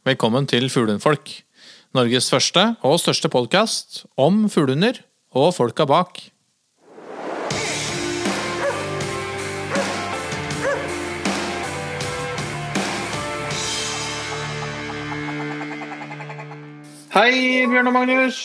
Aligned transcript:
Velkommen 0.00 0.46
til 0.48 0.70
Fuglehundfolk. 0.72 1.28
Norges 1.92 2.30
første 2.32 2.62
og 2.80 2.94
største 3.02 3.28
podkast 3.28 4.06
om 4.16 4.46
fuglehunder 4.48 5.02
og 5.36 5.52
folka 5.52 5.84
bak. 5.84 6.22
Hei, 17.12 17.66
Bjørn 17.68 17.92
og 17.92 17.92
Magnus. 17.92 18.40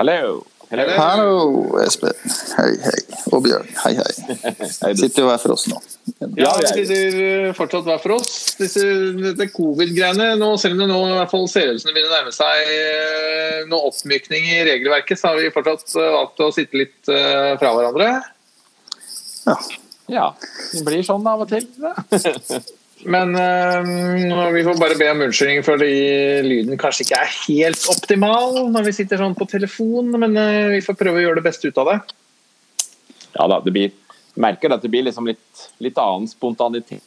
Hallo. 0.00 0.42
Hallo, 0.72 1.76
Espen. 1.84 2.14
Hei, 2.56 2.70
hei. 2.80 3.00
Og 3.28 3.42
Bjørn. 3.44 3.66
Hei, 3.82 3.92
hei. 3.98 4.12
Sitter 5.02 5.20
jo 5.20 5.26
hver 5.28 5.40
for 5.42 5.52
oss 5.52 5.66
nå. 5.68 5.76
Ja, 6.38 6.54
vi 6.56 6.84
sitter 6.86 7.52
fortsatt 7.56 7.84
hver 7.84 8.00
for 8.00 8.16
oss. 8.16 8.32
Disse, 8.56 8.86
dette 9.18 9.50
covid-greiene, 9.52 10.30
nå, 10.40 10.48
selv 10.60 10.78
om 10.78 10.82
det 10.82 10.88
nå 10.88 10.98
i 11.10 11.14
hvert 11.18 11.32
fall 11.34 11.44
ser 11.52 11.74
ut 11.74 11.82
som 11.82 11.90
det 11.90 11.96
begynner 11.98 12.14
å 12.14 12.18
nærme 12.22 12.32
seg 12.32 12.72
eh, 12.72 13.60
noe 13.68 13.92
oppmykning 13.92 14.48
i 14.48 14.62
regelverket, 14.70 15.20
så 15.20 15.34
har 15.34 15.42
vi 15.42 15.52
fortsatt 15.52 15.92
eh, 16.00 16.10
valgt 16.16 16.40
å 16.40 16.50
sitte 16.56 16.80
litt 16.80 17.12
eh, 17.12 17.52
fra 17.60 17.74
hverandre. 17.76 18.10
Ja. 19.44 19.58
Ja, 20.12 20.28
det 20.72 20.86
blir 20.88 21.04
sånn 21.04 21.28
av 21.28 21.44
og 21.44 21.52
til. 21.52 21.68
Men 23.04 23.34
eh, 23.34 24.52
vi 24.52 24.64
får 24.64 24.78
bare 24.78 24.96
be 24.98 25.08
om 25.10 25.22
unnskyldning 25.26 25.64
fordi 25.66 25.92
lyden 26.46 26.78
kanskje 26.80 27.06
ikke 27.06 27.18
er 27.18 27.32
helt 27.46 27.86
optimal 27.90 28.60
når 28.70 28.86
vi 28.88 28.94
sitter 28.96 29.22
sånn 29.22 29.36
på 29.38 29.48
telefon, 29.50 30.12
men 30.22 30.38
eh, 30.38 30.68
vi 30.76 30.82
får 30.84 30.98
prøve 31.00 31.18
å 31.18 31.24
gjøre 31.24 31.40
det 31.40 31.46
beste 31.48 31.70
ut 31.70 31.80
av 31.82 31.90
det. 31.90 31.98
Ja 33.32 33.48
da, 33.50 33.58
det 33.64 33.74
blir 33.74 33.98
Merker 34.32 34.72
at 34.72 34.80
det 34.80 34.88
blir 34.88 35.04
liksom 35.04 35.26
litt, 35.28 35.64
litt 35.84 35.98
annen 36.00 36.24
spontanitet. 36.30 37.04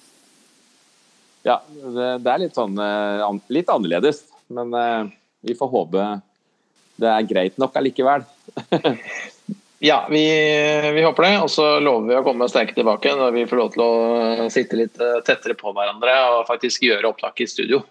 Ja, 1.45 1.55
det, 1.65 2.09
det 2.21 2.29
er 2.29 2.41
litt 2.43 2.57
sånn 2.57 2.77
an, 2.77 3.39
litt 3.49 3.69
annerledes, 3.73 4.19
men 4.53 4.69
vi 5.41 5.55
får 5.57 5.71
håpe 5.71 6.03
det 7.01 7.09
er 7.11 7.27
greit 7.27 7.57
nok 7.59 7.75
allikevel. 7.75 8.23
Ja, 9.83 10.07
vi, 10.09 10.23
vi 10.95 11.03
håper 11.03 11.23
det, 11.27 11.33
og 11.43 11.49
så 11.51 11.65
lover 11.83 12.07
vi 12.07 12.15
å 12.17 12.23
komme 12.23 12.47
sterke 12.49 12.77
tilbake 12.77 13.11
når 13.17 13.33
vi 13.35 13.43
får 13.49 13.59
lov 13.59 13.73
til 13.73 13.83
å 13.83 14.47
sitte 14.53 14.79
litt 14.79 15.01
eh, 15.03 15.19
tettere 15.27 15.57
på 15.59 15.73
hverandre 15.75 16.13
og 16.31 16.47
faktisk 16.47 16.85
gjøre 16.87 17.11
opptak 17.11 17.43
i 17.43 17.49
studio. 17.49 17.81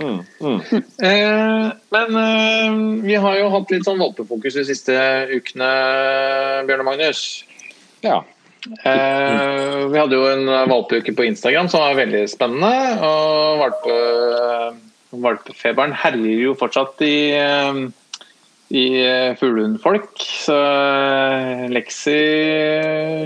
Mm, 0.00 0.20
mm. 0.40 0.60
Eh, 1.10 1.70
men 1.96 2.18
eh, 2.20 2.76
vi 3.06 3.16
har 3.16 3.38
jo 3.40 3.48
hatt 3.54 3.72
litt 3.72 3.86
sånn 3.88 4.00
valpefokus 4.00 4.58
de 4.60 4.66
siste 4.68 4.98
ukene, 5.32 5.70
Bjørn 6.68 6.84
og 6.84 6.90
Magnus. 6.92 7.24
Ja. 8.04 8.20
Eh, 8.84 9.88
vi 9.88 9.98
hadde 9.98 10.18
jo 10.18 10.28
en 10.28 10.44
valpeuke 10.70 11.14
på 11.16 11.26
Instagram 11.30 11.68
som 11.72 11.84
var 11.84 11.98
veldig 11.98 12.26
spennende. 12.28 12.72
Og 13.08 13.64
valpe, 13.64 13.96
valpefeberen 15.16 15.96
herjer 16.04 16.44
jo 16.44 16.56
fortsatt 16.60 17.00
i, 17.08 17.16
eh, 17.40 17.82
i 18.70 18.84
fuglehundfolk. 19.40 20.12
Så 20.46 20.54
eh, 20.54 21.64
Lexi 21.74 22.18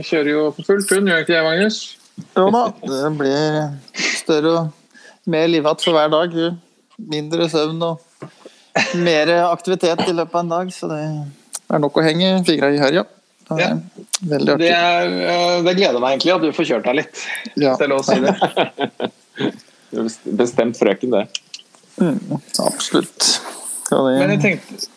kjører 0.09 0.31
jo 0.33 0.45
for 0.57 0.69
fullt, 0.71 0.95
hun 0.97 1.11
gjør 1.11 1.25
ikke 1.25 1.35
det, 1.37 1.43
Magnus? 1.45 1.81
Jo 2.39 2.47
da, 2.55 2.63
det 2.87 3.11
blir 3.19 3.59
større 4.21 4.53
og 4.61 5.29
mer 5.31 5.49
livhatt 5.51 5.83
for 5.85 5.97
hver 5.97 6.13
dag. 6.13 6.37
Mindre 7.11 7.49
søvn 7.51 7.81
og 7.83 8.29
mer 9.03 9.31
aktivitet 9.51 10.05
i 10.09 10.15
løpet 10.15 10.37
av 10.39 10.45
en 10.45 10.53
dag. 10.55 10.73
Så 10.75 10.89
det 10.93 11.01
er 11.05 11.83
nok 11.83 11.99
å 12.01 12.05
henge 12.07 12.37
fingra 12.47 12.71
i 12.75 12.81
her, 12.81 13.01
ja. 13.03 13.05
Det 13.45 13.61
er 13.61 13.81
Det, 14.57 14.71
er, 14.73 15.11
eh, 15.29 15.59
det 15.67 15.75
gleder 15.77 16.01
meg 16.01 16.15
egentlig 16.15 16.33
at 16.33 16.45
du 16.47 16.53
får 16.57 16.69
kjørt 16.71 16.87
deg 16.89 16.97
litt. 17.03 17.25
Ja. 17.61 17.75
Hvis 17.75 17.83
det 17.83 17.85
er 17.85 17.93
lov 17.93 18.01
å 18.01 18.09
si 18.09 18.21
det. 18.25 19.11
Det 19.95 20.03
best- 20.09 20.25
Bestemt 20.39 20.79
frøken, 20.81 21.13
det. 21.15 21.27
Mm, 22.03 22.39
absolutt. 22.65 23.27
Det, 23.91 23.99
Men 24.01 24.33
jeg 24.33 24.41
tenkte 24.43 24.89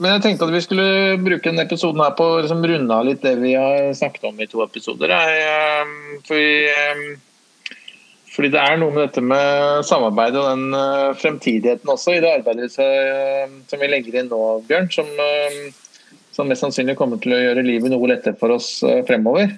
men 0.00 0.14
jeg 0.14 0.22
tenkte 0.24 0.46
at 0.48 0.54
vi 0.54 0.62
skulle 0.64 0.84
bruke 1.20 1.44
denne 1.44 1.66
episoden 1.66 2.00
her 2.00 2.14
på 2.16 2.24
å 2.24 2.36
liksom 2.40 2.62
runde 2.64 2.96
av 2.96 3.04
litt 3.04 3.20
det 3.20 3.34
vi 3.36 3.52
har 3.52 3.90
snakket 3.96 4.30
om 4.30 4.38
i 4.40 4.46
to 4.48 4.62
episoder. 4.64 5.12
Jeg, 5.12 5.42
eh, 5.44 5.90
fordi, 6.24 6.52
eh, 6.72 7.74
fordi 8.32 8.50
det 8.54 8.62
er 8.62 8.78
noe 8.80 8.94
med 8.94 9.02
dette 9.04 9.20
med 9.20 9.84
samarbeid 9.84 10.38
og 10.40 10.46
den 10.48 10.78
eh, 10.78 11.10
fremtidigheten 11.20 11.92
også 11.92 12.14
i 12.16 12.22
det 12.24 12.30
arbeidet 12.38 12.70
eh, 12.80 13.52
som 13.68 13.82
vi 13.82 13.90
legger 13.92 14.16
inn 14.22 14.30
nå, 14.32 14.40
Bjørn, 14.70 14.88
som, 14.94 15.10
som 16.32 16.48
mest 16.48 16.64
sannsynlig 16.64 16.96
kommer 16.96 17.20
til 17.20 17.36
å 17.36 17.42
gjøre 17.42 17.66
livet 17.66 17.92
noe 17.92 18.08
lettere 18.08 18.40
for 18.40 18.56
oss 18.56 18.78
eh, 18.86 19.02
fremover. 19.04 19.52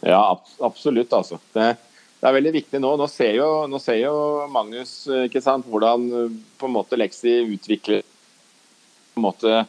Ja, 0.00 0.22
absolutt, 0.64 1.12
altså. 1.12 1.36
Det, 1.52 1.74
det 2.22 2.30
er 2.30 2.38
veldig 2.38 2.54
viktig 2.56 2.80
nå. 2.80 2.94
Nå 2.96 3.10
ser 3.12 3.36
jo, 3.36 3.50
nå 3.68 3.82
ser 3.84 4.00
jo 4.00 4.14
Magnus 4.48 5.02
eh, 5.12 5.42
sant, 5.44 5.68
hvordan 5.68 6.08
på 6.56 6.70
en 6.70 6.74
måte 6.78 6.96
Lexi 6.96 7.42
utvikler 7.58 8.00
en 9.20 9.28
måte 9.28 9.62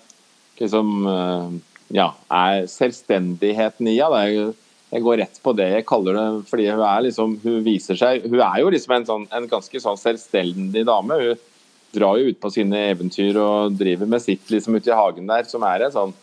liksom, 0.62 0.91
eh, 1.12 1.59
ja, 1.97 2.09
er 2.31 2.66
selvstendigheten 2.72 3.89
i 3.91 3.97
henne. 4.00 4.25
Jeg, 4.31 4.57
jeg 4.91 5.06
går 5.06 5.22
rett 5.23 5.39
på 5.44 5.53
det 5.56 5.69
jeg 5.72 5.88
kaller 5.88 6.17
det, 6.17 6.25
fordi 6.50 6.67
hun 6.72 6.84
er 6.88 7.06
liksom, 7.07 7.38
hun 7.44 7.62
viser 7.63 8.00
seg 8.00 8.25
Hun 8.28 8.41
er 8.44 8.59
jo 8.59 8.73
liksom 8.73 8.97
en, 8.97 9.07
sånn, 9.07 9.29
en 9.31 9.47
ganske 9.51 9.84
sånn 9.84 10.00
selvstendig 10.00 10.84
dame. 10.88 11.19
Hun 11.22 11.47
drar 11.95 12.19
jo 12.19 12.31
ut 12.31 12.39
på 12.39 12.51
sine 12.53 12.85
eventyr 12.91 13.39
og 13.39 13.78
driver 13.79 14.07
med 14.07 14.23
sitt 14.23 14.51
liksom 14.51 14.78
ute 14.78 14.91
i 14.91 14.95
hagen 14.95 15.28
der, 15.28 15.47
som 15.47 15.63
er 15.68 15.88
en 15.88 15.95
sånn 15.95 16.13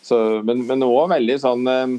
så, 0.00 0.16
Men 0.44 0.62
men 0.64 0.80
også 0.80 1.10
veldig 1.12 1.34
sånn 1.42 1.66
eh, 1.68 1.90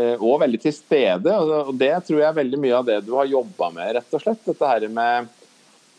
eh, 0.00 0.14
og 0.16 0.38
veldig 0.40 0.60
til 0.62 0.72
stede. 0.72 1.34
og 1.36 1.68
og 1.68 1.74
Det 1.76 1.92
tror 2.06 2.22
jeg 2.22 2.28
er 2.30 2.38
veldig 2.40 2.60
mye 2.62 2.78
av 2.78 2.88
det 2.88 3.02
du 3.04 3.12
har 3.18 3.28
jobba 3.28 3.68
med, 3.74 3.90
rett 3.98 4.16
og 4.16 4.22
slett. 4.24 4.40
Dette 4.46 4.70
her 4.70 4.88
med 4.88 5.28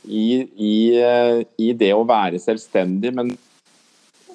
i, 0.03 0.27
i, 0.55 0.75
eh, 0.99 1.41
i 1.57 1.71
det 1.77 1.93
å 1.95 2.05
være 2.07 2.41
selvstendig, 2.41 3.13
men 3.15 3.33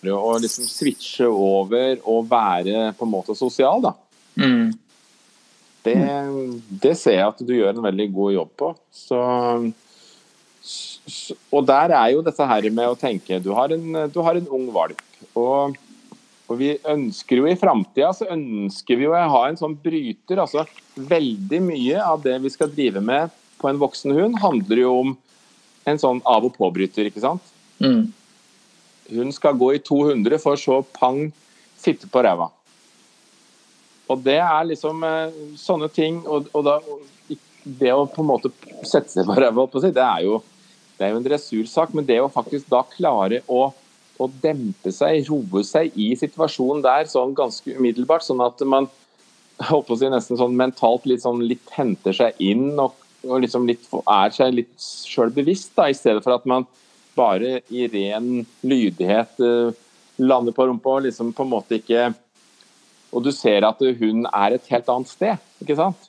å 0.08 0.36
liksom 0.38 0.66
switche 0.68 1.26
over 1.26 1.98
og 2.06 2.28
være 2.30 2.92
på 2.96 3.06
en 3.06 3.12
måte 3.12 3.34
sosial, 3.38 3.82
da. 3.82 3.94
Det, 5.88 5.96
det 6.82 6.94
ser 6.98 7.18
jeg 7.18 7.26
at 7.26 7.42
du 7.46 7.52
gjør 7.54 7.72
en 7.72 7.84
veldig 7.84 8.08
god 8.14 8.34
jobb 8.34 8.54
på. 8.60 8.70
Så, 8.94 9.18
og 11.50 11.68
der 11.68 11.94
er 11.96 12.14
jo 12.14 12.24
dette 12.26 12.48
her 12.50 12.70
med 12.74 12.90
å 12.90 12.98
tenke 12.98 13.38
Du 13.40 13.52
har 13.56 13.72
en, 13.74 14.00
du 14.12 14.18
har 14.24 14.38
en 14.38 14.50
ung 14.58 14.66
valp. 14.74 15.00
Og, 15.38 15.78
og 16.48 16.60
vi 16.60 16.74
ønsker 16.86 17.40
jo 17.40 17.48
i 17.48 17.58
framtida 17.58 18.12
så 18.16 18.28
ønsker 18.34 19.00
vi 19.00 19.08
å 19.08 19.16
ha 19.16 19.44
en 19.48 19.58
sånn 19.60 19.76
bryter. 19.82 20.42
altså 20.44 20.66
Veldig 20.94 21.62
mye 21.64 22.02
av 22.04 22.22
det 22.26 22.36
vi 22.44 22.52
skal 22.52 22.72
drive 22.74 23.02
med 23.04 23.34
på 23.58 23.70
en 23.70 23.80
voksen 23.80 24.14
hund, 24.14 24.38
handler 24.38 24.84
jo 24.84 24.92
om 25.00 25.16
en 25.88 26.00
sånn 26.00 26.22
av- 26.24 26.44
og 26.44 26.54
påbryter. 26.56 27.08
ikke 27.08 27.24
sant? 27.24 27.42
Mm. 27.80 28.12
Hun 29.10 29.32
skal 29.32 29.56
gå 29.56 29.72
i 29.74 29.82
200 29.82 30.38
for 30.42 30.56
så 30.56 30.82
pang 30.92 31.30
sitte 31.78 32.08
på 32.10 32.22
ræva. 32.22 32.50
Og 34.08 34.22
det 34.24 34.38
er 34.40 34.68
liksom 34.68 35.02
eh, 35.04 35.40
sånne 35.56 35.88
ting 35.92 36.22
og, 36.26 36.48
og 36.56 36.64
da, 36.64 36.78
Det 37.68 37.90
å 37.92 38.06
på 38.08 38.22
en 38.22 38.30
måte 38.30 38.48
sette 38.86 39.12
seg 39.12 39.26
på 39.28 39.34
ræva, 39.36 39.66
det 39.68 40.00
er 40.00 40.22
jo 40.24 40.38
det 40.98 41.06
er 41.06 41.12
jo 41.12 41.20
en 41.20 41.26
dressursak, 41.26 41.92
men 41.94 42.06
det 42.06 42.18
å 42.18 42.30
faktisk 42.32 42.66
da 42.72 42.80
klare 42.90 43.42
å, 43.46 43.68
å 44.18 44.26
dempe 44.42 44.90
seg, 44.90 45.28
roe 45.30 45.62
seg 45.66 45.94
i 45.94 46.08
situasjonen 46.18 46.82
der 46.82 47.06
sånn 47.10 47.36
ganske 47.38 47.76
umiddelbart, 47.76 48.24
sånn 48.26 48.42
at 48.42 48.64
man 48.66 48.88
håper 49.68 49.94
å 49.94 49.98
si 50.00 50.10
nesten 50.10 50.40
sånn 50.40 50.56
mentalt 50.58 51.06
litt, 51.06 51.22
sånn, 51.22 51.44
litt 51.46 51.70
henter 51.76 52.16
seg 52.16 52.42
inn 52.42 52.72
og, 52.82 52.96
og 53.26 53.42
liksom 53.42 53.66
litt, 53.66 53.86
er 53.90 54.34
seg 54.34 54.54
litt 54.54 54.74
sjøl 54.78 55.32
bevisst, 55.34 55.72
da, 55.76 55.88
i 55.90 55.96
stedet 55.96 56.22
for 56.24 56.36
at 56.36 56.46
man 56.48 56.66
bare 57.18 57.58
i 57.74 57.88
ren 57.90 58.44
lydighet 58.62 59.40
uh, 59.42 59.74
lander 60.22 60.54
på 60.54 60.68
rumpa 60.68 60.98
og 60.98 61.06
liksom 61.08 61.32
på 61.34 61.46
en 61.46 61.50
måte 61.50 61.78
ikke 61.78 62.12
Og 63.10 63.24
du 63.24 63.32
ser 63.32 63.64
at 63.66 63.80
hun 63.80 64.26
er 64.28 64.54
et 64.54 64.70
helt 64.70 64.88
annet 64.92 65.10
sted, 65.10 65.44
ikke 65.62 65.76
sant? 65.78 66.08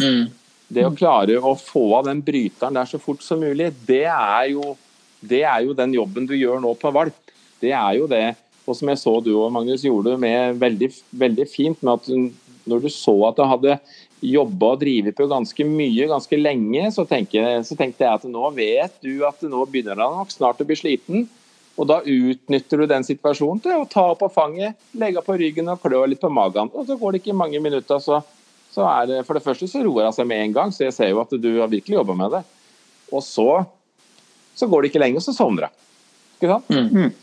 Mm. 0.00 0.30
Det 0.68 0.84
å 0.84 0.94
klare 0.96 1.36
å 1.36 1.54
få 1.60 1.82
av 1.98 2.06
den 2.08 2.22
bryteren 2.24 2.76
der 2.76 2.88
så 2.88 3.00
fort 3.00 3.20
som 3.24 3.40
mulig, 3.40 3.70
det 3.88 4.06
er 4.08 4.46
jo, 4.54 4.74
det 5.20 5.42
er 5.44 5.66
jo 5.66 5.76
den 5.76 5.92
jobben 5.96 6.28
du 6.28 6.32
gjør 6.36 6.62
nå 6.64 6.72
på 6.80 6.92
valp. 6.94 7.34
Det 7.60 7.74
er 7.76 7.98
jo 7.98 8.08
det. 8.08 8.30
Og 8.68 8.76
som 8.76 8.88
jeg 8.88 9.00
så 9.00 9.14
du 9.24 9.30
og 9.34 9.52
Magnus 9.52 9.84
gjorde 9.84 10.16
med 10.20 10.56
veldig, 10.60 10.88
veldig 11.20 11.46
fint, 11.48 11.82
med 11.82 11.94
at 11.94 12.08
hun- 12.12 12.34
når 12.68 12.82
du 12.84 12.88
så 12.92 13.16
at 13.28 13.36
du 13.36 13.44
hadde 13.48 13.78
jobba 14.20 14.72
og 14.74 14.80
drevet 14.80 15.16
på 15.16 15.26
ganske 15.30 15.64
mye 15.66 16.08
ganske 16.10 16.38
lenge, 16.38 16.88
så, 16.94 17.04
tenker, 17.08 17.60
så 17.66 17.76
tenkte 17.78 18.04
jeg 18.04 18.20
at 18.20 18.24
nå 18.30 18.50
vet 18.56 18.96
du 19.04 19.22
at 19.26 19.42
nå 19.46 19.64
begynner 19.70 20.00
han 20.00 20.16
nok 20.20 20.32
snart 20.34 20.62
å 20.62 20.66
bli 20.68 20.78
sliten. 20.78 21.28
Og 21.78 21.86
da 21.86 22.00
utnytter 22.02 22.82
du 22.82 22.88
den 22.90 23.06
situasjonen 23.06 23.60
til 23.62 23.78
å 23.78 23.86
ta 23.86 24.08
opp 24.10 24.24
på 24.24 24.30
fanget, 24.34 24.74
legge 24.98 25.22
på 25.22 25.36
ryggen 25.38 25.70
og 25.70 25.78
klø 25.84 26.02
litt 26.10 26.22
på 26.22 26.30
magen. 26.32 26.72
Og 26.74 26.88
så 26.88 26.96
går 26.98 27.14
det 27.14 27.22
ikke 27.22 27.36
mange 27.38 27.60
minutter, 27.62 28.02
så, 28.02 28.18
så 28.74 28.86
er 28.90 29.06
det 29.10 29.20
For 29.28 29.38
det 29.38 29.44
første 29.44 29.68
så 29.70 29.84
roer 29.86 30.08
hun 30.08 30.16
seg 30.16 30.26
med 30.26 30.42
en 30.42 30.56
gang, 30.56 30.74
så 30.74 30.88
jeg 30.88 30.96
ser 30.96 31.12
jo 31.12 31.22
at 31.22 31.36
du 31.38 31.50
har 31.60 31.70
virkelig 31.70 32.00
jobba 32.00 32.16
med 32.18 32.34
det. 32.34 32.42
Og 33.14 33.22
så, 33.22 33.46
så 34.58 34.66
går 34.66 34.82
det 34.82 34.90
ikke 34.90 35.04
lenge, 35.04 35.22
så 35.22 35.36
sovner 35.36 35.68
hun. 35.68 35.84
Ikke 36.38 36.50
sant? 36.50 36.74
Mm. 36.74 37.14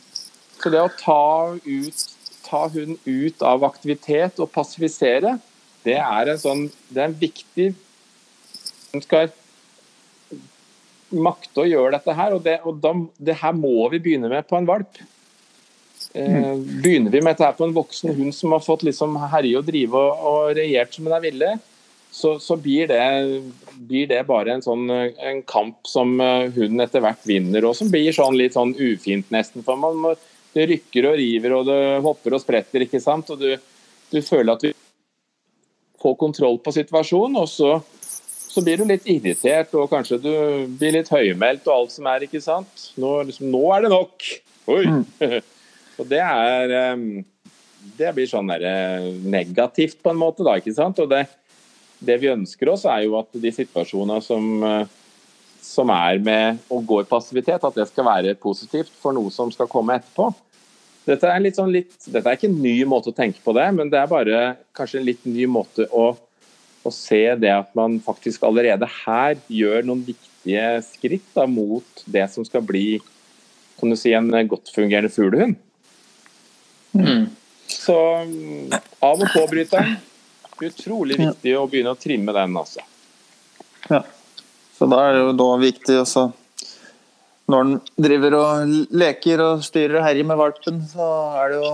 Så 0.61 0.71
det 0.71 0.81
å 0.81 0.93
ta, 1.01 1.19
ut, 1.59 2.05
ta 2.47 2.63
hun 2.71 2.95
ut 3.03 3.43
av 3.43 3.67
aktivitet 3.67 4.39
og 4.39 4.53
passifisere, 4.55 5.35
det 5.85 5.97
er 6.01 6.31
en 6.31 6.41
sånn 6.41 6.63
Det 6.89 7.01
er 7.01 7.09
en 7.09 7.19
viktig 7.19 7.71
Hun 8.93 9.03
skal 9.03 9.33
makte 11.15 11.61
å 11.61 11.67
gjøre 11.67 11.93
dette 11.95 12.13
her. 12.17 12.33
Og, 12.35 12.41
det, 12.43 12.55
og 12.65 12.79
da, 12.83 12.91
det 13.29 13.37
her 13.39 13.53
må 13.55 13.85
vi 13.93 14.01
begynne 14.03 14.31
med 14.31 14.47
på 14.49 14.57
en 14.57 14.67
valp. 14.67 14.97
Eh, 16.15 16.55
begynner 16.81 17.13
vi 17.13 17.21
med 17.21 17.35
dette 17.35 17.45
her 17.45 17.55
på 17.55 17.67
en 17.67 17.75
voksen 17.75 18.15
hund 18.17 18.35
som 18.35 18.55
har 18.55 18.63
fått 18.65 18.83
liksom 18.87 19.15
herje 19.31 19.59
og 19.59 19.67
drive 19.67 19.99
og, 19.99 20.25
og 20.27 20.57
regjert 20.57 20.95
som 20.95 21.07
hun 21.07 21.15
er 21.15 21.23
ville, 21.23 21.51
så, 22.15 22.37
så 22.39 22.55
blir, 22.59 22.87
det, 22.87 22.99
blir, 23.75 24.07
det, 24.07 24.21
bare 24.27 24.55
en 24.55 24.63
sånn 24.63 24.87
en 24.91 25.41
kamp 25.47 25.87
som 25.91 26.15
eh, 26.23 26.47
hunden 26.55 26.83
etter 26.83 27.03
hvert 27.03 27.23
vinner, 27.27 27.67
og 27.67 27.75
som 27.75 27.91
blir 27.91 28.15
sånn 28.15 28.39
litt 28.39 28.55
sånn 28.55 28.71
ufint 28.79 29.31
nesten. 29.35 29.65
For 29.67 29.79
man 29.79 29.99
må, 29.99 30.13
det 30.55 30.69
rykker 30.71 31.09
og 31.11 31.17
river 31.19 31.57
og 31.57 31.67
det 31.67 31.81
hopper 32.05 32.37
og 32.37 32.43
spretter, 32.43 32.85
ikke 32.87 33.03
sant. 33.03 33.33
Og 33.35 33.43
du, 33.43 33.51
du 34.11 34.21
føler 34.23 34.55
at 34.55 34.63
du 34.63 34.71
får 36.05 36.17
kontroll 36.21 36.59
på 36.61 36.73
situasjonen, 36.75 37.39
og 37.41 37.49
så, 37.49 37.75
så, 38.45 38.63
blir 38.63 38.81
du 38.81 38.87
litt 38.89 39.07
irritert 39.09 39.73
og 39.77 39.89
kanskje 39.91 40.21
du 40.21 40.33
blir 40.79 40.99
litt 40.99 41.11
høymeldt 41.11 41.67
og 41.69 41.75
alt 41.79 41.95
som 41.95 42.09
er, 42.11 42.27
ikke 42.27 42.43
sant. 42.43 42.89
Nå, 43.01 43.17
liksom, 43.29 43.49
nå 43.53 43.63
er 43.75 43.85
det 43.85 43.93
nok! 43.93 44.27
Oi! 44.75 44.83
Mm. 44.89 45.05
og 45.99 46.11
det 46.11 46.21
er 46.25 46.75
Det 47.95 48.11
blir 48.17 48.25
sånn 48.29 48.49
der, 48.49 49.03
negativt 49.29 49.99
på 50.01 50.13
en 50.13 50.21
måte, 50.21 50.45
da, 50.45 50.57
ikke 50.57 50.73
sant. 50.73 51.01
Og 51.03 51.09
det, 51.11 51.25
det 52.01 52.19
vi 52.21 52.33
ønsker 52.33 52.71
oss, 52.73 52.85
er 52.89 53.05
jo 53.05 53.19
at 53.19 53.29
de 53.33 53.51
situasjonene 53.53 54.21
som, 54.25 54.65
som 55.61 55.93
er 55.93 56.21
med 56.25 56.65
å 56.73 56.81
gå 56.81 57.03
i 57.03 57.09
passivitet, 57.09 57.61
at 57.61 57.77
det 57.77 57.85
skal 57.91 58.09
være 58.09 58.33
positivt 58.41 58.93
for 59.01 59.13
noe 59.15 59.33
som 59.33 59.53
skal 59.53 59.69
komme 59.71 59.99
etterpå. 59.99 60.31
Dette 61.05 61.29
er, 61.29 61.49
sånn 61.53 61.73
litt, 61.73 61.93
dette 62.09 62.25
er 62.25 62.37
ikke 62.37 62.49
en 62.49 62.61
ny 62.63 62.79
måte 62.89 63.11
å 63.11 63.15
tenke 63.15 63.41
på 63.45 63.53
det, 63.53 63.65
men 63.77 63.91
det 63.93 63.99
er 64.01 64.09
bare 64.09 64.39
kanskje 64.75 65.01
en 65.01 65.05
litt 65.05 65.25
ny 65.29 65.45
måte 65.45 65.85
å, 65.93 66.07
å 66.81 66.93
se 66.93 67.21
det 67.37 67.51
at 67.53 67.75
man 67.77 67.99
faktisk 68.01 68.45
allerede 68.47 68.89
her 69.03 69.37
gjør 69.53 69.85
noen 69.85 70.01
viktige 70.07 70.79
skritt 70.87 71.27
da, 71.37 71.45
mot 71.45 72.05
det 72.09 72.25
som 72.33 72.47
skal 72.47 72.65
bli 72.65 72.87
kan 73.75 73.91
du 73.91 73.97
si, 73.99 74.13
en 74.15 74.31
godt 74.47 74.71
fungerende 74.71 75.11
fuglehund. 75.11 75.57
Mm. 76.95 77.25
Så 77.67 77.95
av- 78.99 79.21
og 79.21 79.27
på-bryteren. 79.33 79.97
utrolig 80.63 81.17
viktig 81.19 81.51
å 81.59 81.65
begynne 81.67 81.91
å 81.91 81.99
trimme 81.99 82.31
den, 82.31 82.53
altså. 82.55 82.79
Ja. 83.89 83.99
Så 84.77 84.87
da 84.87 85.01
er 85.03 85.13
det 85.13 85.23
jo 85.25 85.33
da 85.35 85.49
viktig 85.59 85.97
også 85.99 86.29
Når 87.51 87.67
den 87.67 87.75
driver 88.07 88.35
og 88.39 88.73
leker 88.97 89.43
og 89.43 89.63
styrer 89.65 89.99
og 89.99 90.07
herjer 90.07 90.27
med 90.27 90.39
valpen, 90.39 90.81
så 90.89 91.09
er 91.41 91.53
det 91.53 91.61
jo 91.61 91.71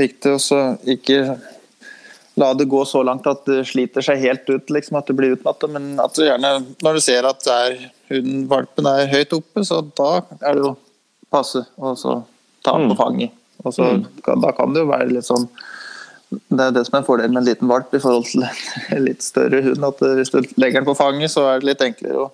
viktig 0.00 0.34
å 0.36 0.60
ikke 0.92 1.18
la 2.40 2.52
det 2.56 2.64
gå 2.72 2.84
så 2.88 3.02
langt 3.04 3.26
at 3.28 3.44
det 3.48 3.62
sliter 3.68 4.04
seg 4.04 4.20
helt 4.22 4.48
ut, 4.48 4.70
liksom 4.72 4.98
at 5.00 5.08
du 5.08 5.16
blir 5.16 5.36
utmatta. 5.36 5.68
Men 5.72 5.94
at 6.00 6.16
du 6.16 6.24
gjerne, 6.24 6.52
når 6.84 6.98
du 6.98 7.04
ser 7.04 7.28
at 7.28 7.48
er, 7.52 7.76
hunden, 8.12 8.46
valpen 8.50 8.88
er 8.88 9.10
høyt 9.12 9.36
oppe, 9.36 9.64
så 9.68 9.82
da 9.84 10.14
er 10.40 10.56
det 10.56 10.64
jo 10.64 10.74
passe 11.32 11.64
og 11.80 11.96
så 12.00 12.18
ta 12.64 12.76
den 12.76 12.92
på 12.92 12.96
mm. 12.96 13.00
fanget. 13.00 13.38
Og 13.62 13.74
så, 13.74 13.88
mm. 13.96 14.04
Da 14.42 14.52
kan 14.56 14.74
det 14.74 14.84
jo 14.84 14.90
være 14.90 15.12
litt 15.12 15.28
sånn 15.28 15.48
det 16.32 16.64
er 16.64 16.70
det 16.72 16.86
som 16.86 16.96
er 16.96 17.04
fordelen 17.04 17.34
med 17.34 17.42
en 17.42 17.48
liten 17.50 17.68
valp 17.68 17.92
i 17.92 18.00
forhold 18.00 18.24
til 18.30 18.46
en 18.46 19.02
litt 19.04 19.20
større 19.20 19.58
hund. 19.66 19.84
at 19.84 19.98
Hvis 20.16 20.32
du 20.32 20.38
legger 20.56 20.80
den 20.80 20.88
på 20.88 20.96
fanget, 20.96 21.28
så 21.28 21.44
er 21.44 21.60
det 21.60 21.68
litt 21.68 21.84
enklere 21.84 22.22
å 22.22 22.30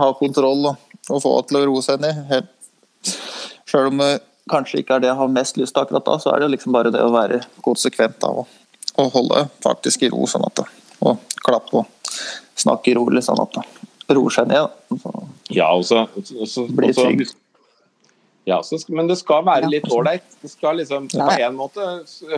ha 0.00 0.08
kontroll 0.16 0.70
og, 0.70 0.85
og 1.10 1.22
få 1.22 1.34
til 1.46 1.60
å 1.60 1.66
roe 1.70 1.84
seg 1.84 2.02
ned. 2.02 2.48
Selv 3.66 3.92
om 3.92 4.02
det 4.02 4.12
kanskje 4.50 4.82
ikke 4.82 4.96
er 4.96 5.04
det 5.04 5.10
jeg 5.10 5.20
har 5.20 5.32
mest 5.32 5.58
lyst 5.58 5.74
til 5.74 5.82
akkurat 5.82 6.06
da, 6.06 6.18
så 6.22 6.32
er 6.34 6.44
det 6.44 6.52
liksom 6.54 6.74
bare 6.74 6.92
det 6.94 7.02
å 7.02 7.14
være 7.14 7.42
konsekvent 7.64 8.18
da, 8.22 8.30
og, 8.42 8.50
og 8.96 9.10
holde 9.14 9.46
faktisk 9.64 10.06
i 10.06 10.12
ro. 10.12 10.26
sånn 10.30 10.46
at 10.46 10.62
Og 11.06 11.18
klappe 11.44 11.82
og 11.82 12.12
snakke 12.56 12.94
rolig, 12.96 13.24
sånn 13.26 13.42
at 13.42 13.58
det 13.58 14.16
roer 14.16 14.34
seg 14.34 14.48
ned. 14.50 14.70
Så, 15.02 15.12
ja, 15.54 15.72
og 15.74 15.84
så 15.86 16.66
blir 16.70 16.94
trygg. 16.96 17.26
Ja, 18.46 18.60
så, 18.62 18.78
men 18.94 19.08
det 19.10 19.18
skal 19.18 19.42
være 19.46 19.66
litt 19.66 19.88
ålreit. 19.90 20.26
Det 20.38 20.52
skal 20.52 20.78
liksom, 20.78 21.08
på 21.10 21.24
en 21.34 21.56
måte, 21.58 21.86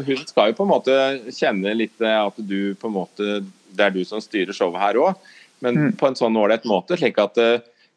Hun 0.07 0.23
skal 0.25 0.51
jo 0.51 0.57
på 0.57 0.65
en 0.65 0.71
måte 0.71 0.95
kjenne 1.37 1.75
litt 1.77 2.01
at 2.01 2.39
du 2.41 2.73
på 2.81 2.89
en 2.89 2.95
måte, 2.95 3.43
det 3.77 3.85
er 3.85 3.93
du 3.93 4.01
som 4.09 4.23
styrer 4.25 4.57
showet 4.57 4.81
her 4.81 5.01
òg, 5.03 5.29
men 5.61 5.77
mm. 5.77 5.91
på 6.01 6.09
en 6.09 6.17
sånn 6.17 6.39
ålreit 6.41 6.65
måte. 6.69 6.97
slik 6.97 7.21
at 7.21 7.37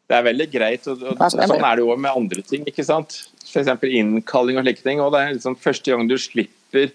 det, 0.08 0.16
er 0.16 0.26
veldig 0.26 0.48
greit. 0.52 0.88
Og, 0.90 1.04
og, 1.12 1.22
sånn 1.32 1.54
er 1.58 1.78
det 1.78 1.84
jo 1.84 1.94
med 1.96 2.10
andre 2.12 2.42
ting. 2.46 2.66
ikke 2.68 2.84
sant? 2.86 3.20
F.eks. 3.46 3.70
innkalling 3.88 4.58
og 4.58 4.66
slike 4.66 4.84
ting. 4.84 5.00
og 5.04 5.12
det 5.14 5.22
er 5.22 5.36
liksom 5.36 5.56
Første 5.60 5.92
gang 5.92 6.08
du 6.10 6.18
slipper 6.20 6.92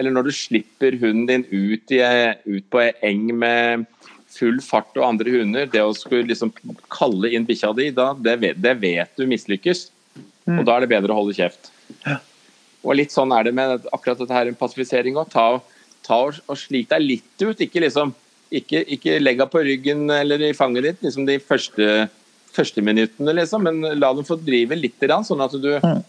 eller 0.00 0.14
når 0.14 0.30
du 0.30 0.32
slipper 0.32 0.94
hunden 0.96 1.26
din 1.28 1.42
ut, 1.50 1.92
i, 1.92 2.00
ut 2.48 2.68
på 2.72 2.80
ei 2.80 2.92
eng 3.10 3.26
med 3.36 3.82
full 4.30 4.60
fart 4.64 4.94
og 4.96 5.04
andre 5.04 5.34
hunder, 5.34 5.66
det 5.68 5.82
å 5.84 5.92
skulle 5.96 6.30
liksom 6.30 6.54
kalle 6.88 7.32
inn 7.34 7.44
bikkja 7.44 7.74
di, 7.76 7.90
da, 7.92 8.14
det, 8.16 8.54
det 8.56 8.72
vet 8.80 9.12
du 9.18 9.26
mislykkes. 9.28 9.90
Mm. 10.46 10.62
Og 10.62 10.64
da 10.64 10.76
er 10.76 10.86
det 10.86 10.92
bedre 10.94 11.12
å 11.12 11.18
holde 11.20 11.36
kjeft. 11.36 11.68
Ja. 12.06 12.16
Og 12.80 12.96
litt 12.96 13.12
sånn 13.12 13.34
er 13.36 13.44
det 13.44 13.52
med 13.58 13.84
akkurat 13.92 14.22
dette 14.22 14.32
her 14.32 14.48
med 14.48 14.56
passifisering 14.60 15.18
òg. 15.20 15.28
Ta, 15.34 15.46
ta, 16.06 16.22
og, 16.30 16.40
og 16.48 16.56
slik 16.56 16.88
deg 16.94 17.04
litt 17.04 17.44
ut. 17.44 17.60
Ikke 17.60 17.84
liksom 17.84 18.14
ikke, 18.50 18.82
ikke 18.96 19.18
legg 19.20 19.38
deg 19.38 19.52
på 19.52 19.62
ryggen 19.66 20.08
eller 20.10 20.42
i 20.42 20.54
fanget 20.56 20.88
ditt 20.88 21.04
liksom 21.06 21.26
de 21.28 21.36
første, 21.44 22.08
første 22.54 22.82
minuttene, 22.84 23.34
liksom, 23.38 23.66
men 23.66 23.98
la 24.00 24.12
dem 24.16 24.26
få 24.26 24.38
drive 24.40 24.78
litt, 24.78 25.02
sånn 25.26 25.44
at 25.44 25.54
du 25.60 25.70
mm. 25.82 26.00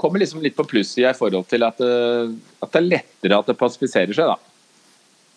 kommer 0.00 0.22
liksom 0.22 0.42
litt 0.44 0.56
på 0.56 0.66
plussida 0.68 1.12
i 1.12 1.18
forhold 1.18 1.48
til 1.50 1.66
at, 1.66 1.80
eh, 1.84 2.34
at, 2.60 2.70
det 2.72 2.82
er 2.82 2.90
lettere 2.90 3.40
at 3.40 3.50
det 3.50 3.58
passifiserer 3.60 4.16
seg. 4.16 4.32
da. 4.32 4.36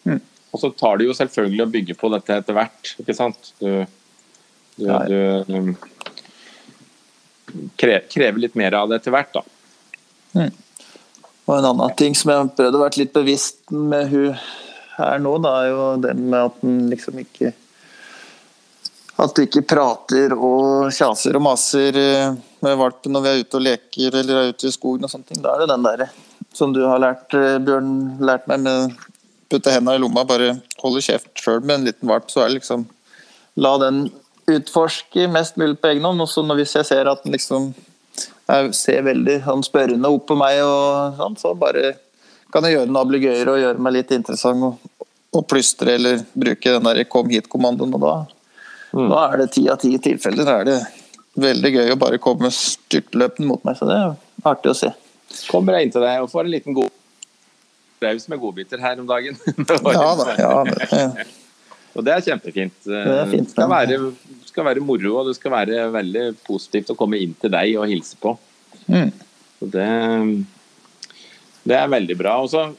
Mm. 0.09 0.21
Og 0.49 0.63
så 0.63 0.71
tar 0.73 0.99
det 0.99 1.09
jo 1.09 1.15
selvfølgelig 1.17 1.65
å 1.65 1.71
bygge 1.75 1.97
på 1.99 2.11
dette 2.15 2.39
etter 2.41 2.57
hvert. 2.57 2.95
ikke 3.01 3.15
sant? 3.17 3.51
Du, 3.61 3.69
du, 4.79 4.87
du 4.87 5.53
um, 5.53 5.75
krever 7.79 8.41
litt 8.41 8.57
mer 8.59 8.77
av 8.79 8.89
det 8.89 8.99
etter 8.99 9.13
hvert, 9.15 9.39
da. 9.39 9.45
Mm. 10.39 10.51
Og 11.49 11.55
En 11.57 11.65
annen 11.71 11.93
ting 11.97 12.13
som 12.17 12.29
jeg 12.29 12.41
har 12.41 12.49
prøvd 12.57 12.77
å 12.77 12.83
være 12.83 13.01
litt 13.01 13.13
bevisst 13.15 13.71
med 13.73 14.11
hun 14.11 14.35
her 14.99 15.21
nå, 15.23 15.31
da, 15.41 15.53
er 15.63 15.71
jo 15.71 15.85
den 16.03 16.25
med 16.29 16.49
at 16.49 16.61
den 16.61 16.79
liksom 16.91 17.21
ikke 17.21 17.53
At 19.19 19.35
du 19.35 19.43
ikke 19.43 19.65
prater 19.67 20.31
og 20.35 20.93
kjaser 20.95 21.35
og 21.35 21.43
maser 21.43 21.97
eh, 21.99 22.37
med 22.63 22.77
valpen 22.79 23.11
når 23.15 23.25
vi 23.25 23.31
er 23.31 23.41
ute 23.43 23.59
og 23.59 23.65
leker 23.65 24.15
eller 24.21 24.39
er 24.39 24.53
ute 24.53 24.69
i 24.69 24.71
skogen 24.71 25.03
og 25.03 25.11
sånne 25.11 25.27
ting. 25.27 25.41
Da 25.43 25.55
er 25.55 25.65
det 25.65 25.73
den 25.73 25.83
derre 25.83 26.07
som 26.55 26.71
du 26.73 26.81
har 26.87 27.01
lært, 27.03 27.33
eh, 27.35 27.57
Bjørn, 27.63 27.91
lært 28.23 28.47
meg 28.49 28.63
med 28.63 28.95
putte 29.49 29.73
hendene 29.73 29.97
i 29.97 30.01
lomma, 30.01 30.23
bare 30.29 30.55
holde 30.81 31.03
kjeft 31.03 31.31
sjøl 31.41 31.61
med 31.63 31.79
en 31.79 31.85
liten 31.89 32.09
valp, 32.09 32.29
så 32.31 32.45
er 32.45 32.51
det 32.51 32.61
liksom 32.61 32.87
La 33.59 33.73
den 33.81 34.05
utforske 34.47 35.25
mest 35.27 35.57
mulig 35.59 35.75
på 35.81 35.89
egen 35.89 36.05
hånd. 36.05 36.21
Og 36.23 36.29
så 36.31 36.45
hvis 36.55 36.77
jeg 36.77 36.87
ser 36.87 37.09
at 37.11 37.25
den 37.25 37.33
liksom 37.35 37.73
jeg 38.49 38.73
ser 38.73 39.03
veldig 39.05 39.35
sånn 39.45 39.63
spørrende 39.65 40.09
opp 40.09 40.25
på 40.29 40.37
meg, 40.39 40.61
og 40.65 41.19
sånn, 41.19 41.35
så 41.37 41.51
bare 41.57 41.93
kan 42.53 42.65
jeg 42.65 42.77
gjøre 42.77 42.89
noe 42.89 43.03
abligøyere 43.05 43.53
og 43.53 43.61
gjøre 43.61 43.83
meg 43.85 43.95
litt 43.97 44.13
interessant. 44.15 44.63
Og, 44.65 45.05
og 45.35 45.45
plystre 45.49 45.97
eller 45.99 46.23
bruke 46.33 46.73
den 46.73 46.87
der 46.87 47.03
'kom 47.03 47.29
hit'-kommandoen. 47.29 47.93
og 47.93 48.01
da, 48.01 48.13
mm. 48.93 49.07
da, 49.09 49.25
er 49.27 49.43
det 49.43 49.51
ti 49.55 49.65
av 49.71 49.79
ti 49.81 49.93
tilfeller 50.01 50.47
da 50.47 50.59
er 50.61 50.69
det 50.69 50.79
veldig 51.39 51.71
gøy 51.75 51.93
å 51.93 51.99
bare 51.99 52.21
komme 52.21 52.51
styrtløpende 52.53 53.49
mot 53.49 53.65
meg. 53.67 53.77
Så 53.79 53.87
det 53.89 53.97
er 53.97 54.15
artig 54.49 54.73
å 54.73 54.77
se. 54.77 54.93
Kommer 55.49 55.77
jeg 55.77 55.87
inn 55.87 55.93
til 55.93 56.05
deg 56.05 56.23
og 56.23 56.31
får 56.31 56.47
en 56.47 56.53
liten 56.53 56.77
god 56.77 56.95
raus 58.03 58.27
med 58.31 58.41
godbiter 58.41 58.81
her 58.81 58.99
om 59.01 59.07
dagen. 59.07 59.37
ja 59.95 60.09
da. 60.19 60.27
ja, 60.39 60.53
det, 60.67 61.25
og 61.95 62.05
det 62.07 62.15
er 62.15 62.27
kjempefint. 62.29 62.77
Det, 62.85 62.99
er 62.99 63.31
fint, 63.31 63.49
det 63.49 63.55
skal, 63.55 63.71
være, 63.71 63.99
skal, 64.47 64.67
være, 64.69 64.85
moro, 64.85 65.15
og 65.21 65.29
det 65.29 65.35
skal 65.37 65.55
være 65.57 65.89
veldig 65.95 66.27
positivt 66.47 66.93
å 66.93 66.97
komme 66.99 67.19
inn 67.21 67.35
til 67.39 67.53
deg 67.53 67.75
og 67.79 67.89
hilse 67.91 68.19
på. 68.21 68.35
Mm. 68.89 69.11
det, 69.59 69.89
det, 71.63 71.75
er 71.75 71.91
veldig 71.91 72.17
bra. 72.19 72.39
Og 72.41 72.49
så, 72.53 72.69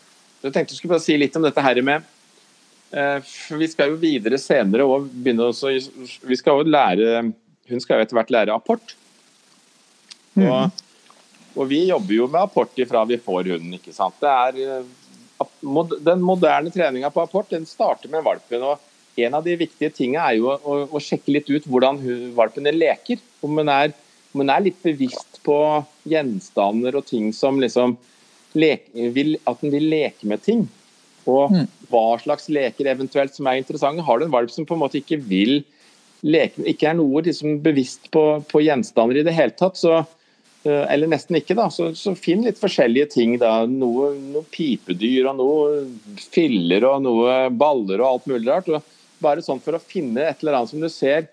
jeg 0.43 0.57
tenkte 0.57 0.75
jeg 0.75 0.81
skulle 0.81 0.97
bare 0.97 1.07
si 1.07 1.19
litt 1.21 1.37
om 1.39 1.47
dette 1.47 1.65
her 1.65 1.83
med 1.87 2.09
Vi 2.91 3.69
skal 3.71 3.93
jo 3.93 3.99
videre 4.03 4.39
senere 4.43 4.83
og 4.83 5.05
begynne 5.11 5.51
også, 5.53 5.71
vi 6.27 6.39
skal 6.39 6.59
jo 6.59 6.67
lære 6.67 7.21
Hun 7.71 7.83
skal 7.83 8.01
jo 8.01 8.03
etter 8.03 8.17
hvert 8.19 8.33
lære 8.35 8.55
apport. 8.55 8.97
Mm. 10.35 10.47
Og, 10.49 10.81
og, 11.55 11.65
vi 11.71 11.85
jobber 11.87 12.17
jo 12.17 12.27
med 12.27 12.41
apport 12.41 12.79
ifra 12.83 13.05
vi 13.07 13.19
får 13.23 13.53
hunden. 13.53 13.77
ikke 13.77 13.95
sant? 13.95 14.17
Det 14.19 14.31
er 14.31 14.59
eh, 14.65 14.89
den 16.03 16.25
moderne 16.27 16.73
treninga 16.75 17.13
på 17.15 17.23
apport 17.23 17.55
den 17.55 17.67
starter 17.67 18.11
med 18.11 18.27
valpen. 18.27 18.63
og 18.63 18.79
en 19.17 19.35
av 19.35 19.45
de 19.45 19.57
viktige 19.59 19.91
tingene 19.95 20.23
er 20.23 20.39
jo 20.39 20.51
å, 20.51 20.77
å, 20.91 21.01
sjekke 21.03 21.35
litt 21.35 21.51
ut 21.51 21.67
hvordan 21.67 21.99
valpen 22.37 22.69
leker. 22.75 23.21
Om 23.45 23.59
hun, 23.61 23.73
er, 23.73 23.95
om 24.33 24.45
hun 24.45 24.53
er 24.53 24.67
litt 24.67 24.83
bevisst 24.83 25.41
på 25.47 25.57
gjenstander 26.09 26.99
og 26.99 27.07
ting 27.09 27.33
som 27.37 27.61
liksom 27.61 27.97
leke, 28.59 29.11
vil, 29.15 29.37
At 29.47 29.63
den 29.63 29.75
vil 29.75 29.89
leke 29.91 30.27
med 30.31 30.43
ting. 30.43 30.67
Og 31.29 31.53
mm. 31.53 31.67
hva 31.91 32.07
slags 32.23 32.49
leker 32.53 32.89
eventuelt 32.93 33.35
som 33.37 33.49
er 33.51 33.61
interessante. 33.61 34.05
Har 34.07 34.21
du 34.21 34.27
en 34.27 34.33
valp 34.33 34.53
som 34.53 34.67
på 34.69 34.77
en 34.77 34.83
måte 34.85 35.01
ikke 35.01 35.21
vil 35.21 35.61
leke, 36.21 36.65
ikke 36.69 36.91
er 36.91 36.97
noe 36.99 37.25
liksom 37.25 37.61
bevisst 37.65 38.11
på, 38.13 38.25
på, 38.49 38.63
gjenstander 38.65 39.21
i 39.21 39.25
det 39.27 39.35
hele 39.37 39.57
tatt, 39.57 39.79
så, 39.81 40.03
eh, 40.69 40.85
eller 40.93 41.09
nesten 41.09 41.39
ikke, 41.39 41.57
da, 41.57 41.71
så, 41.73 41.91
så 41.97 42.13
finn 42.19 42.45
litt 42.45 42.61
forskjellige 42.61 43.13
ting. 43.17 43.37
da, 43.41 43.65
Noe, 43.69 44.13
noe 44.21 44.45
pipedyr 44.53 45.31
og 45.33 45.41
noe 45.41 46.21
filler 46.31 46.87
og 46.89 47.05
noe 47.07 47.43
baller 47.51 48.05
og 48.05 48.11
alt 48.15 48.33
mulig 48.33 48.49
rart. 48.51 48.73
og 48.73 48.97
bare 49.21 49.45
sånn 49.45 49.61
for 49.61 49.77
å 49.77 49.83
finne 49.85 50.31
et 50.31 50.41
eller 50.41 50.57
annet 50.57 50.73
som 50.73 50.81
du 50.81 50.89
ser 50.93 51.29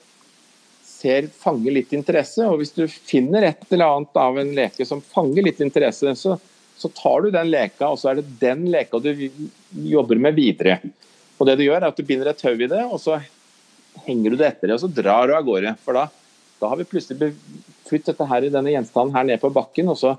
ser 0.97 1.27
fanger 1.29 1.75
litt 1.75 1.93
interesse. 1.95 2.45
Og 2.47 2.61
hvis 2.61 2.73
du 2.75 2.85
finner 2.89 3.45
et 3.45 3.65
eller 3.69 3.97
annet 3.97 4.19
av 4.19 4.39
en 4.41 4.53
leke 4.57 4.87
som 4.87 5.03
fanger 5.03 5.45
litt 5.45 5.61
interesse, 5.63 6.13
så, 6.17 6.37
så 6.77 6.91
tar 6.93 7.25
du 7.25 7.31
den 7.33 7.49
leka, 7.49 7.89
og 7.89 7.99
så 7.99 8.11
er 8.11 8.19
det 8.19 8.37
den 8.41 8.67
leka 8.71 9.01
du 9.01 9.09
jobber 9.87 10.21
med 10.21 10.37
videre. 10.37 10.79
Og 11.37 11.49
det 11.49 11.57
du 11.57 11.65
gjør, 11.65 11.81
er 11.81 11.89
at 11.89 11.97
du 11.97 12.05
binder 12.05 12.29
et 12.31 12.39
tau 12.41 12.53
i 12.53 12.69
det, 12.69 12.83
og 12.85 13.01
så 13.01 13.19
henger 14.05 14.33
du 14.33 14.39
det 14.39 14.51
etter 14.51 14.69
det, 14.69 14.77
og 14.77 14.83
så 14.85 14.93
drar 15.01 15.29
du 15.29 15.35
av 15.37 15.45
gårde. 15.45 15.73
For 15.85 15.97
da, 15.97 16.07
da 16.61 16.71
har 16.71 16.79
vi 16.79 16.89
plutselig 16.89 17.33
flyttet 17.87 18.13
dette 18.13 18.29
her 18.29 18.45
i 18.45 18.53
denne 18.53 18.73
gjenstanden 18.73 19.17
her 19.17 19.27
ned 19.27 19.41
på 19.41 19.53
bakken, 19.53 19.89
og 19.93 19.99
så 19.99 20.15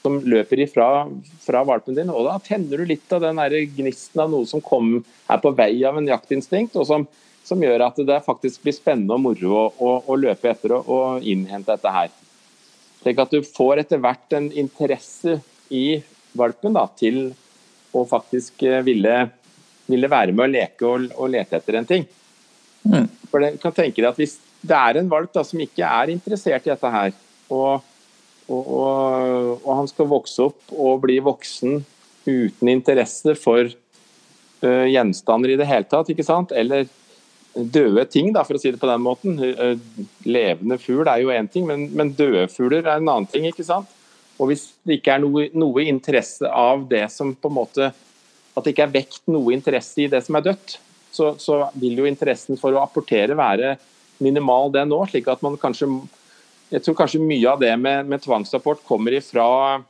som 0.00 0.16
løper 0.24 0.62
ifra 0.64 1.08
fra 1.44 1.60
valpen 1.64 1.96
din, 1.96 2.10
og 2.12 2.24
da 2.24 2.38
tenner 2.40 2.80
du 2.80 2.88
litt 2.88 3.10
av 3.12 3.24
den 3.24 3.40
gnisten 3.76 4.22
av 4.22 4.30
noe 4.32 4.48
som 4.48 4.62
kom 4.64 4.94
her 5.28 5.42
på 5.42 5.52
vei 5.56 5.74
av 5.84 5.98
en 6.00 6.08
jaktinstinkt, 6.08 6.78
og 6.80 6.86
som, 6.88 7.04
som 7.44 7.60
gjør 7.60 7.84
at 7.90 8.00
det 8.08 8.22
faktisk 8.24 8.64
blir 8.64 8.76
spennende 8.76 9.18
og 9.18 9.26
moro 9.26 9.52
å, 9.58 9.66
å, 9.76 9.92
å 10.08 10.16
løpe 10.16 10.54
etter 10.54 10.78
og, 10.78 11.20
innhente 11.20 11.74
dette 11.74 11.92
her. 11.92 12.14
Slik 13.00 13.20
at 13.22 13.32
du 13.32 13.40
får 13.46 13.84
etter 13.84 14.00
hvert 14.02 14.36
en 14.36 14.50
interesse 14.52 15.38
i 15.72 16.00
valpen 16.36 16.76
da, 16.76 16.84
til 16.98 17.30
å 17.96 18.04
faktisk 18.06 18.62
eh, 18.68 18.82
ville, 18.86 19.14
ville 19.90 20.10
være 20.10 20.34
med 20.34 20.46
å 20.46 20.52
leke 20.52 20.86
og, 20.86 21.08
og 21.16 21.32
lete 21.32 21.58
etter 21.58 21.80
en 21.80 21.88
ting. 21.88 22.06
Mm. 22.84 23.06
For 23.30 23.42
det, 23.42 23.54
kan 23.62 23.74
tenke 23.76 24.00
deg 24.00 24.10
at 24.12 24.20
Hvis 24.20 24.38
det 24.60 24.76
er 24.76 25.00
en 25.00 25.08
valp 25.10 25.32
da, 25.32 25.44
som 25.46 25.60
ikke 25.62 25.86
er 25.86 26.12
interessert 26.12 26.66
i 26.66 26.72
dette 26.72 26.92
her, 26.92 27.14
og 27.50 27.86
og, 28.50 28.66
og, 28.66 29.50
og, 29.62 29.70
han 29.78 29.88
skal 29.90 30.08
vokse 30.10 30.48
opp 30.48 30.72
og 30.74 31.04
bli 31.04 31.20
voksen 31.22 31.84
uten 32.26 32.70
interesse 32.70 33.36
for 33.38 33.68
uh, 33.70 34.86
gjenstander 34.90 35.54
i 35.54 35.58
det 35.60 35.68
hele 35.70 35.86
tatt, 35.90 36.10
ikke 36.10 36.26
sant? 36.26 36.50
Eller 36.50 36.88
døde 37.54 38.04
ting, 38.10 38.30
da, 38.34 38.44
for 38.46 38.56
å 38.56 38.60
si 38.62 38.72
det 38.72 38.80
på 38.80 38.90
den 38.90 39.02
måten. 39.04 39.40
Uh, 39.40 40.04
levende 40.28 40.78
fugl 40.80 41.08
er 41.10 41.22
jo 41.24 41.32
én 41.34 41.48
ting, 41.50 41.66
men, 41.68 41.88
men, 41.96 42.12
døde 42.16 42.46
fugler 42.52 42.84
er 42.84 42.98
en 42.98 43.08
annen 43.08 43.28
ting. 43.30 43.48
ikke 43.48 43.66
sant? 43.66 43.90
Og 44.40 44.52
hvis 44.52 44.70
det 44.88 45.00
ikke 45.00 45.16
er 45.16 45.24
noe, 45.24 45.48
noe, 45.58 45.84
interesse 45.90 46.48
av 46.48 46.86
det 46.88 47.04
som 47.12 47.34
på 47.36 47.50
en 47.50 47.58
måte 47.58 47.90
At 48.56 48.64
det 48.64 48.72
ikke 48.72 48.86
er 48.86 48.94
vekt 48.94 49.28
noe 49.30 49.52
interesse 49.52 50.00
i 50.02 50.08
det 50.10 50.22
som 50.26 50.38
er 50.38 50.46
dødt, 50.48 50.78
så, 51.14 51.34
så 51.38 51.60
vil 51.78 52.00
jo 52.00 52.06
interessen 52.08 52.58
for 52.58 52.74
å 52.74 52.80
apportere 52.82 53.36
være 53.38 53.76
minimal, 54.20 54.72
det 54.74 54.82
nå. 54.88 54.98
Slik 55.10 55.28
at 55.30 55.44
man 55.44 55.58
kanskje 55.60 55.88
jeg 56.70 56.84
tror 56.84 57.00
kanskje 57.00 57.22
mye 57.22 57.50
av 57.50 57.58
det 57.62 57.72
med, 57.82 58.06
med 58.06 58.22
tvangsrapport 58.22 58.84
kommer 58.86 59.16
ifra, 59.18 59.80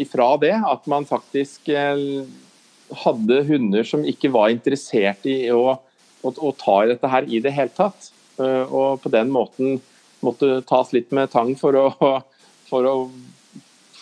ifra, 0.00 0.28
det. 0.42 0.52
At 0.68 0.84
man 0.92 1.08
faktisk 1.08 1.70
eh, 1.72 2.26
hadde 3.04 3.38
hunder 3.48 3.86
som 3.88 4.04
ikke 4.04 4.32
var 4.34 4.52
interessert 4.52 5.24
i 5.30 5.46
å, 5.54 5.78
å, 6.22 6.32
og 6.32 6.56
ta 6.60 6.80
dette 6.88 7.10
her 7.10 7.28
i 7.28 7.40
det 7.42 7.54
hele 7.54 7.74
tatt. 7.76 8.10
Uh, 8.38 8.64
og 8.64 9.02
på 9.02 9.12
den 9.12 9.30
måten 9.32 9.80
måtte 10.24 10.60
tas 10.68 10.92
litt 10.94 11.12
med 11.14 11.30
tang 11.32 11.52
for 11.58 11.76
å, 11.76 11.86
for 12.70 12.88
å 12.88 12.96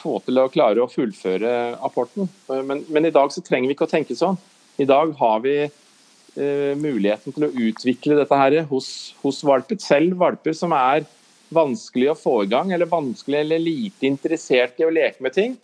få 0.01 0.17
til 0.25 0.41
å 0.41 0.49
klare 0.53 0.83
å 0.83 0.91
fullføre 0.91 1.77
apporten. 1.85 2.31
Uh, 2.49 2.61
men, 2.67 2.85
men, 2.89 3.09
i 3.09 3.15
dag 3.15 3.33
så 3.33 3.45
trenger 3.45 3.71
vi 3.71 3.79
ikke 3.79 3.89
å 3.89 3.95
tenke 3.95 4.19
sånn. 4.19 4.39
I 4.81 4.89
dag 4.89 5.13
har 5.19 5.41
vi 5.45 5.57
uh, 5.67 6.73
muligheten 6.81 7.37
til 7.37 7.49
å 7.49 7.55
utvikle 7.69 8.21
dette 8.21 8.43
her 8.43 8.61
hos, 8.71 8.91
hos 9.25 9.43
valpet. 9.47 9.83
Selv 9.85 10.21
valper 10.21 10.57
som 10.57 10.75
er 10.77 11.09
vanskelig 11.51 12.13
å 12.13 12.19
få 12.19 12.37
i 12.45 12.51
gang, 12.51 12.71
eller 12.73 12.91
vanskelig 12.91 13.41
eller 13.43 13.63
lite 13.63 14.07
interessert 14.07 14.79
i 14.79 14.87
å 14.87 14.93
leke 14.95 15.25
med 15.25 15.35
ting. 15.35 15.57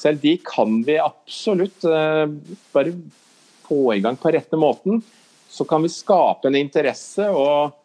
Selv 0.00 0.22
de 0.24 0.38
kan 0.42 0.80
vi 0.86 0.96
absolutt 0.98 1.84
uh, 1.86 2.26
bare 2.74 2.96
få 3.64 3.94
i 3.94 4.00
gang 4.04 4.16
på 4.20 4.32
rette 4.34 4.58
måten. 4.60 5.02
Så 5.54 5.66
kan 5.68 5.84
vi 5.84 5.92
skape 5.92 6.50
en 6.50 6.58
interesse 6.58 7.28
og, 7.30 7.76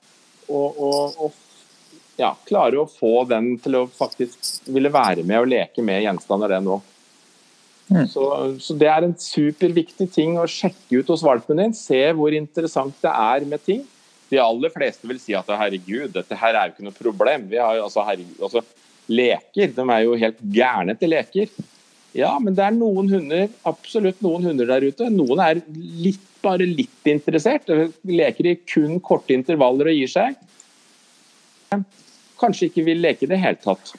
og, 0.47 0.79
og, 0.81 1.19
og 1.27 2.17
ja, 2.19 2.33
klare 2.49 2.81
å 2.81 2.89
få 2.89 3.23
den 3.29 3.53
til 3.61 3.77
å 3.79 3.85
faktisk 3.93 4.69
ville 4.73 4.91
være 4.91 5.23
med 5.27 5.43
og 5.43 5.51
leke 5.51 5.85
med 5.85 6.01
gjenstander, 6.03 6.55
det 6.55 6.63
nå. 6.65 6.79
Mm. 7.89 8.03
Så, 8.09 8.25
så, 8.61 8.75
Det 8.77 8.89
er 8.89 9.05
en 9.05 9.15
superviktig 9.17 10.09
ting 10.13 10.35
å 10.37 10.49
sjekke 10.49 10.99
ut 10.99 11.13
hos 11.13 11.23
valpen 11.25 11.61
din. 11.61 11.77
Se 11.77 12.01
hvor 12.17 12.33
interessant 12.35 12.97
det 13.05 13.13
er 13.13 13.47
med 13.49 13.63
ting 13.65 13.85
de 14.29 14.37
aller 14.41 14.71
fleste 14.73 15.09
vil 15.09 15.19
si 15.21 15.33
at 15.37 15.49
herregud, 15.49 16.11
dette 16.13 16.37
her 16.37 16.55
er 16.55 16.69
jo 16.69 16.75
ikke 16.75 16.85
noe 16.85 16.97
problem. 16.97 17.47
Vi 17.49 17.57
har 17.57 17.79
jo 17.79 17.87
altså, 17.87 18.05
herregud, 18.07 18.37
altså, 18.45 18.63
Leker, 19.09 19.71
de 19.73 19.83
er 19.89 20.03
jo 20.05 20.17
helt 20.21 20.41
gærne 20.53 20.93
til 20.93 21.09
leker. 21.09 21.53
Ja, 22.13 22.35
men 22.37 22.53
det 22.53 22.61
er 22.61 22.75
noen 22.75 23.07
hunder, 23.09 23.47
absolutt 23.65 24.19
noen 24.21 24.45
hunder 24.45 24.69
der 24.69 24.85
ute. 24.85 25.07
Noen 25.09 25.41
er 25.41 25.61
litt, 25.73 26.21
bare 26.43 26.67
litt 26.67 27.09
interessert. 27.09 27.69
Leker 28.07 28.51
i 28.51 28.57
kun 28.63 28.99
korte 29.03 29.35
intervaller 29.35 29.91
og 29.91 29.97
gir 29.97 30.11
seg. 30.11 30.37
Kanskje 32.39 32.69
ikke 32.69 32.85
vil 32.87 33.03
leke 33.03 33.27
i 33.27 33.31
det 33.31 33.41
hele 33.41 33.59
tatt. 33.63 33.93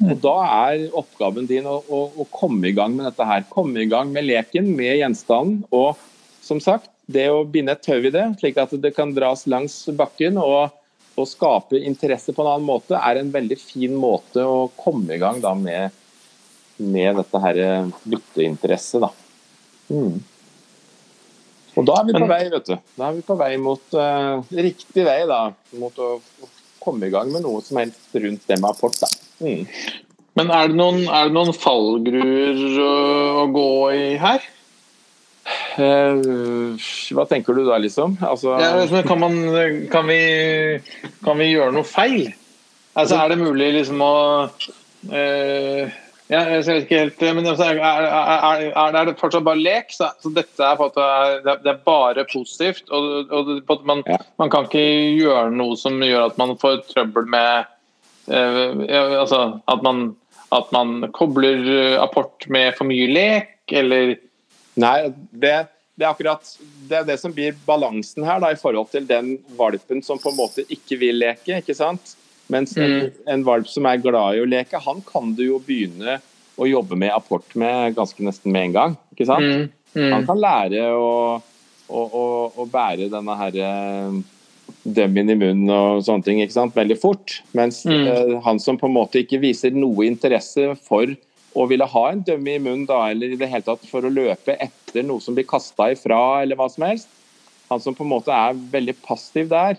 Og 0.00 0.16
Da 0.24 0.36
er 0.48 0.86
oppgaven 0.96 1.48
din 1.48 1.66
å, 1.68 1.76
å, 1.84 2.00
å, 2.22 2.24
komme 2.32 2.70
i 2.70 2.76
gang 2.76 2.94
med 2.96 3.04
dette 3.10 3.26
her. 3.26 3.44
Komme 3.52 3.82
i 3.82 3.90
gang 3.90 4.12
med 4.14 4.24
leken, 4.24 4.70
med 4.76 4.96
gjenstanden. 4.96 5.60
Og 5.76 5.98
som 6.44 6.62
sagt, 6.62 6.88
det 7.10 7.26
å 7.28 7.44
binde 7.44 7.74
et 7.76 7.82
tau 7.84 7.98
i 7.98 8.12
det, 8.12 8.24
slik 8.40 8.58
at 8.60 8.72
det 8.80 8.94
kan 8.96 9.12
dras 9.16 9.44
langs 9.50 9.82
bakken 9.98 10.38
og, 10.40 10.72
og, 11.16 11.26
skape 11.28 11.82
interesse 11.84 12.32
på 12.32 12.44
en 12.44 12.52
annen 12.54 12.68
måte, 12.68 12.96
er 12.96 13.20
en 13.20 13.32
veldig 13.34 13.58
fin 13.60 13.96
måte 13.98 14.44
å 14.46 14.70
komme 14.78 15.16
i 15.16 15.20
gang 15.20 15.42
da, 15.42 15.52
med, 15.58 15.90
med, 16.78 17.20
dette 17.20 17.42
her 17.44 17.60
bytteinteresse. 18.06 19.02
Da. 19.04 19.12
Mm. 19.90 20.20
Og 21.78 21.86
da 21.86 22.00
er 22.00 22.06
vi 22.08 22.14
på 22.18 22.28
vei, 22.28 22.44
vet 22.52 22.68
du. 22.68 22.76
Da 22.98 23.08
er 23.08 23.18
vi 23.18 23.26
på 23.26 23.36
vei 23.38 23.50
mot 23.62 23.96
uh, 23.96 24.42
riktig 24.52 25.04
vei, 25.06 25.20
da. 25.30 25.42
Mot 25.80 26.00
å, 26.02 26.16
komme 26.80 27.10
i 27.10 27.12
gang 27.12 27.28
med 27.28 27.44
noe 27.44 27.60
som 27.60 27.76
helst 27.76 28.14
rundt 28.16 28.46
det 28.48 28.56
med 28.56 28.70
apport. 28.70 28.96
Da. 29.02 29.08
Mm. 29.44 29.66
Men 30.38 30.52
er 30.56 30.70
det 30.70 30.78
noen, 30.78 31.02
er 31.04 31.28
det 31.28 31.36
noen 31.36 31.52
fallgruer 31.52 32.80
å, 32.86 33.44
gå 33.52 33.68
i 33.92 34.06
her? 34.20 34.46
Uh, 35.76 36.76
hva 37.16 37.26
tenker 37.28 37.56
du 37.56 37.64
da, 37.66 37.78
liksom? 37.82 38.16
Altså, 38.24 38.54
ja, 38.60 39.02
kan, 39.06 39.20
man, 39.20 39.38
kan, 39.92 40.08
vi, 40.08 40.20
kan, 41.24 41.40
vi, 41.40 41.50
gjøre 41.52 41.74
noe 41.76 41.88
feil? 41.88 42.30
Altså, 42.98 43.18
er 43.20 43.32
det 43.32 43.40
mulig 43.40 43.70
liksom 43.78 44.02
å 44.04 44.14
uh, 44.48 45.98
ja, 46.30 46.44
jeg 46.46 46.62
vet 46.62 46.84
ikke 46.84 47.00
helt 47.00 47.22
men 47.34 47.48
altså, 47.50 47.66
er, 47.72 47.80
er, 47.82 48.62
er, 48.70 48.94
er, 48.94 49.08
det 49.08 49.16
fortsatt 49.18 49.46
bare 49.46 49.58
lek? 49.58 49.90
Så, 49.94 50.12
så 50.22 50.30
dette 50.34 50.62
er, 50.62 51.42
det 51.50 51.72
er 51.72 51.82
bare 51.86 52.24
positivt. 52.30 52.86
Og, 52.94 53.32
og 53.34 53.84
man, 53.88 54.04
ja. 54.06 54.20
man, 54.38 54.52
kan 54.52 54.68
ikke 54.68 54.86
gjøre 55.18 55.50
noe 55.54 55.74
som 55.80 55.98
gjør 56.04 56.28
at 56.28 56.38
man 56.40 56.54
får 56.60 56.84
trøbbel 56.92 57.26
med 57.34 57.66
eh, 58.30 58.78
altså, 59.18 59.42
at, 59.66 59.82
man, 59.86 60.12
at 60.54 60.70
man 60.76 61.10
kobler 61.16 61.98
apport 61.98 62.46
med 62.48 62.78
for 62.78 62.86
mye 62.90 63.10
lek, 63.10 63.56
eller 63.70 64.16
Nei, 64.80 65.10
det, 65.30 65.54
det, 65.98 66.04
er 66.04 66.12
akkurat 66.12 66.46
det, 66.88 67.00
er 67.00 67.06
det 67.08 67.16
som 67.20 67.32
blir 67.34 67.56
balansen 67.66 68.24
her, 68.24 68.38
da, 68.42 68.52
i 68.52 68.58
forhold 68.58 68.90
til 68.92 69.06
den 69.08 69.34
valpen 69.58 70.02
som 70.06 70.20
på 70.20 70.30
en 70.30 70.38
måte 70.38 70.64
ikke 70.70 70.98
vil 71.00 71.18
leke. 71.20 71.58
ikke 71.58 71.76
sant? 71.76 72.14
Mens 72.50 72.74
mm. 72.76 72.84
en, 72.84 73.12
en, 73.34 73.44
valp 73.46 73.68
som 73.70 73.86
er 73.86 74.02
glad 74.02 74.36
i 74.36 74.42
å 74.42 74.48
leke, 74.48 74.80
han 74.82 75.02
kan 75.06 75.32
du 75.36 75.44
jo 75.46 75.60
begynne 75.62 76.18
å 76.60 76.66
jobbe 76.68 76.98
med 76.98 77.14
apport 77.14 77.54
med 77.58 77.94
ganske 77.96 78.24
nesten 78.26 78.52
med 78.52 78.68
en 78.68 78.76
gang. 78.76 78.98
ikke 79.14 79.28
sant? 79.28 79.46
Mm. 79.46 79.70
Mm. 79.94 80.10
Han 80.14 80.26
kan 80.28 80.42
lære 80.42 80.90
å, 80.94 81.14
å, 81.88 82.02
å, 82.04 82.26
å 82.62 82.66
bære 82.70 83.08
denne 83.10 83.36
herre 83.38 83.70
eh, 83.70 84.20
dømmen 84.84 85.32
i 85.32 85.36
munnen 85.38 85.72
og 85.74 86.04
sånne 86.06 86.26
ting 86.26 86.42
ikke 86.42 86.56
sant? 86.58 86.76
veldig 86.76 86.98
fort. 87.00 87.40
Mens 87.56 87.82
mm. 87.88 88.04
uh, 88.06 88.36
han 88.46 88.60
som 88.62 88.78
på 88.80 88.90
en 88.90 88.96
måte 88.96 89.22
ikke 89.24 89.42
viser 89.42 89.74
noe 89.74 90.06
interesse 90.08 90.72
for 90.86 91.10
å 91.58 91.66
ville 91.66 91.86
ha 91.90 92.04
en 92.12 92.22
dømme 92.26 92.54
i 92.54 92.62
munnen 92.62 92.86
da, 92.86 93.08
eller 93.10 93.32
i 93.32 93.38
det 93.38 93.48
hele 93.50 93.66
tatt 93.66 93.82
for 93.90 94.06
å 94.06 94.12
løpe 94.12 94.54
etter 94.54 95.06
noe 95.06 95.22
som 95.22 95.34
blir 95.34 95.48
kasta 95.50 95.90
ifra, 95.94 96.20
eller 96.44 96.58
hva 96.58 96.68
som 96.70 96.86
helst. 96.86 97.10
Han 97.70 97.82
som 97.82 97.94
på 97.94 98.06
en 98.06 98.12
måte 98.12 98.34
er 98.34 98.58
veldig 98.70 98.96
passiv 99.02 99.50
der, 99.50 99.78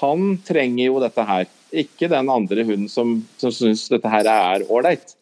han 0.00 0.36
trenger 0.46 0.90
jo 0.90 1.00
dette 1.02 1.24
her. 1.28 1.46
Ikke 1.76 2.08
den 2.10 2.30
andre 2.32 2.64
hunden 2.66 2.90
som, 2.90 3.18
som 3.40 3.52
syns 3.54 3.86
dette 3.92 4.10
her 4.10 4.28
er 4.30 4.66
ålreit. 4.70 5.16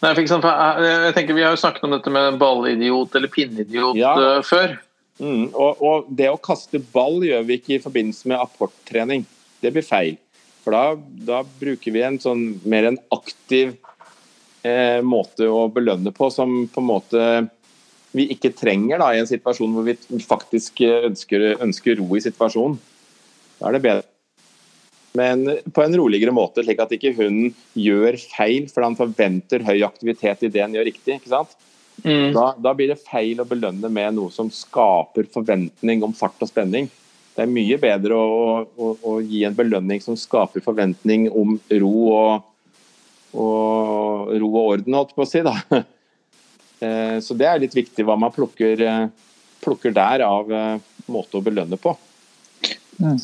Nei, 0.00 0.12
for 0.12 0.22
eksempel, 0.22 0.52
jeg 0.84 1.12
tenker 1.16 1.36
Vi 1.36 1.44
har 1.44 1.54
jo 1.54 1.60
snakket 1.60 1.84
om 1.86 1.94
dette 1.94 2.12
med 2.12 2.38
ballidiot 2.40 3.16
eller 3.16 3.32
pinneidiot 3.32 3.98
ja. 3.98 4.14
uh, 4.16 4.40
før. 4.46 4.76
Mm, 5.20 5.50
og, 5.52 5.82
og, 5.84 6.08
det 6.16 6.30
å 6.32 6.40
kaste 6.40 6.80
ball 6.94 7.20
gjør 7.26 7.44
vi 7.48 7.58
ikke 7.60 7.76
i 7.76 7.82
forbindelse 7.82 8.30
med 8.30 8.40
apporttrening. 8.40 9.26
Det 9.60 9.72
blir 9.74 9.84
feil. 9.84 10.16
For 10.64 10.76
da, 10.76 10.96
da 11.28 11.42
bruker 11.60 11.92
vi 11.92 12.04
en 12.04 12.20
sånn 12.20 12.44
mer 12.68 12.88
en 12.88 12.98
aktiv 13.12 13.74
eh, 14.64 15.00
måte 15.04 15.48
å 15.48 15.66
belønne 15.72 16.12
på 16.16 16.28
som 16.32 16.62
på 16.72 16.82
en 16.82 16.88
måte 16.88 17.26
vi 18.16 18.26
ikke 18.34 18.52
trenger 18.56 19.00
da, 19.00 19.12
i 19.14 19.20
en 19.22 19.28
situasjon 19.28 19.76
hvor 19.76 19.86
vi 19.86 19.94
faktisk 20.24 20.82
ønsker, 20.82 21.52
ønsker 21.62 22.00
ro 22.00 22.08
i 22.16 22.24
situasjonen. 22.24 22.78
Da 23.60 23.68
er 23.68 23.76
det 23.76 23.84
bedre. 23.84 24.06
Men 25.12 25.42
på 25.74 25.82
en 25.82 25.96
roligere 25.98 26.32
måte, 26.34 26.62
slik 26.62 26.80
at 26.82 26.92
ikke 26.94 27.12
hunden 27.16 27.50
gjør 27.78 28.16
feil 28.30 28.68
for 28.70 28.86
han 28.86 28.96
forventer 28.98 29.64
høy 29.66 29.82
aktivitet 29.82 30.46
i 30.46 30.52
det 30.52 30.62
han 30.62 30.76
gjør 30.76 30.86
riktig. 30.86 31.18
ikke 31.18 31.32
sant? 31.32 31.56
Mm. 32.04 32.30
Da, 32.32 32.46
da, 32.56 32.72
blir 32.76 32.92
det 32.92 33.02
feil 33.02 33.42
å 33.42 33.48
belønne 33.48 33.90
med 33.92 34.16
noe 34.16 34.32
som 34.32 34.48
skaper 34.54 35.26
forventning 35.34 36.04
om 36.06 36.14
fart 36.16 36.38
og 36.40 36.48
spenning. 36.48 36.88
det 37.34 37.42
er 37.44 37.50
mye 37.50 37.76
bedre 37.80 38.16
å, 38.16 38.30
å, 38.64 38.92
å, 39.02 39.18
gi 39.20 39.42
en 39.44 39.56
belønning 39.56 40.00
som 40.00 40.16
skaper 40.16 40.64
forventning 40.64 41.28
om 41.28 41.58
ro 41.82 41.92
og, 42.14 42.46
og, 43.34 44.32
ro 44.40 44.50
og 44.54 44.62
orden, 44.62 44.96
holdt 44.96 45.12
på 45.16 45.26
å 45.26 45.30
si. 45.30 45.46
da. 45.46 45.56
Eh, 46.80 47.18
så 47.20 47.34
det 47.36 47.44
er 47.44 47.58
litt 47.60 47.74
viktig 47.76 48.06
hva 48.08 48.14
man 48.16 48.32
plukker, 48.32 48.80
plukker 49.60 49.92
der 49.92 50.22
av 50.24 50.46
måte 51.12 51.36
å 51.36 51.42
belønne 51.44 51.76
på. 51.76 51.92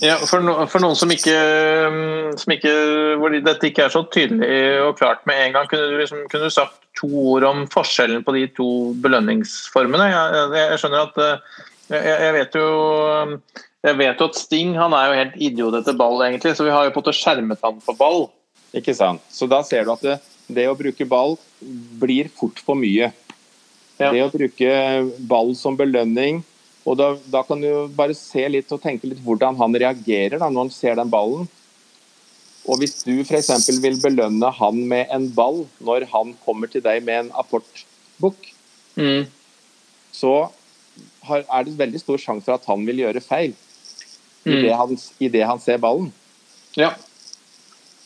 Ja, 0.00 0.16
for, 0.24 0.40
no, 0.40 0.54
for, 0.70 0.80
noen 0.80 0.96
som 0.96 1.10
ikke, 1.12 1.36
som 2.40 2.52
ikke, 2.54 2.72
hvor 3.20 3.34
dette 3.34 3.68
ikke 3.68 3.84
er 3.84 3.92
så 3.92 4.02
tydelig 4.08 4.48
og 4.86 4.94
klart 4.96 5.26
med 5.28 5.42
en 5.42 5.56
gang, 5.58 5.68
kunne 5.68 5.90
du, 5.90 5.98
liksom, 6.00 6.22
kunne 6.32 6.48
du 6.48 6.54
sagt 6.54 6.78
to 6.96 7.10
ord 7.34 7.44
om 7.44 7.64
forskjellen 7.72 8.24
på 8.24 8.32
de 8.38 8.46
to 8.56 8.68
belønningsformene? 9.04 10.08
Jeg, 10.08 10.46
jeg 10.56 10.80
skjønner 10.80 11.04
at 11.04 11.20
jeg, 11.92 12.00
jeg, 12.08 12.32
vet 12.38 12.56
jo 12.56 12.70
jeg 13.86 13.98
vet 14.00 14.22
jo 14.22 14.30
at 14.30 14.40
Sting 14.40 14.72
han 14.80 14.96
er 14.96 15.10
jo 15.10 15.20
helt 15.20 15.36
idiot 15.50 15.76
etter 15.78 15.98
ball, 15.98 16.18
egentlig, 16.24 16.56
så 16.56 16.66
vi 16.66 16.72
har 16.74 16.88
jo 16.88 16.94
på 16.94 17.02
en 17.02 17.04
måte 17.04 17.18
skjermet 17.18 17.68
han 17.68 17.84
for 17.84 18.00
ball. 18.00 18.26
Ikke 18.76 18.96
sant. 18.96 19.22
Så 19.32 19.48
da 19.50 19.60
ser 19.64 19.86
du 19.86 19.92
at 19.92 20.02
det, 20.04 20.16
det 20.52 20.66
å 20.70 20.76
bruke 20.78 21.06
ball 21.08 21.36
blir 22.00 22.32
fort 22.32 22.58
for 22.64 22.78
mye. 22.78 23.12
Ja. 24.00 24.10
Det 24.10 24.24
å 24.24 24.32
bruke 24.32 24.72
ball 25.28 25.54
som 25.56 25.76
belønning 25.78 26.42
og 26.86 26.98
da, 27.00 27.12
da, 27.26 27.42
kan 27.42 27.62
du 27.62 27.88
bare 27.98 28.14
se 28.14 28.44
litt 28.48 28.70
og 28.74 28.82
tenke 28.82 29.08
litt 29.10 29.22
hvordan 29.24 29.58
han 29.58 29.74
reagerer 29.74 30.38
da, 30.38 30.46
når 30.46 30.68
han 30.68 30.74
ser 30.74 30.98
den 30.98 31.10
ballen. 31.10 31.48
Og 32.66 32.78
hvis 32.80 33.00
du 33.06 33.12
f.eks. 33.24 33.50
vil 33.82 33.98
belønne 34.02 34.50
han 34.58 34.78
med 34.90 35.10
en 35.14 35.26
ball 35.34 35.64
når 35.86 36.06
han 36.12 36.34
kommer 36.46 36.70
til 36.70 36.84
deg 36.86 37.02
med 37.06 37.24
en 37.24 37.32
apportbok, 37.42 38.48
mm. 38.98 39.26
så 40.14 40.34
har, 41.26 41.42
er 41.42 41.66
det 41.66 41.78
veldig 41.78 42.02
stor 42.02 42.22
sjanse 42.22 42.46
for 42.46 42.58
at 42.58 42.70
han 42.70 42.86
vil 42.86 43.02
gjøre 43.02 43.22
feil 43.22 43.54
mm. 44.46 44.54
idet 44.54 44.78
han, 44.78 44.96
i 45.18 45.30
det 45.34 45.44
han 45.46 45.62
ser 45.62 45.82
ballen. 45.82 46.10
Ja. 46.78 46.94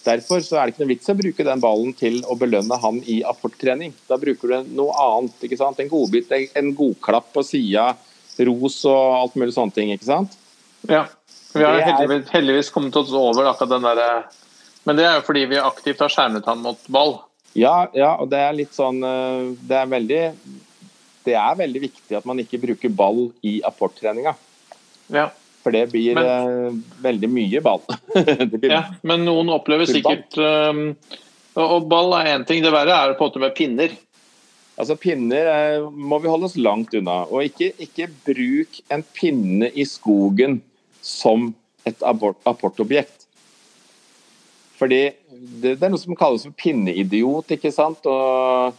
Derfor 0.05 0.41
så 0.41 0.57
er 0.57 0.69
det 0.69 0.75
ikke 0.75 0.85
noe 0.87 0.93
vits 0.95 1.13
å 1.13 1.17
bruke 1.19 1.45
den 1.45 1.61
ballen 1.61 1.93
til 1.97 2.23
å 2.25 2.37
belønne 2.41 2.81
han 2.81 3.01
i 3.05 3.21
apporttrening. 3.29 3.93
Da 4.09 4.17
bruker 4.21 4.49
du 4.49 4.77
noe 4.79 4.95
annet. 5.05 5.43
ikke 5.45 5.59
sant? 5.61 5.81
En 5.81 5.91
godbit, 5.93 6.33
en 6.57 6.73
godklapp 6.77 7.29
på 7.35 7.45
sida 7.45 7.91
ros 8.49 8.83
og 8.89 9.01
alt 9.17 9.39
mulig 9.41 9.55
sånne 9.57 9.75
ting, 9.77 9.93
ikke 9.95 10.09
sant? 10.09 10.37
Ja. 10.89 11.07
Vi 11.53 11.65
har 11.65 11.81
heldigvis, 11.83 12.31
heldigvis 12.31 12.71
kommet 12.71 12.97
oss 12.97 13.11
over 13.17 13.49
akkurat 13.51 13.73
den 13.73 13.87
derre 13.89 14.11
Men 14.87 14.99
det 15.01 15.07
er 15.07 15.17
jo 15.19 15.27
fordi 15.27 15.49
vi 15.51 15.59
aktivt 15.59 16.01
har 16.01 16.13
skjermet 16.13 16.47
han 16.47 16.63
mot 16.63 16.85
ball. 16.87 17.17
Ja, 17.59 17.91
ja, 17.97 18.13
og 18.23 18.31
det 18.31 18.39
er 18.39 18.55
litt 18.55 18.77
sånn 18.77 19.03
eh, 19.03 19.49
Det 19.67 19.75
er 19.81 19.89
veldig 19.91 20.21
Det 21.27 21.35
er 21.35 21.59
veldig 21.59 21.83
viktig 21.83 22.19
at 22.21 22.29
man 22.29 22.39
ikke 22.43 22.61
bruker 22.63 22.93
ball 22.95 23.27
i 23.43 23.59
apporttreninga. 23.67 24.37
Ja. 25.11 25.27
For 25.61 25.75
det 25.75 25.91
blir 25.93 26.17
men, 26.17 26.25
uh, 26.25 26.77
veldig 27.05 27.29
mye 27.29 27.61
ball. 27.61 27.83
blir, 28.55 28.71
ja, 28.71 28.85
men 29.05 29.27
noen 29.27 29.51
opplever 29.53 29.85
sikkert 29.91 30.39
um, 30.41 30.95
Og 31.61 31.85
ball 31.91 32.15
er 32.17 32.31
én 32.33 32.47
ting, 32.49 32.63
det 32.65 32.73
verre 32.73 32.97
er 32.97 33.13
på 33.19 33.27
en 33.27 33.29
måte 33.29 33.43
med 33.43 33.53
pinner. 33.59 33.93
Altså 34.81 34.97
Pinner 34.97 35.49
eh, 35.53 35.87
må 35.93 36.19
vi 36.23 36.31
holde 36.31 36.49
oss 36.49 36.59
langt 36.59 36.95
unna. 36.97 37.23
Og 37.29 37.47
ikke, 37.51 37.73
ikke 37.85 38.09
bruk 38.27 38.81
en 38.93 39.05
pinne 39.17 39.71
i 39.77 39.87
skogen 39.89 40.61
som 41.05 41.51
et 41.89 42.05
apportobjekt. 42.05 43.27
Fordi 44.81 45.03
det, 45.29 45.75
det, 45.75 45.83
er 45.85 45.93
noe 45.93 46.01
som 46.01 46.17
kalles 46.17 46.47
for 46.47 46.57
pinneidiot, 46.57 47.53
ikke 47.57 47.73
sant. 47.75 48.07
Og, 48.09 48.79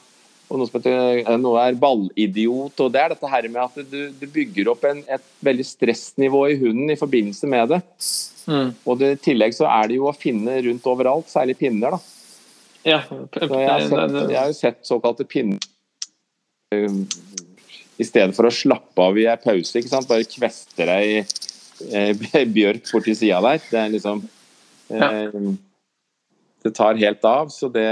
og 0.50 0.58
noe 0.60 0.70
som 0.70 0.80
heter 0.80 1.22
eh, 1.22 1.36
noe 1.42 1.68
er 1.68 1.78
ballidiot. 1.82 2.82
Og 2.82 2.94
det 2.94 3.04
er 3.04 3.14
dette 3.14 3.34
her 3.36 3.50
med 3.52 3.62
at 3.68 3.92
du, 3.92 4.00
du 4.18 4.26
bygger 4.26 4.72
opp 4.74 4.88
en, 4.90 5.04
et 5.06 5.28
veldig 5.46 5.68
stressnivå 5.70 6.48
i 6.50 6.58
hunden 6.64 6.94
i 6.94 6.98
forbindelse 7.00 7.52
med 7.52 7.76
det. 7.76 7.82
Mm. 8.50 8.72
Og 8.90 8.98
det, 8.98 9.12
i 9.14 9.22
tillegg 9.30 9.54
så 9.54 9.70
er 9.70 9.92
det 9.92 10.02
jo 10.02 10.10
å 10.10 10.18
finne 10.18 10.58
rundt 10.66 10.90
overalt, 10.90 11.30
særlig 11.30 11.60
pinner, 11.62 11.94
da. 11.94 12.02
Ja, 12.82 13.04
så 13.06 13.46
jeg 13.46 13.68
har, 13.70 13.84
sett, 13.86 14.16
jeg 14.32 14.38
har 14.40 14.48
jo 14.50 14.56
sett 14.58 14.80
såkalte 14.88 15.28
pinner 15.30 15.62
i 16.72 18.06
stedet 18.08 18.36
for 18.36 18.48
å 18.48 18.54
slappe 18.54 19.04
av 19.04 19.18
i 19.20 19.28
ei 19.30 19.40
pause, 19.40 19.76
ikke 19.78 19.92
sant? 19.92 20.08
bare 20.10 20.28
kveste 20.30 20.88
deg 20.88 21.34
eh, 21.92 22.46
bjørk 22.56 22.88
borti 22.88 23.16
sida 23.18 23.42
der. 23.44 23.60
Det 23.68 23.82
er 23.82 23.92
liksom 23.96 24.24
eh, 24.96 25.36
Det 26.64 26.74
tar 26.78 27.00
helt 27.02 27.28
av. 27.28 27.52
Så 27.54 27.70
det, 27.74 27.88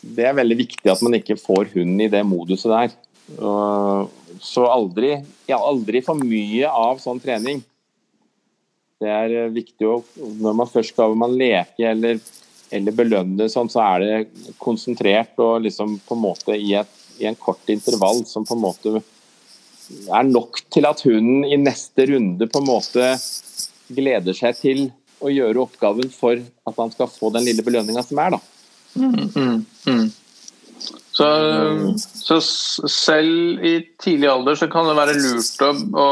det 0.00 0.26
er 0.26 0.38
veldig 0.38 0.58
viktig 0.62 0.92
at 0.92 1.02
man 1.04 1.18
ikke 1.18 1.38
får 1.40 1.74
hunden 1.74 2.00
i 2.00 2.10
det 2.12 2.24
moduset 2.26 2.72
der. 2.72 2.96
Og, 3.38 4.16
så 4.40 4.64
aldri, 4.70 5.12
ja, 5.50 5.58
aldri 5.58 6.00
for 6.06 6.18
mye 6.18 6.70
av 6.70 7.00
sånn 7.02 7.20
trening. 7.20 7.60
Det 9.00 9.08
er 9.10 9.50
viktig 9.52 9.86
å 9.88 9.98
Når 10.40 10.56
man 10.56 10.68
først 10.68 10.92
skal 10.94 11.14
man 11.18 11.34
leke 11.36 11.86
eller, 11.88 12.18
eller 12.72 12.96
belønne 12.96 13.48
sånn, 13.52 13.68
så 13.72 13.82
er 13.84 14.04
det 14.04 14.54
konsentrert 14.60 15.38
og 15.42 15.66
liksom 15.66 15.98
på 16.06 16.16
en 16.16 16.24
måte 16.24 16.56
i 16.56 16.74
et 16.78 16.99
i 17.20 17.28
en 17.28 17.38
kort 17.38 17.68
intervall 17.72 18.24
som 18.28 18.46
på 18.48 18.56
en 18.56 18.64
måte 18.64 18.94
er 19.90 20.26
nok 20.28 20.62
til 20.70 20.86
at 20.86 21.02
hunden 21.06 21.44
i 21.44 21.58
neste 21.60 22.06
runde 22.12 22.46
på 22.46 22.62
en 22.62 22.68
måte 22.68 23.12
gleder 23.90 24.36
seg 24.36 24.58
til 24.60 24.82
å 25.20 25.32
gjøre 25.32 25.64
oppgaven 25.66 26.10
for 26.14 26.38
at 26.38 26.78
han 26.78 26.92
skal 26.94 27.10
få 27.12 27.32
den 27.34 27.46
lille 27.48 27.64
belønninga 27.66 28.04
som 28.06 28.20
er, 28.22 28.36
da. 28.36 28.40
Mm, 28.96 29.30
mm, 29.34 29.58
mm. 29.86 30.06
Så, 31.12 31.26
så, 31.98 32.38
selv 32.88 33.64
i 33.66 33.74
tidlig 34.00 34.30
alder 34.30 34.56
så 34.56 34.70
kan 34.72 34.86
det 34.88 34.94
være 34.96 35.18
lurt 35.18 35.64
å, 35.66 35.70
å, 36.00 36.06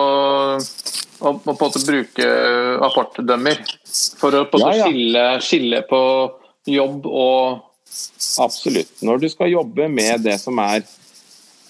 å, 0.58 1.30
på 1.38 1.54
en 1.54 1.60
måte 1.62 1.84
bruke 1.86 2.26
apportdømmer 2.84 3.62
for 4.20 4.36
å 4.36 4.42
på 4.50 4.60
ja, 4.60 4.74
ja. 4.82 4.90
Skille, 4.90 5.24
skille 5.44 5.80
på 5.88 6.02
jobb 6.68 7.08
og 7.08 7.64
Absolutt. 8.42 8.92
Når 9.02 9.22
du 9.22 9.28
skal 9.32 9.52
jobbe 9.52 9.88
med 9.90 10.24
det 10.26 10.36
som 10.42 10.58
er 10.62 10.84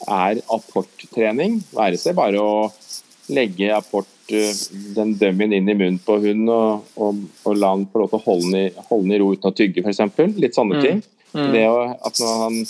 er 0.06 0.42
apporttrening. 0.52 1.58
Være 1.74 1.98
seg 2.00 2.16
bare 2.18 2.40
å 2.42 2.68
legge 3.32 3.72
apport, 3.74 4.10
eh, 4.32 4.54
den 4.96 5.14
dummien 5.20 5.52
inn 5.56 5.68
i 5.68 5.76
munnen 5.76 5.98
på 6.04 6.18
hunden 6.22 6.52
og, 6.52 6.86
og, 6.96 7.24
og 7.44 7.56
la 7.56 7.74
den 7.76 7.88
få 7.90 8.02
lov 8.02 8.12
til 8.12 8.20
å 8.20 8.26
holde 8.26 8.52
den 8.52 9.16
i, 9.16 9.18
ro 9.20 9.32
uten 9.34 9.50
å 9.50 9.56
tygge, 9.56 9.84
f.eks. 9.84 10.04
Litt 10.38 10.56
sånne 10.56 10.78
mm. 10.78 10.84
ting. 10.84 11.02
Mm. 11.34 11.50
Det 11.52 11.64
å, 11.68 11.80
at 12.08 12.20
når 12.22 12.38
han 12.44 12.60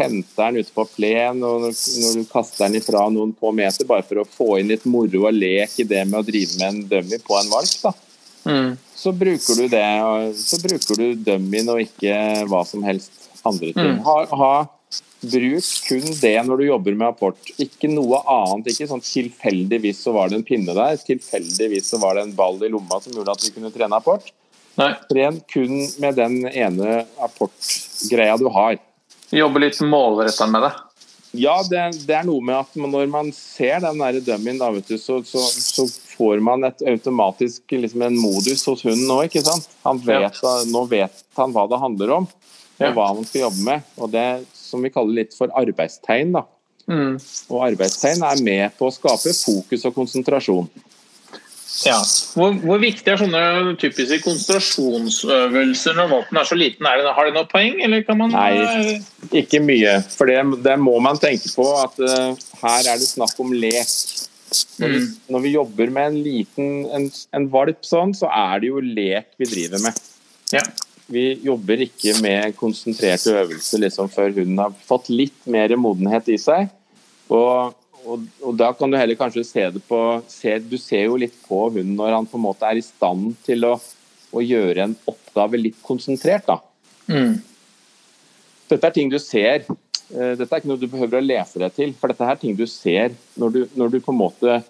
henter 0.00 0.46
den 0.46 0.62
ute 0.62 0.72
på 0.72 0.86
plen, 0.94 1.42
og 1.44 1.66
når, 1.66 1.74
når, 1.74 2.20
du 2.20 2.30
kaster 2.30 2.64
den 2.64 2.78
ifra 2.80 3.08
noen 3.12 3.34
få 3.36 3.52
meter, 3.52 3.88
bare 3.88 4.06
for 4.06 4.22
å 4.22 4.28
få 4.28 4.54
inn 4.60 4.70
litt 4.72 4.86
moro 4.88 5.26
og 5.26 5.36
lek 5.36 5.76
i 5.82 5.88
det 5.88 6.06
med 6.08 6.22
å 6.22 6.24
drive 6.24 6.56
med 6.56 6.68
en 6.70 6.86
dummy 6.94 7.20
på 7.26 7.36
en 7.36 7.52
valp, 7.52 7.76
da. 7.82 7.92
Mm. 8.44 8.76
Så 8.96 9.12
bruker 9.12 9.58
du 9.58 9.68
det, 9.68 9.86
så 10.40 10.60
bruker 10.62 11.00
du 11.00 11.06
dummien 11.26 11.68
og 11.72 11.82
ikke 11.82 12.14
hva 12.48 12.64
som 12.68 12.84
helst 12.86 13.30
andre 13.44 13.72
ting. 13.72 13.96
Mm. 13.98 14.04
Ha, 14.06 14.18
ha 14.36 14.52
Bruk 15.20 15.66
kun 15.84 16.06
det 16.22 16.36
når 16.46 16.62
du 16.62 16.64
jobber 16.64 16.94
med 16.96 17.10
apport. 17.10 17.50
Ikke 17.60 17.90
noe 17.92 18.22
annet. 18.24 18.70
Ikke 18.72 18.88
sånn 18.88 19.02
tilfeldigvis 19.04 20.00
så 20.06 20.14
var 20.16 20.30
det 20.30 20.40
en 20.40 20.46
pinne 20.48 20.72
der, 20.76 20.96
tilfeldigvis 20.96 21.92
så 21.92 22.00
var 22.00 22.16
det 22.16 22.24
en 22.24 22.36
ball 22.36 22.56
i 22.64 22.70
lomma 22.72 23.02
som 23.04 23.12
gjorde 23.12 23.36
at 23.36 23.44
vi 23.44 23.52
kunne 23.52 23.72
trene 23.74 24.00
apport. 24.00 24.32
Nei. 24.80 24.94
Tren 25.10 25.42
kun 25.50 25.74
med 26.00 26.16
den 26.16 26.46
ene 26.48 27.02
apportgreia 27.20 28.38
du 28.40 28.48
har. 28.54 28.78
Jobbe 29.34 29.60
litt 29.62 29.80
målretta 29.84 30.48
med 30.50 30.64
det? 30.64 30.72
Ja, 31.32 31.60
det, 31.62 31.82
det, 32.08 32.14
er 32.16 32.24
noe 32.26 32.42
med 32.42 32.56
at 32.58 32.74
når 32.74 33.10
man 33.10 33.28
ser 33.34 33.78
den 33.84 34.00
der 34.02 34.18
dummyen, 34.26 34.58
da, 34.58 34.70
du, 34.74 34.96
så, 34.98 35.20
så, 35.26 35.44
så, 35.46 35.86
får 36.10 36.42
man 36.44 36.66
et 36.66 36.82
automatisk 36.90 37.72
liksom 37.72 38.02
en 38.04 38.16
modus 38.18 38.66
hos 38.68 38.82
hunden 38.84 39.06
nå, 39.08 39.22
ikke 39.28 39.40
sant. 39.46 39.70
Han 39.86 40.02
vet, 40.04 40.40
ja. 40.42 40.54
Nå 40.68 40.82
vet 40.90 41.22
han 41.38 41.54
hva 41.54 41.64
det 41.70 41.78
handler 41.80 42.16
om, 42.18 42.26
og 42.26 42.84
ja. 42.84 42.90
hva 42.96 43.06
han 43.14 43.24
skal 43.24 43.46
jobbe 43.46 43.62
med. 43.70 43.86
og 43.96 44.10
det 44.12 44.26
som 44.70 44.82
vi 44.84 44.92
kaller 44.92 45.22
litt 45.22 45.36
for 45.36 45.52
arbeidstegn. 45.56 46.34
Da. 46.36 46.44
Mm. 46.90 47.16
Og 47.50 47.64
arbeidstegn 47.70 48.24
er 48.26 48.44
med 48.44 48.76
på 48.78 48.88
å 48.88 48.94
skape 48.94 49.32
fokus 49.36 49.86
og 49.88 49.96
konsentrasjon. 49.96 50.68
Ja. 51.86 51.96
Hvor, 52.36 52.56
hvor, 52.60 52.80
viktig 52.82 53.08
er 53.08 53.20
sånne 53.20 53.42
typiske 53.80 54.18
konsentrasjonsøvelser 54.24 55.96
når 55.96 56.10
våpenet 56.10 56.42
er 56.42 56.48
så 56.50 56.58
liten? 56.58 56.88
Er 56.88 57.00
det, 57.00 57.14
har 57.16 57.28
det 57.28 57.34
noe 57.36 57.48
poeng, 57.48 57.78
eller 57.84 58.04
kan 58.04 58.18
man 58.20 58.34
Nei, 58.34 58.98
ikke 59.40 59.62
mye. 59.64 59.96
For 60.12 60.28
det, 60.28 60.42
det 60.66 60.76
må 60.82 60.98
man 61.02 61.20
tenke 61.20 61.48
på 61.54 61.64
at 61.80 61.96
uh, 62.04 62.36
her 62.60 62.90
er 62.92 63.00
det 63.00 63.08
snakk 63.08 63.32
om 63.40 63.54
lek. 63.56 63.96
Når 64.80 64.92
vi, 64.92 65.00
mm. 65.00 65.08
når 65.30 65.44
vi 65.46 65.54
jobber 65.54 65.92
med 65.94 66.10
en 66.10 66.20
liten 66.24 66.70
en, 66.90 67.10
en 67.38 67.50
valp 67.52 67.84
sånn, 67.86 68.12
så 68.18 68.28
er 68.34 68.60
det 68.60 68.72
jo 68.72 68.82
lek 68.84 69.30
vi 69.40 69.48
driver 69.48 69.84
med. 69.86 70.00
Ja. 70.52 70.64
Vi 71.10 71.24
jobber 71.42 71.80
ikke 71.86 72.16
med 72.22 72.54
konsentrerte 72.58 73.34
øvelser 73.40 73.86
liksom, 73.86 74.10
før 74.12 74.34
hunden 74.34 74.60
har 74.62 74.74
fått 74.86 75.08
litt 75.10 75.48
mer 75.50 75.72
modenhet 75.80 76.28
i 76.30 76.38
seg. 76.38 76.68
Og, 77.30 77.72
og, 78.06 78.24
og, 78.40 78.54
da 78.58 78.70
kan 78.76 78.90
du 78.90 78.98
heller 78.98 79.18
kanskje 79.18 79.44
se 79.46 79.66
det 79.74 79.82
på 79.88 80.00
se, 80.30 80.56
Du 80.64 80.76
ser 80.80 81.06
jo 81.08 81.18
litt 81.20 81.36
på 81.46 81.66
hunden 81.68 81.96
når 81.98 82.16
han 82.16 82.28
på 82.28 82.38
en 82.38 82.46
måte 82.46 82.68
er 82.68 82.80
i 82.80 82.84
stand 82.84 83.34
til 83.46 83.66
å, 83.68 83.74
å 84.32 84.42
gjøre 84.44 84.86
en 84.86 84.96
oppgave 85.10 85.60
litt 85.60 85.78
konsentrert. 85.84 86.48
da. 86.48 86.60
Mm. 87.10 87.38
Dette 88.70 88.86
er 88.86 88.96
ting 88.96 89.10
du 89.12 89.18
ser. 89.22 89.66
Eh, 90.10 90.34
dette 90.38 90.48
er 90.48 90.62
ikke 90.62 90.70
noe 90.70 90.80
du 90.80 90.90
behøver 90.90 91.20
å 91.20 91.24
lese 91.24 91.62
deg 91.62 91.74
til, 91.76 91.94
for 91.98 92.12
dette 92.12 92.26
er 92.26 92.40
ting 92.40 92.58
du 92.58 92.66
ser 92.70 93.14
når 93.38 93.56
du, 93.56 93.62
når 93.78 93.94
du 93.94 94.00
på 94.02 94.14
en 94.14 94.22
måte 94.22 94.60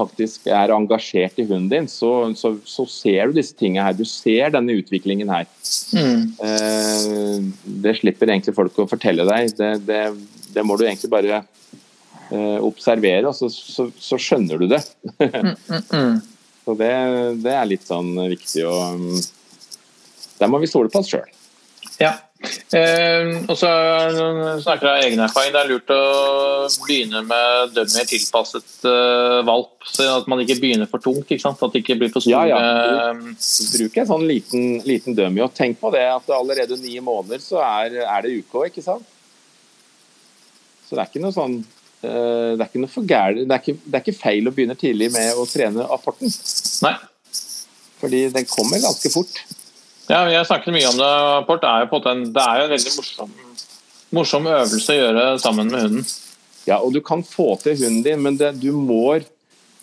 faktisk 0.00 0.46
er 0.48 0.72
engasjert 0.72 1.38
i 1.42 1.44
hunden 1.44 1.68
din, 1.68 1.88
så, 1.90 2.30
så, 2.38 2.54
så 2.64 2.86
ser 2.88 3.28
du 3.28 3.40
disse 3.40 3.56
tingene 3.58 3.84
her. 3.84 3.96
Du 3.96 4.06
ser 4.08 4.52
denne 4.54 4.76
utviklingen 4.80 5.32
her. 5.32 5.48
Mm. 5.92 6.22
Eh, 6.46 7.48
det 7.84 7.98
slipper 7.98 8.30
egentlig 8.30 8.56
folk 8.56 8.78
å 8.80 8.88
fortelle 8.90 9.26
deg. 9.28 9.52
Det, 9.58 9.72
det, 9.88 10.02
det 10.54 10.64
må 10.64 10.78
du 10.78 10.86
egentlig 10.86 11.12
bare 11.12 11.42
observere, 12.30 13.26
og 13.30 13.36
så, 13.36 13.50
så, 13.50 13.88
så, 13.98 14.18
skjønner 14.20 14.60
du 14.60 14.68
det. 14.70 14.80
Mm, 15.18 15.52
mm, 15.56 15.84
mm. 15.90 16.16
så 16.64 16.78
det, 16.78 16.94
det, 17.44 17.54
er 17.56 17.68
litt 17.68 17.86
sånn 17.88 18.14
viktig 18.30 18.64
å 18.68 18.74
mm, 18.96 19.20
Der 20.40 20.50
må 20.50 20.60
vi 20.62 20.70
stole 20.70 20.92
på 20.92 21.02
oss 21.02 21.10
sjøl. 21.12 21.28
Ja. 22.00 22.14
Eh, 22.72 23.26
og 23.50 23.56
så 23.58 23.68
snakker 24.64 24.86
jeg 24.86 24.90
av 24.90 25.04
egen 25.04 25.22
erfaring. 25.24 25.52
Det 25.52 25.60
er 25.60 25.68
lurt 25.68 25.92
å 25.92 26.04
begynne 26.86 27.20
med 27.26 27.74
dømmer 27.76 28.06
tilpasset 28.08 28.86
eh, 28.88 29.40
valp, 29.46 29.74
så 29.84 30.06
at 30.14 30.30
man 30.30 30.40
ikke 30.40 30.56
begynner 30.62 30.88
for 30.90 31.02
tungt. 31.04 31.26
ikke 31.28 31.42
sant? 31.42 31.60
At 31.60 31.74
det 31.74 31.82
ikke 31.84 31.98
blir 32.00 32.12
for 32.14 32.24
store 32.24 32.46
ja, 32.48 32.62
ja. 32.62 33.12
Bruk 33.74 34.00
en 34.00 34.08
sånn 34.08 34.24
liten, 34.28 34.64
liten 34.88 35.18
dummy. 35.18 35.44
Og 35.44 35.52
tenk 35.56 35.80
på 35.82 35.92
det 35.92 36.06
at 36.08 36.32
allerede 36.36 36.80
ni 36.80 36.96
måneder 37.04 37.42
så 37.44 37.60
er, 37.66 38.00
er 38.06 38.24
det 38.24 38.38
UK, 38.40 38.56
ikke 38.70 38.86
sant? 38.86 39.04
Så 40.86 40.96
det 40.96 41.04
er 41.04 41.12
ikke 41.12 41.22
noe 41.22 41.36
sånn 41.36 41.60
det 42.08 42.64
er 42.64 42.66
ikke 42.66 42.80
noe 42.80 42.92
for 42.92 43.04
gære, 43.04 43.44
Det, 43.44 43.60
det, 43.66 43.92
er 43.92 44.04
ikke 44.04 44.16
feil 44.16 44.48
å 44.48 44.52
begynne 44.56 44.76
tidlig 44.78 45.10
med 45.12 45.36
å 45.36 45.46
trene 45.48 45.84
apporten. 45.84 46.32
Nei. 46.86 46.94
Fordi 48.00 48.22
den 48.32 48.46
kommer 48.48 48.80
ganske 48.80 49.12
fort. 49.12 49.42
Ja, 50.10 50.24
har 50.24 50.46
snakket 50.48 50.74
mye 50.74 50.88
om 50.90 50.96
det. 50.98 51.10
Apport 51.38 51.66
er 51.68 51.84
jo 51.84 51.90
på 51.92 52.00
en, 52.10 52.24
det 52.34 52.42
er 52.42 52.62
jo 52.62 52.64
en 52.66 52.72
veldig 52.72 52.94
morsom, 52.96 53.34
morsom 54.16 54.48
øvelse 54.50 54.94
å 54.94 54.98
gjøre 54.98 55.26
sammen 55.42 55.70
med 55.70 55.84
hunden. 55.84 56.08
Ja, 56.66 56.80
og 56.80 56.94
du 56.94 57.00
kan 57.04 57.22
få 57.26 57.52
til 57.62 57.76
hunden 57.78 58.02
din, 58.04 58.24
men 58.24 58.38
det, 58.40 58.54
du, 58.62 58.72
må, 58.74 59.20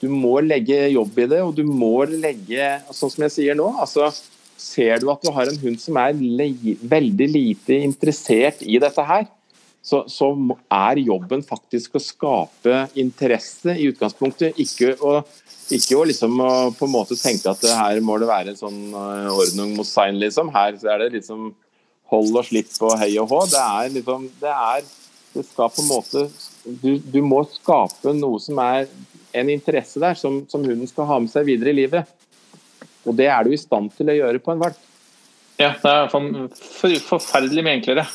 du, 0.02 0.08
må, 0.12 0.38
legge 0.44 0.90
jobb 0.92 1.22
i 1.24 1.30
det. 1.32 1.44
Og 1.46 1.54
du 1.56 1.64
må 1.68 2.02
legge 2.10 2.74
Sånn 2.92 3.14
som 3.14 3.28
jeg 3.28 3.36
sier 3.38 3.58
nå, 3.60 3.70
altså 3.80 4.12
Ser 4.58 4.98
du 4.98 5.12
at 5.14 5.22
du 5.22 5.30
har 5.36 5.48
en 5.52 5.60
hund 5.62 5.78
som 5.78 6.00
er 6.02 6.16
le, 6.18 6.48
veldig 6.82 7.28
lite 7.30 7.76
interessert 7.86 8.64
i 8.66 8.80
dette 8.82 9.04
her, 9.06 9.28
så, 9.88 10.02
så, 10.12 10.34
er 10.74 11.00
jobben 11.00 11.44
faktisk 11.48 11.96
å 11.96 12.04
skape 12.04 12.88
interesse 13.00 13.72
i 13.72 13.88
utgangspunktet. 13.88 14.58
Ikke 14.60 14.98
å 15.00 15.22
ikke 15.68 15.98
å 16.00 16.06
liksom 16.08 16.38
på 16.78 16.88
en 16.88 16.92
måte 16.94 17.18
tenke 17.20 17.52
at 17.52 17.64
her 17.76 18.00
må 18.04 18.16
det 18.20 18.30
være 18.30 18.54
en 18.54 18.60
sånn 18.60 18.78
uh, 18.96 19.28
ordnung 19.34 19.74
mot 19.76 19.88
sign, 19.88 20.16
liksom. 20.22 20.52
Her 20.56 20.78
er 20.80 21.02
det 21.04 21.10
liksom 21.18 21.50
hold 22.12 22.40
og 22.40 22.48
slipp 22.48 22.72
og 22.88 22.96
hei 23.02 23.14
og 23.20 23.32
hå. 23.32 23.42
Det 23.52 23.64
er 23.64 23.92
liksom 23.98 24.30
Det 24.42 24.54
er 24.54 24.86
Det 25.34 25.44
skal 25.44 25.72
på 25.76 25.84
en 25.84 25.90
måte 25.90 26.24
Du, 26.64 26.98
du 27.04 27.20
må 27.24 27.44
skape 27.52 28.16
noe 28.16 28.40
som 28.44 28.60
er 28.64 28.88
en 29.38 29.52
interesse 29.52 30.00
der, 30.00 30.16
som, 30.18 30.40
som 30.50 30.64
hunden 30.64 30.88
skal 30.88 31.08
ha 31.08 31.20
med 31.20 31.32
seg 31.32 31.46
videre 31.48 31.72
i 31.72 31.80
livet. 31.84 32.08
Og 33.08 33.16
det 33.16 33.28
er 33.32 33.44
du 33.44 33.52
i 33.54 33.60
stand 33.60 33.92
til 33.96 34.10
å 34.10 34.16
gjøre 34.16 34.40
på 34.44 34.56
en 34.56 34.64
valp. 34.64 34.80
Ja, 35.60 35.74
det 35.80 35.92
er 35.92 36.08
for, 36.12 36.96
forferdelig 37.12 37.64
mye 37.66 37.80
enklere. 37.80 38.08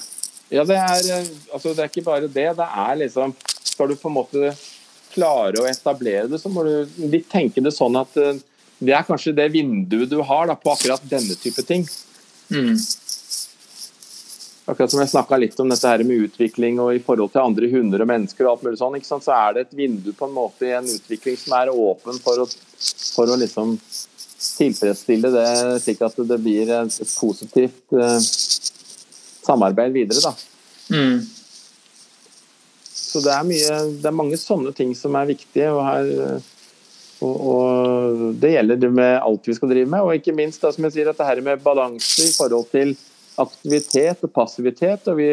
Ja, 0.53 0.65
det 0.69 0.77
er, 0.77 1.11
eh, 1.17 1.29
altså, 1.53 1.73
det 1.73 1.81
er 1.81 1.91
ikke 1.91 2.05
bare 2.05 2.29
det. 2.29 2.49
Det 2.59 2.69
er 2.87 2.97
liksom 3.01 3.35
Skal 3.63 3.89
du 3.89 3.97
på 3.97 4.11
en 4.11 4.19
måte 4.19 4.55
klare 5.13 5.61
å 5.61 5.69
etablere 5.69 6.29
det, 6.29 6.41
så 6.41 6.49
må 6.53 6.65
du 6.65 7.07
litt 7.13 7.29
tenke 7.33 7.61
det 7.65 7.73
sånn 7.73 7.97
at 8.01 8.17
eh, 8.21 8.41
det 8.83 8.95
er 8.97 9.07
kanskje 9.07 9.35
det 9.37 9.49
vinduet 9.55 10.11
du 10.11 10.19
har 10.25 10.49
da, 10.51 10.57
på 10.59 10.73
akkurat 10.73 11.05
denne 11.09 11.37
type 11.39 11.63
ting. 11.69 11.87
Mm. 12.53 12.77
Akkurat 14.73 14.93
som 14.93 15.01
jeg 15.03 15.13
snakka 15.13 15.39
litt 15.41 15.61
om 15.63 15.71
dette 15.73 15.89
her 15.89 16.05
med 16.07 16.29
utvikling 16.29 16.81
og 16.83 16.97
i 16.97 17.03
forhold 17.03 17.33
til 17.33 17.45
andre 17.45 17.69
hunder 17.73 18.05
og 18.05 18.11
mennesker, 18.11 18.47
og 18.47 18.57
alt 18.57 18.67
mulig 18.67 18.81
sånn, 19.09 19.25
så 19.25 19.35
er 19.37 19.57
det 19.57 19.67
et 19.67 19.77
vindu 19.79 20.11
på 20.17 20.29
en 20.29 20.37
måte 20.37 20.69
i 20.69 20.75
en 20.77 20.89
utvikling 20.89 21.39
som 21.39 21.57
er 21.59 21.73
åpen 21.73 22.21
for 22.25 22.45
å, 22.45 22.49
for 23.15 23.33
å 23.33 23.39
liksom 23.41 23.77
tilfredsstille 24.43 25.31
det, 25.33 25.49
slik 25.85 26.03
at 26.03 26.19
det 26.29 26.39
blir 26.43 26.71
et, 26.75 26.99
positivt 27.21 27.95
uh, 27.95 28.19
samarbeid 29.47 29.95
videre. 29.95 30.23
da. 30.25 30.33
Mm. 30.93 31.23
Så 33.13 33.21
det 33.21 33.33
er, 33.35 33.45
mye, 33.45 33.79
det 34.01 34.09
er 34.09 34.17
mange 34.17 34.39
sånne 34.41 34.73
ting 34.77 34.95
som 34.97 35.17
er 35.19 35.29
viktige. 35.29 35.69
og 35.73 35.85
her 35.85 36.43
og, 37.23 37.47
og, 37.53 38.21
Det 38.41 38.53
gjelder 38.55 38.81
det 38.81 38.91
med 38.91 39.15
alt 39.21 39.49
vi 39.49 39.57
skal 39.57 39.73
drive 39.73 39.91
med, 39.91 40.03
og 40.03 40.17
ikke 40.17 40.35
minst 40.37 40.63
da, 40.65 40.73
som 40.75 40.87
jeg 40.89 40.97
sier, 40.97 41.11
dette 41.11 41.27
her 41.27 41.43
med 41.45 41.63
balanse 41.65 42.27
i 42.27 42.35
forhold 42.35 42.71
til 42.73 42.95
aktivitet 43.43 44.25
og 44.25 44.33
passivitet. 44.35 45.09
og 45.09 45.19
vi, 45.21 45.31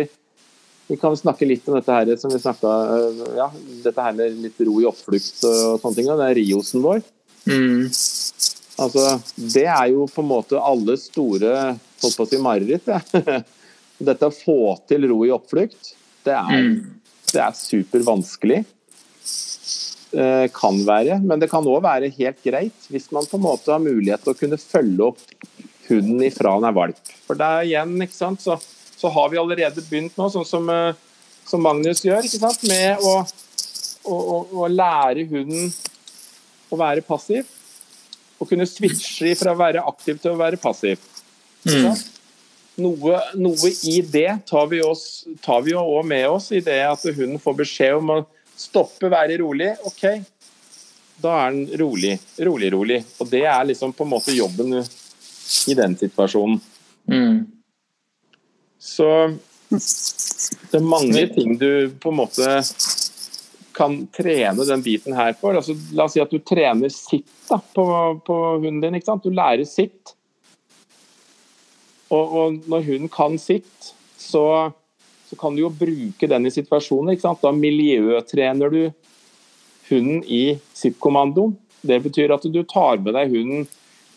vi 0.89 0.98
kan 1.00 1.17
snakke 1.17 1.48
litt 1.48 1.67
om 1.69 1.78
dette 1.80 1.95
her 1.95 2.13
som 2.22 2.34
vi 2.34 2.41
snakket, 2.41 3.24
ja, 3.38 3.50
dette 3.86 4.06
her 4.06 4.17
med 4.17 4.41
litt 4.45 4.60
ro 4.67 4.80
i 4.82 4.88
oppflukt 4.89 5.45
og 5.48 5.80
sånne 5.82 5.95
ting. 5.98 6.12
Og 6.12 6.22
det 6.22 6.30
er 6.30 6.39
riosen 6.39 6.86
vår. 6.86 7.04
Mm. 7.50 7.88
Altså, 8.80 9.06
det 9.56 9.65
er 9.67 9.88
jo 9.91 10.06
på 10.08 10.24
en 10.24 10.30
måte 10.30 10.60
alle 10.60 10.95
store 11.00 11.56
holdt 12.00 12.19
på 12.19 12.28
å 12.28 12.30
si 12.30 12.43
mareritt. 12.43 12.91
Ja. 12.91 13.39
Dette 13.99 14.29
å 14.29 14.33
få 14.33 14.77
til 14.88 15.09
ro 15.12 15.23
i 15.27 15.33
oppflukt, 15.35 15.93
det 16.23 16.35
er 16.38 16.55
mm 16.55 16.99
det 17.33 17.41
er 17.43 17.55
supervanskelig. 17.55 18.63
Eh, 20.09 20.45
kan 20.53 20.77
være, 20.88 21.19
men 21.21 21.41
det 21.41 21.51
kan 21.51 21.65
òg 21.69 21.83
være 21.85 22.09
helt 22.15 22.39
greit 22.41 22.88
hvis 22.89 23.12
man 23.13 23.27
på 23.29 23.38
en 23.38 23.43
måte 23.43 23.69
har 23.69 23.83
mulighet 23.83 24.23
til 24.25 24.33
å 24.33 24.39
kunne 24.39 24.57
følge 24.57 25.12
opp 25.12 25.21
hunden 25.85 26.23
ifra 26.25 26.55
han 26.55 26.65
er 26.65 26.73
valp. 26.73 27.12
For 27.27 27.38
det 27.38 27.45
er 27.45 27.67
igjen, 27.67 27.93
ikke 28.01 28.17
sant, 28.17 28.41
så, 28.41 28.57
så 28.97 29.12
har 29.13 29.29
vi 29.29 29.38
allerede 29.41 29.85
begynt 29.85 30.17
nå, 30.17 30.31
sånn 30.33 30.47
som, 30.49 30.65
eh, 30.73 30.97
som 31.49 31.62
Magnus 31.65 32.01
gjør, 32.05 32.25
ikke 32.25 32.41
sant, 32.41 32.65
med 32.69 33.05
å, 33.05 33.15
å, 34.09 34.17
å, 34.17 34.41
å 34.65 34.71
lære 34.73 35.27
hunden 35.29 35.69
å 36.69 36.77
være 36.77 37.05
passiv. 37.05 37.45
Og 38.39 38.49
kunne 38.49 38.65
switche 38.69 39.35
fra 39.38 39.53
å 39.53 39.59
være 39.59 39.83
aktiv 39.85 40.17
til 40.23 40.33
å 40.33 40.39
være 40.39 40.57
passiv. 40.62 41.01
Mm 41.67 41.91
noe, 42.82 43.20
noe, 43.39 43.72
i 43.89 44.00
det 44.02 44.39
tar 44.50 44.68
vi, 44.72 44.82
oss, 44.84 45.28
tar 45.46 45.62
vi 45.65 45.74
jo 45.76 45.84
òg 45.98 46.08
med 46.08 46.28
oss 46.30 46.52
i 46.56 46.62
det 46.63 46.82
at 46.88 47.06
hunden 47.08 47.39
får 47.42 47.58
beskjed 47.62 48.00
om 48.00 48.13
å 48.15 48.20
stoppe, 48.60 49.10
være 49.12 49.38
rolig. 49.42 49.72
OK, 49.88 50.04
da 51.22 51.36
er 51.46 51.56
den 51.56 51.80
rolig, 51.80 52.15
rolig, 52.38 52.72
rolig. 52.74 53.00
Og 53.20 53.32
det 53.32 53.46
er 53.48 53.70
liksom 53.70 53.94
på 53.96 54.08
en 54.08 54.13
måte 54.15 54.36
jobben 54.36 54.80
i 54.80 55.78
den 55.78 55.96
situasjonen. 56.00 56.60
Mm. 57.10 57.39
Så 58.80 59.10
det 59.70 60.80
er 60.80 60.86
mange 60.86 61.28
ting 61.34 61.58
du 61.60 61.92
på 62.00 62.12
en 62.12 62.20
måte 62.22 62.62
kan 63.80 63.96
trene 64.12 64.65
den 64.68 64.82
biten 64.84 65.15
her 65.15 65.36
for. 65.39 65.56
Altså, 65.56 65.76
la 65.96 66.08
oss 66.08 66.15
si 66.18 66.24
at 66.24 66.32
du 66.32 66.39
trener 66.44 66.92
sitt 66.92 67.28
da, 67.48 67.60
på, 67.60 67.86
på 68.26 68.39
hunden 68.58 68.82
din. 68.84 69.20
Du 69.24 69.30
lærer 69.32 69.63
sitt. 69.68 70.15
Og, 72.10 72.36
og 72.41 72.69
når 72.69 72.86
hun 72.88 73.10
kan 73.12 73.38
sitt, 73.41 73.93
så, 74.17 74.43
så, 75.30 75.38
kan 75.39 75.56
du 75.56 75.63
jo 75.63 75.74
bruke 75.74 76.30
den 76.30 76.50
i 76.50 76.54
situasjoner. 76.54 77.19
Da 77.19 77.52
miljøtrener 77.56 78.74
du 78.74 78.82
hunden 79.89 80.24
i 80.26 80.58
sitt-kommandoen. 80.74 81.56
Det 81.82 82.02
betyr 82.04 82.34
at 82.36 82.45
du 82.52 82.62
tar 82.67 83.00
med 83.00 83.15
deg 83.15 83.32
hunden 83.32 83.67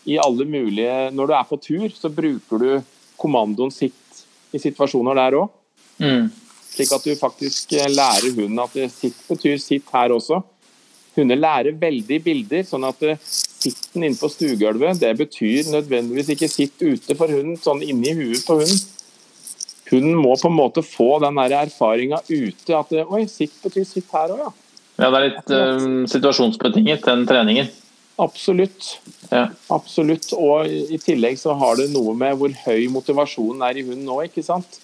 i 0.03 0.17
alle 0.19 0.43
mulige 0.43 1.11
Når 1.15 1.29
du 1.29 1.33
er 1.37 1.45
på 1.47 1.57
tur, 1.63 1.85
så 1.95 2.09
bruker 2.11 2.59
du 2.59 2.71
kommandoen 3.15 3.71
sitt 3.71 4.23
i 4.53 4.59
situasjoner 4.59 5.15
der 5.17 5.37
òg. 5.39 5.53
Mm. 6.03 6.27
Slik 6.73 6.91
at 6.91 7.05
du 7.05 7.13
faktisk 7.15 7.71
lærer 7.71 8.33
hunden 8.33 8.59
at 8.59 8.75
sitt 8.91 9.17
betyr 9.29 9.61
sitt 9.61 9.87
her 9.93 10.11
også. 10.11 10.41
Hunder 11.15 11.37
lærer 11.37 11.77
veldig 11.77 12.19
bilder, 12.25 12.65
sånn 12.65 12.87
at 12.89 13.01
eh, 13.93 13.99
sitten 13.99 14.03
inne 14.03 14.17
på 14.17 14.29
stuegulvet 14.29 14.99
det 14.99 15.17
betyr 15.17 15.69
nødvendigvis 15.71 16.29
ikke 16.33 16.49
sitt 16.49 16.81
ute 16.81 17.15
for 17.15 17.27
hunden, 17.27 17.57
sånn 17.57 17.83
inni 17.83 18.13
huet 18.13 18.45
på 18.45 18.57
hunden. 18.57 18.79
Hunden 19.91 20.15
må 20.15 20.35
på 20.39 20.49
en 20.49 20.57
måte 20.57 20.81
få 20.81 21.19
den 21.21 21.37
erfaringa 21.37 22.21
ute. 22.29 22.73
At 22.73 22.91
eh, 22.91 23.05
oi, 23.05 23.27
sitt 23.27 23.53
betyr 23.61 23.85
sitt 23.85 24.09
her 24.11 24.33
òg, 24.33 24.39
ja. 24.39 24.51
Ja, 24.93 25.09
det 25.09 25.17
er 25.17 25.23
litt 25.25 25.49
um, 25.49 26.03
situasjonsbetinget, 26.05 27.03
den 27.03 27.25
treningen. 27.25 27.69
Absolutt. 28.21 28.99
Ja. 29.31 29.47
Absolutt. 29.73 30.27
Og 30.37 30.67
i 30.69 30.99
tillegg 31.01 31.39
så 31.41 31.55
har 31.57 31.79
det 31.79 31.89
noe 31.93 32.13
med 32.13 32.37
hvor 32.37 32.53
høy 32.65 32.85
motivasjonen 32.93 33.63
er 33.65 33.79
i 33.81 33.85
hunden 33.87 34.05
nå, 34.05 34.19
ikke 34.27 34.45
sant. 34.45 34.77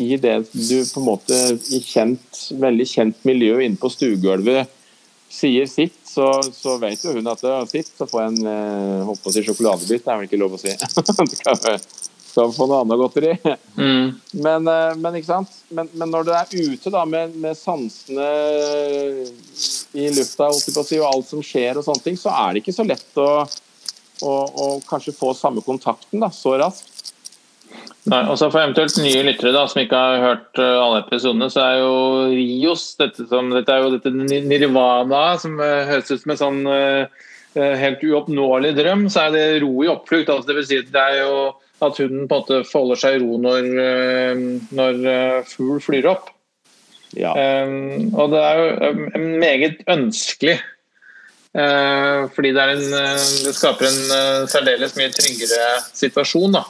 I 0.00 0.16
det 0.20 0.38
du 0.52 0.78
på 0.88 1.02
en 1.02 1.04
måte 1.04 1.36
i 1.72 1.82
kjent, 1.84 2.40
veldig 2.56 2.88
kjent 2.88 3.20
miljø 3.28 3.60
inne 3.60 3.80
på 3.80 3.92
stuegulvet 3.92 4.72
sier 5.36 5.68
sitt, 5.68 5.96
så, 6.08 6.30
så, 6.54 6.76
vet 6.80 7.04
jo 7.04 7.14
hun 7.16 7.28
at 7.30 7.42
det 7.44 7.52
er 7.52 7.70
sitt. 7.70 7.92
Så 7.96 8.08
får 8.08 8.22
jeg 8.22 8.34
en 8.34 8.50
eh, 8.52 9.10
å 9.12 9.32
si 9.32 9.44
sjokoladebit, 9.44 10.04
det 10.04 10.12
er 10.12 10.20
vel 10.20 10.28
ikke 10.30 10.40
lov 10.40 10.56
å 10.56 10.60
si. 10.60 10.72
skal, 11.40 11.60
skal 12.36 12.52
få 12.56 12.68
noe 12.68 12.82
annet 12.84 13.00
godteri. 13.00 13.34
Mm. 13.76 14.16
Men, 14.44 14.68
eh, 14.72 14.96
men, 14.96 15.18
ikke 15.18 15.30
sant? 15.30 15.60
Men, 15.68 15.90
men, 15.92 16.10
når 16.12 16.26
du 16.28 16.32
er 16.36 16.56
ute 16.56 16.92
da, 16.94 17.04
med, 17.08 17.36
med 17.42 17.58
sansene 17.58 18.30
i 19.96 20.10
lufta 20.16 20.50
si, 20.56 20.98
og 21.00 21.08
alt 21.10 21.30
som 21.30 21.44
skjer, 21.44 21.76
og 21.76 21.86
sånne 21.86 22.04
ting, 22.04 22.20
så 22.20 22.32
er 22.32 22.54
det 22.54 22.64
ikke 22.64 22.76
så 22.76 22.86
lett 22.88 23.20
å, 23.20 23.30
å, 24.24 24.34
å 24.34 24.68
kanskje 24.88 25.16
få 25.16 25.32
samme 25.36 25.64
kontakten 25.64 26.24
da, 26.24 26.32
så 26.32 26.56
raskt. 26.60 26.95
Nei, 28.06 28.20
og 28.30 28.36
så 28.38 28.48
For 28.52 28.62
eventuelt 28.62 28.98
nye 29.02 29.24
lyttere 29.26 29.50
da, 29.54 29.64
som 29.66 29.80
ikke 29.82 29.98
har 29.98 30.22
hørt 30.22 30.60
uh, 30.62 30.78
alle 30.78 31.00
episodene, 31.02 31.48
så 31.50 31.62
er 31.64 31.80
jo 31.80 31.94
Rios 32.30 32.84
dette, 33.00 33.26
som, 33.30 33.50
dette 33.54 33.74
er 33.74 33.82
jo 33.82 33.96
dette 33.96 34.12
nirvana 34.46 35.24
som 35.42 35.58
uh, 35.58 35.82
høres 35.88 36.12
ut 36.12 36.22
som 36.22 36.34
en 36.34 36.40
sånn 36.42 36.60
uh, 36.70 37.26
helt 37.56 38.04
uoppnåelig 38.06 38.76
drøm. 38.76 39.06
Så 39.10 39.26
er 39.26 39.34
det 39.34 39.44
ro 39.64 39.72
i 39.82 39.90
oppflukt. 39.90 40.30
Altså, 40.30 40.46
det 40.50 40.58
vil 40.60 40.68
si 40.68 40.80
at 40.84 40.92
det 40.94 41.02
er 41.02 41.18
jo 41.24 41.36
at 41.82 41.98
hunden 42.00 42.28
på 42.28 42.38
en 42.38 42.44
måte 42.44 42.62
forholder 42.68 43.00
seg 43.00 43.16
i 43.16 43.20
ro 43.24 43.36
når, 43.40 43.66
når 44.76 45.02
fugl 45.48 45.80
flyr 45.84 46.08
opp. 46.12 46.30
Ja. 47.16 47.32
Um, 47.64 48.12
og 48.12 48.32
det 48.32 48.40
er 48.44 48.60
jo 48.60 49.26
meget 49.40 49.84
ønskelig. 49.88 50.58
Uh, 51.56 52.28
fordi 52.36 52.52
det, 52.52 52.64
en, 52.76 52.96
det 53.46 53.54
skaper 53.56 53.88
en 53.88 54.00
uh, 54.12 54.48
særdeles 54.52 54.96
mye 55.00 55.12
tryggere 55.16 55.70
situasjon. 55.96 56.58
da 56.58 56.66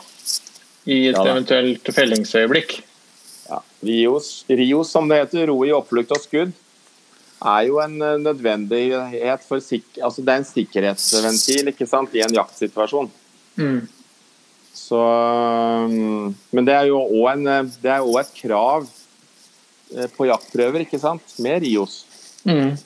i 0.86 1.00
et 1.10 1.16
ja, 1.16 1.24
eventuelt 1.32 1.90
fellingsøyeblikk. 1.94 2.78
Ja. 3.48 3.60
Rios, 3.86 4.30
Rios, 4.48 4.90
som 4.90 5.10
det 5.10 5.20
heter, 5.24 5.50
ro 5.50 5.58
i 5.66 5.74
oppflukt 5.74 6.14
og 6.14 6.22
skudd, 6.22 6.54
er 7.36 7.66
jo 7.68 7.80
en 7.82 7.98
eh, 8.00 8.16
nødvendighet 8.22 9.44
for 9.44 9.60
altså 9.60 10.22
Det 10.24 10.32
er 10.32 10.40
en 10.40 10.48
sikkerhetsventil 10.48 11.72
ikke 11.72 11.88
sant, 11.90 12.14
i 12.16 12.22
en 12.24 12.34
jaktsituasjon. 12.38 13.10
Mm. 13.60 13.82
Så, 14.76 15.00
mm, 15.90 16.34
men 16.54 16.68
det 16.68 16.74
er 16.76 16.88
jo 16.88 17.00
òg 17.02 18.20
et 18.22 18.32
krav 18.40 18.86
eh, 18.86 20.08
på 20.16 20.30
jaktprøver, 20.30 20.86
ikke 20.86 21.02
sant, 21.02 21.36
med 21.42 21.66
Rios. 21.66 22.04
Mm. 22.46 22.76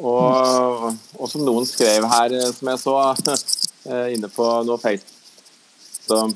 Og, 0.00 0.90
og, 1.16 1.26
som 1.30 1.44
noen 1.44 1.66
skrev 1.68 2.04
her, 2.12 2.34
eh, 2.34 2.52
som 2.56 2.74
jeg 2.74 2.82
så 2.82 2.98
inne 4.14 4.28
på 4.32 4.52
noe 4.66 4.78
Facebook 4.82 5.18
så 6.10 6.26
Eh, 6.26 6.34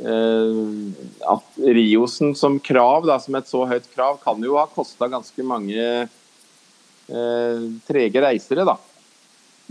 at 0.00 1.58
Riosen 1.60 2.32
som 2.38 2.56
krav, 2.64 3.04
da, 3.06 3.18
som 3.20 3.36
et 3.38 3.50
så 3.50 3.64
høyt 3.68 3.88
krav, 3.92 4.16
kan 4.22 4.40
jo 4.42 4.56
ha 4.56 4.64
kosta 4.72 5.08
ganske 5.12 5.44
mange 5.46 5.82
eh, 5.82 7.66
trege 7.86 8.24
reisere, 8.24 8.64
da. 8.66 8.78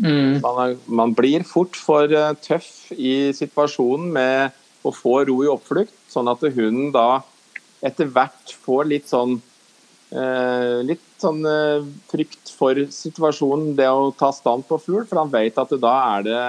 Mm. 0.01 0.39
Man, 0.41 0.77
man, 0.87 1.13
blir 1.13 1.43
fort 1.45 1.75
for 1.77 2.09
uh, 2.09 2.31
tøff 2.41 2.89
i 2.95 3.33
situasjonen 3.37 4.07
med 4.15 4.87
å 4.87 4.93
få 4.95 5.19
ro 5.27 5.41
i 5.43 5.51
oppflukt, 5.51 5.93
sånn 6.09 6.31
at 6.31 6.41
hunden 6.55 6.89
da 6.95 7.21
etter 7.85 8.09
hvert 8.09 8.53
får 8.63 8.87
litt 8.89 9.09
sånn 9.09 9.39
eh, 10.13 10.81
litt 10.85 11.05
sånn 11.21 11.41
eh, 11.47 11.85
frykt 12.11 12.51
for 12.57 12.77
situasjonen, 12.93 13.75
det 13.77 13.89
å 13.89 14.11
ta 14.17 14.31
stand 14.35 14.65
på 14.69 14.79
fugl, 14.81 15.05
for 15.09 15.21
han 15.21 15.31
vet 15.33 15.57
at 15.61 15.73
da 15.81 15.95
er 16.17 16.27
det 16.27 16.43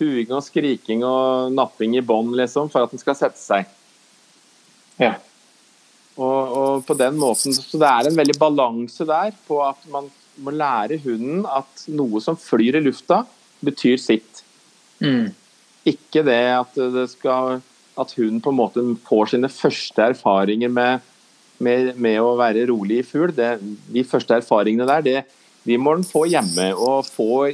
huing 0.00 0.32
og 0.34 0.44
skriking 0.44 1.04
og 1.06 1.54
napping 1.54 1.96
i 1.96 2.04
bånd 2.04 2.34
liksom, 2.38 2.70
for 2.72 2.86
at 2.86 2.92
den 2.92 3.02
skal 3.02 3.16
sette 3.18 3.40
seg. 3.40 3.70
Ja. 5.00 5.14
Og, 6.16 6.52
og, 6.56 6.84
på 6.88 6.96
den 6.96 7.18
måten, 7.20 7.52
så 7.52 7.78
Det 7.78 7.88
er 7.88 8.08
en 8.08 8.16
veldig 8.16 8.38
balanse 8.40 9.04
der 9.04 9.34
på 9.48 9.60
at 9.66 9.82
man 9.92 10.08
må 10.40 10.52
lære 10.52 10.98
hunden 11.04 11.44
at 11.48 11.86
noe 11.88 12.20
som 12.20 12.36
flyr 12.36 12.78
i 12.78 12.84
lufta, 12.84 13.22
betyr 13.64 14.00
sitt. 14.00 14.42
Mm. 15.00 15.32
Ikke 15.88 16.24
det 16.26 16.42
at, 16.56 16.76
det 16.76 17.06
skal, 17.12 17.60
at 17.96 18.14
hunden 18.16 18.40
på 18.44 18.52
en 18.52 18.58
måte 18.58 18.84
får 19.08 19.32
sine 19.32 19.50
første 19.52 20.10
erfaringer 20.12 20.72
med, 20.72 21.04
med, 21.58 21.94
med 21.96 22.20
å 22.20 22.34
være 22.40 22.66
rolig 22.68 23.00
i 23.00 23.06
fugl. 23.06 23.32
De 23.32 24.04
første 24.08 24.40
erfaringene 24.40 24.88
der, 24.88 25.04
det, 25.04 25.45
de 25.66 25.78
må 25.78 25.96
den 25.96 26.06
få 26.06 26.24
hjemme. 26.30 26.70
Og 26.74 27.06
få 27.08 27.50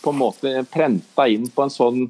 på 0.00 0.12
en 0.12 0.20
måte 0.20 0.52
prenta 0.72 1.28
inn 1.28 1.46
på 1.52 1.66
en 1.66 1.72
sånn, 1.72 2.04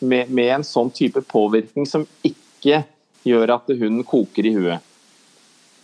med, 0.00 0.30
med, 0.30 0.48
en 0.58 0.66
sånn 0.66 0.92
type 0.94 1.24
påvirkning 1.30 1.88
som 1.88 2.06
ikke 2.26 2.84
gjør 3.26 3.56
at 3.56 3.70
hunden 3.70 4.04
koker 4.06 4.46
i 4.46 4.54
huet. 4.56 4.92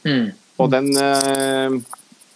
Mm. 0.06 0.30
Og 0.58 0.70
den, 0.70 0.90
eh, 0.98 1.74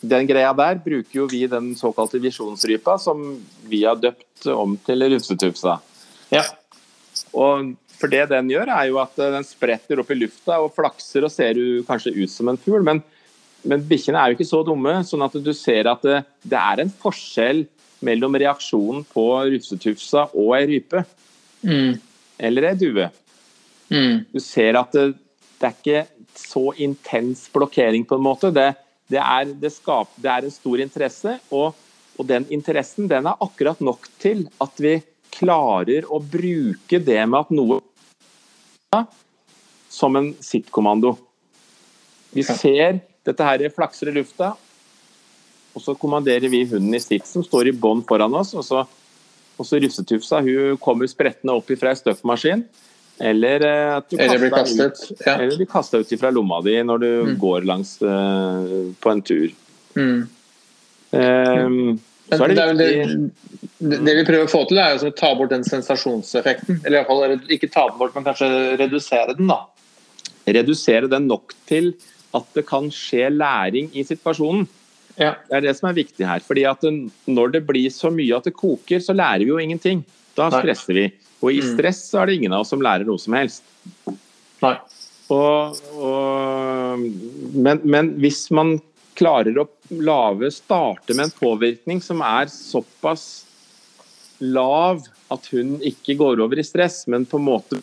den, 0.00 0.26
greia 0.30 0.50
der 0.58 0.82
bruker 0.82 1.22
jo 1.22 1.28
vi 1.30 1.44
den 1.50 1.72
såkalte 1.78 2.20
visjonsrypa, 2.22 2.98
som 3.02 3.22
vi 3.70 3.84
har 3.86 3.98
døpt 4.02 4.46
om 4.50 4.76
til 4.86 5.06
rufsetufsa. 5.14 5.78
Ja. 6.34 6.44
Og 7.32 7.72
for 7.98 8.10
det 8.10 8.26
den 8.32 8.50
gjør, 8.50 8.70
er 8.74 8.90
jo 8.90 8.98
at 9.02 9.18
den 9.18 9.46
spretter 9.46 10.02
opp 10.02 10.10
i 10.10 10.18
lufta 10.18 10.58
og 10.62 10.74
flakser 10.74 11.26
og 11.26 11.34
ser 11.34 11.58
kanskje 11.86 12.14
ut 12.18 12.30
som 12.30 12.50
en 12.50 12.58
fugl, 12.58 12.82
men, 12.86 13.02
men 13.68 13.84
bikkjene 13.86 14.18
er 14.18 14.30
jo 14.30 14.38
ikke 14.38 14.48
så 14.48 14.62
dumme, 14.66 14.94
sånn 15.06 15.22
at 15.24 15.36
du 15.38 15.52
ser 15.54 15.88
at 15.90 16.02
det, 16.06 16.22
det 16.42 16.58
er 16.58 16.82
en 16.82 16.92
forskjell 17.02 17.64
mellom 18.02 18.34
reaksjonen 18.42 19.04
på 19.12 19.26
rufsetufsa 19.52 20.26
og 20.32 20.54
ei 20.58 20.64
rype. 20.72 21.04
Mm. 21.62 21.92
Eller 22.42 22.72
ei 22.72 22.78
due. 22.78 23.06
Mm. 23.92 24.24
Du 24.32 24.40
ser 24.42 24.78
at 24.80 24.94
det, 24.96 25.12
det, 25.60 25.68
er 25.68 25.76
ikke 25.76 26.02
så 26.38 26.64
intens 26.82 27.44
blokkering, 27.52 28.06
på 28.08 28.18
en 28.18 28.26
måte. 28.26 28.50
Det, 28.54 28.72
det, 29.12 29.20
er, 29.22 29.54
det 29.54 29.70
er, 29.70 30.48
en 30.48 30.54
stor 30.54 30.82
interesse, 30.82 31.36
og, 31.54 31.78
og, 32.16 32.26
den 32.26 32.48
interessen 32.50 33.10
den 33.10 33.30
er 33.30 33.46
akkurat 33.46 33.80
nok 33.84 34.10
til 34.22 34.48
at 34.62 34.82
vi 34.82 34.98
klarer 35.32 36.08
å 36.10 36.18
bruke 36.20 36.98
det 37.00 37.22
med 37.28 37.38
at 37.38 37.54
noe 37.54 37.78
som 39.92 40.16
en 40.18 40.32
sittkommando. 40.42 41.14
Vi 42.32 42.42
ser 42.48 43.00
dette 43.26 43.46
her 43.46 43.64
flakser 43.74 44.10
i 44.10 44.16
lufta, 44.16 44.52
og 45.72 45.80
så 45.80 45.94
kommanderer 45.96 46.50
vi 46.52 46.64
hunden 46.68 46.94
i 46.94 47.00
sitt, 47.00 47.26
som 47.28 47.44
står 47.44 47.70
i 47.70 47.72
bånd 47.72 48.04
foran 48.08 48.34
oss. 48.36 48.52
Og 48.58 48.64
så, 48.66 48.82
og 49.56 49.68
så 49.68 49.80
Russetufsa 49.80 50.42
hun 50.44 50.76
kommer 50.82 51.08
sprettende 51.08 51.54
opp 51.56 51.72
fra 51.80 51.94
ei 51.94 52.00
støvmaskin. 52.00 52.66
Eller 53.22 53.64
eh, 53.64 53.96
at 53.96 54.08
du 54.10 54.16
eller 54.18 54.40
blir 54.40 54.52
kastet. 54.52 55.00
Ut, 55.00 55.24
ja. 55.24 55.36
Eller 55.38 55.56
blir 55.56 55.68
kasta 55.70 56.00
ut 56.02 56.14
fra 56.20 56.32
lomma 56.34 56.60
di 56.64 56.78
når 56.82 57.02
du 57.02 57.10
mm. 57.10 57.34
går 57.40 57.68
langs 57.68 57.96
uh, 58.02 58.88
på 59.00 59.12
en 59.12 59.22
tur. 59.22 59.52
Mm. 59.94 60.22
Um, 61.12 62.00
så 62.32 62.46
det, 62.48 62.56
det, 62.56 62.86
det, 63.78 63.98
det, 63.98 64.14
vi 64.16 64.24
prøver 64.24 64.46
å 64.46 64.50
få 64.50 64.62
til, 64.68 64.80
er 64.80 64.96
å 64.96 65.12
ta 65.16 65.34
bort 65.36 65.52
den 65.52 65.64
sensasjonseffekten. 65.68 66.80
Eller 66.82 67.02
iallfall 67.02 67.52
ikke 67.52 67.68
ta 67.72 67.86
den 67.90 68.00
bort, 68.00 68.16
men 68.16 68.26
kanskje 68.26 68.48
redusere 68.80 69.36
den. 69.36 69.52
da. 69.52 69.60
Redusere 70.48 71.10
den 71.12 71.28
nok 71.30 71.54
til 71.68 71.92
at 72.36 72.54
det 72.56 72.64
kan 72.68 72.88
skje 72.92 73.28
læring 73.32 73.90
i 73.92 74.04
situasjonen. 74.06 74.66
Ja. 75.18 75.34
Det 75.48 75.58
er 75.58 75.66
det 75.66 75.74
som 75.76 75.90
er 75.90 75.98
viktig 75.98 76.26
her. 76.26 76.40
fordi 76.40 76.64
at 76.64 76.84
Når 77.26 77.52
det 77.52 77.66
blir 77.66 77.90
så 77.92 78.10
mye 78.10 78.36
at 78.36 78.44
det 78.48 78.54
koker, 78.56 79.00
så 79.00 79.12
lærer 79.12 79.44
vi 79.44 79.52
jo 79.52 79.60
ingenting. 79.60 80.04
Da 80.36 80.48
stresser 80.50 80.96
vi. 80.96 81.06
Og 81.42 81.52
i 81.52 81.60
mm. 81.60 81.74
stress 81.74 82.06
så 82.08 82.22
er 82.22 82.26
det 82.26 82.38
ingen 82.40 82.52
av 82.52 82.64
oss 82.64 82.72
som 82.72 82.82
lærer 82.82 83.04
noe 83.04 83.20
som 83.20 83.36
helst. 83.36 83.64
Nei. 84.62 84.76
Og, 85.32 85.78
og, 85.96 87.04
men, 87.54 87.80
men, 87.84 88.12
hvis 88.22 88.46
man 88.54 88.76
klarer 89.18 89.56
å 89.60 89.68
lave, 89.92 90.50
starte 90.52 91.16
med 91.16 91.28
en 91.28 91.36
påvirkning 91.36 92.02
som 92.04 92.22
er 92.24 92.50
såpass 92.52 93.44
lav 94.42 95.04
at 95.32 95.48
hun 95.52 95.76
ikke 95.84 96.16
går 96.20 96.42
over 96.42 96.60
i 96.60 96.66
stress, 96.66 97.04
men 97.08 97.26
på 97.28 97.40
en 97.40 97.46
måte 97.46 97.80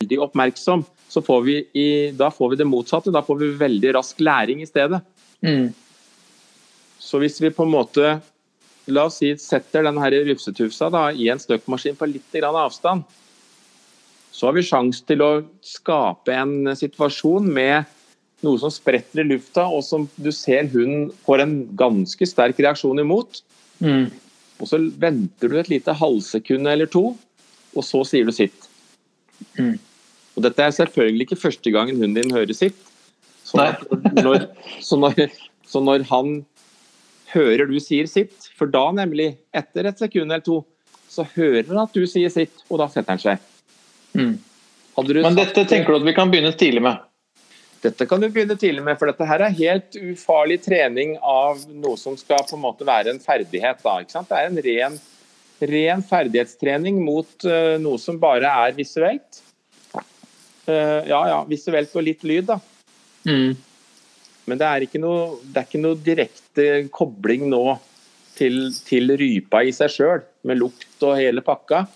veldig 0.00 0.20
oppmerksom, 0.28 0.84
så 1.08 1.22
får 1.24 1.44
vi 1.46 1.56
i, 1.72 1.88
da 2.12 2.30
får 2.30 2.52
vi 2.52 2.58
det 2.60 2.68
motsatte. 2.68 3.12
Da 3.14 3.22
får 3.24 3.38
vi 3.40 3.52
veldig 3.60 3.94
rask 3.96 4.20
læring 4.20 4.62
i 4.62 4.68
stedet. 4.68 5.00
Mm. 5.40 5.70
Så 6.98 7.20
hvis 7.22 7.40
vi 7.40 7.52
på 7.54 7.64
en 7.64 7.72
måte 7.72 8.18
la 8.88 9.06
oss 9.08 9.20
si, 9.22 9.32
setter 9.40 9.86
denne 9.86 10.10
rufsetufsa 10.28 10.90
da, 10.92 11.08
i 11.12 11.30
en 11.32 11.40
støkmaskin 11.40 11.96
på 11.96 12.08
litt 12.10 12.36
avstand, 12.44 13.04
så 14.32 14.48
har 14.48 14.56
vi 14.56 14.66
sjanse 14.66 15.04
til 15.08 15.24
å 15.24 15.30
skape 15.64 16.34
en 16.36 16.74
situasjon 16.76 17.48
med 17.52 17.88
noe 18.44 18.60
som 18.60 18.70
spretter 18.70 19.24
i 19.24 19.26
lufta, 19.32 19.64
og 19.66 19.82
som 19.82 20.06
du 20.16 20.30
ser 20.34 20.68
hun 20.70 21.08
får 21.24 21.42
en 21.42 21.56
ganske 21.78 22.28
sterk 22.28 22.60
reaksjon 22.60 23.00
imot. 23.02 23.40
Mm. 23.82 24.06
Og 24.58 24.70
så 24.70 24.78
venter 25.00 25.50
du 25.50 25.58
et 25.58 25.70
lite 25.72 25.94
halvsekund 25.96 26.70
eller 26.70 26.90
to, 26.90 27.10
og 27.74 27.86
så 27.86 28.04
sier 28.06 28.28
du 28.28 28.34
sitt. 28.34 28.68
Mm. 29.58 29.76
Og 30.38 30.44
dette 30.44 30.62
er 30.62 30.74
selvfølgelig 30.76 31.26
ikke 31.26 31.40
første 31.40 31.74
gangen 31.74 31.98
hunden 31.98 32.14
din 32.14 32.34
hører 32.34 32.54
sitt. 32.54 32.78
Så 33.42 33.58
når, 33.58 34.44
så, 34.84 34.98
når, 35.00 35.32
så 35.66 35.82
når 35.82 36.04
han 36.12 36.36
hører 37.32 37.66
du 37.66 37.78
sier 37.82 38.06
sitt. 38.06 38.46
For 38.58 38.70
da, 38.70 38.84
nemlig, 38.94 39.32
etter 39.56 39.90
et 39.90 40.00
sekund 40.00 40.30
eller 40.30 40.44
to, 40.46 40.60
så 41.08 41.24
hører 41.34 41.66
han 41.70 41.82
at 41.82 41.96
du 41.96 42.04
sier 42.08 42.30
sitt, 42.32 42.62
og 42.68 42.78
da 42.82 42.86
setter 42.92 43.16
han 43.16 43.22
seg. 43.22 43.42
Mm. 44.14 44.36
Men 44.98 45.36
dette 45.38 45.62
tenker 45.68 45.92
du 45.92 46.00
at 46.00 46.06
vi 46.08 46.14
kan 46.16 46.30
begynne 46.30 46.54
tidlig 46.58 46.82
med? 46.84 47.02
Dette 47.82 48.08
kan 48.10 48.22
du 48.22 48.26
begynne 48.26 48.56
tidlig 48.58 48.82
med, 48.82 48.98
for 48.98 49.10
dette 49.10 49.26
her 49.26 49.44
er 49.46 49.58
helt 49.58 49.98
ufarlig 49.98 50.58
trening 50.64 51.14
av 51.22 51.60
noe 51.70 51.98
som 52.00 52.16
skal 52.18 52.42
på 52.46 52.56
en 52.56 52.64
måte 52.64 52.86
være 52.86 53.14
en 53.14 53.22
ferdighet. 53.22 53.84
Da, 53.84 54.22
det 54.26 54.38
er 54.38 54.48
en 54.48 54.62
ren, 54.66 54.96
ren 55.74 56.02
ferdighetstrening 56.06 56.98
mot 57.06 57.46
uh, 57.46 57.76
noe 57.82 58.02
som 58.02 58.18
bare 58.22 58.50
er 58.66 58.74
visuelt. 58.78 59.42
Uh, 60.68 61.02
ja, 61.08 61.20
ja, 61.32 61.38
visuelt 61.48 61.94
og 61.96 62.04
litt 62.04 62.24
lyd, 62.28 62.50
da. 62.50 62.58
Mm. 63.28 63.56
Men 64.48 64.60
det 64.60 64.68
er 64.68 64.84
ikke 64.86 65.00
noe, 65.00 65.38
det 65.44 65.60
er 65.60 65.68
ikke 65.68 65.82
noe 65.82 66.00
direkte 66.04 66.66
kobling 66.94 67.48
nå 67.52 67.62
til, 68.38 68.68
til 68.86 69.16
rypa 69.18 69.64
i 69.66 69.74
seg 69.74 69.92
sjøl, 69.92 70.22
med 70.48 70.60
lukt 70.60 71.04
og 71.04 71.18
hele 71.18 71.44
pakka. 71.44 71.86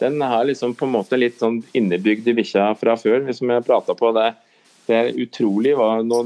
Den 0.00 0.20
har 0.24 0.46
liksom 0.48 0.74
på 0.78 0.88
en 0.88 0.94
måte 0.96 1.18
litt 1.18 1.40
sånn 1.42 1.60
innebygd 1.76 2.30
i 2.30 2.36
bikkja 2.38 2.72
fra 2.80 2.96
før, 2.98 3.28
som 3.36 3.52
jeg 3.52 3.66
prata 3.68 3.96
på. 3.98 4.14
det 4.16 4.32
det 4.88 4.96
er 4.98 5.20
utrolig 5.22 5.76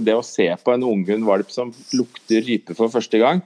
det 0.07 0.15
å 0.17 0.25
se 0.25 0.47
på 0.65 0.73
en 0.73 0.87
unghund-valp 0.87 1.51
som 1.53 1.75
lukter 1.97 2.45
rype 2.47 2.77
for 2.77 2.93
første 2.93 3.21
gang. 3.21 3.43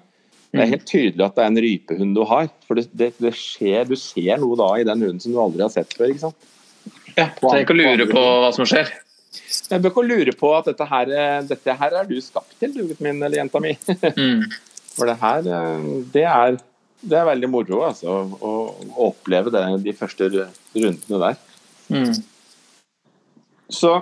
Det 0.50 0.62
er 0.64 0.70
helt 0.72 0.86
tydelig 0.86 1.24
at 1.24 1.36
det 1.36 1.42
er 1.42 1.50
en 1.50 1.62
rypehund 1.64 2.16
du 2.18 2.22
har. 2.26 2.48
For 2.66 2.78
det, 2.78 2.88
det, 2.94 3.12
det 3.22 3.34
skjer, 3.38 3.86
Du 3.86 3.96
ser 3.98 4.38
noe 4.42 4.58
da 4.58 4.70
i 4.78 4.86
den 4.86 5.02
hunden 5.02 5.22
som 5.22 5.34
du 5.34 5.40
aldri 5.42 5.62
har 5.62 5.72
sett 5.74 5.94
før. 5.94 6.10
ikke 6.10 6.24
sant? 6.26 6.48
Ja, 7.16 7.28
Trenger 7.36 7.64
ikke 7.64 7.76
å 7.76 7.80
lure 7.80 8.08
på 8.10 8.24
hva 8.42 8.50
som 8.54 8.68
skjer. 8.68 8.90
Jeg 9.70 9.82
bør 9.82 9.92
ikke 9.92 10.06
lure 10.06 10.34
på 10.38 10.50
at 10.56 10.70
dette 10.70 10.86
her, 10.90 11.12
dette 11.46 11.76
her 11.82 12.00
er 12.00 12.08
du 12.08 12.16
skapt 12.22 12.56
til, 12.58 12.72
du 12.74 12.82
gutten 12.82 13.06
min 13.06 13.22
eller 13.22 13.42
jenta 13.42 13.62
mi. 13.62 13.76
Mm. 14.20 14.50
For 14.90 15.06
det 15.06 15.20
her, 15.20 15.46
det 16.12 16.24
er, 16.26 16.56
det 17.00 17.16
er 17.16 17.28
veldig 17.28 17.48
moro 17.48 17.84
altså, 17.86 18.16
å, 18.26 18.50
å 18.74 19.06
oppleve 19.06 19.52
det, 19.54 19.62
de 19.84 19.94
første 19.96 20.26
rundene 20.34 21.20
der. 21.22 21.38
Mm. 21.94 22.10
Så, 23.70 23.92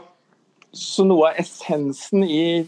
så, 0.72 1.04
noe 1.04 1.30
av 1.30 1.38
essensen 1.42 2.24
i, 2.24 2.64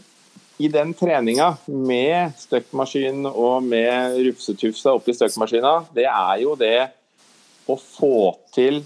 i 0.61 0.69
den 0.71 0.93
treninga 0.97 1.55
med 1.65 2.37
støkkmaskin 2.39 3.25
og 3.31 3.65
med 3.65 4.19
rufsetufsa 4.29 4.93
oppi 4.99 5.17
støkkmaskina, 5.17 5.79
det 5.97 6.05
er 6.05 6.35
jo 6.45 6.55
det 6.59 6.91
å 7.69 7.77
få 7.81 8.35
til 8.53 8.83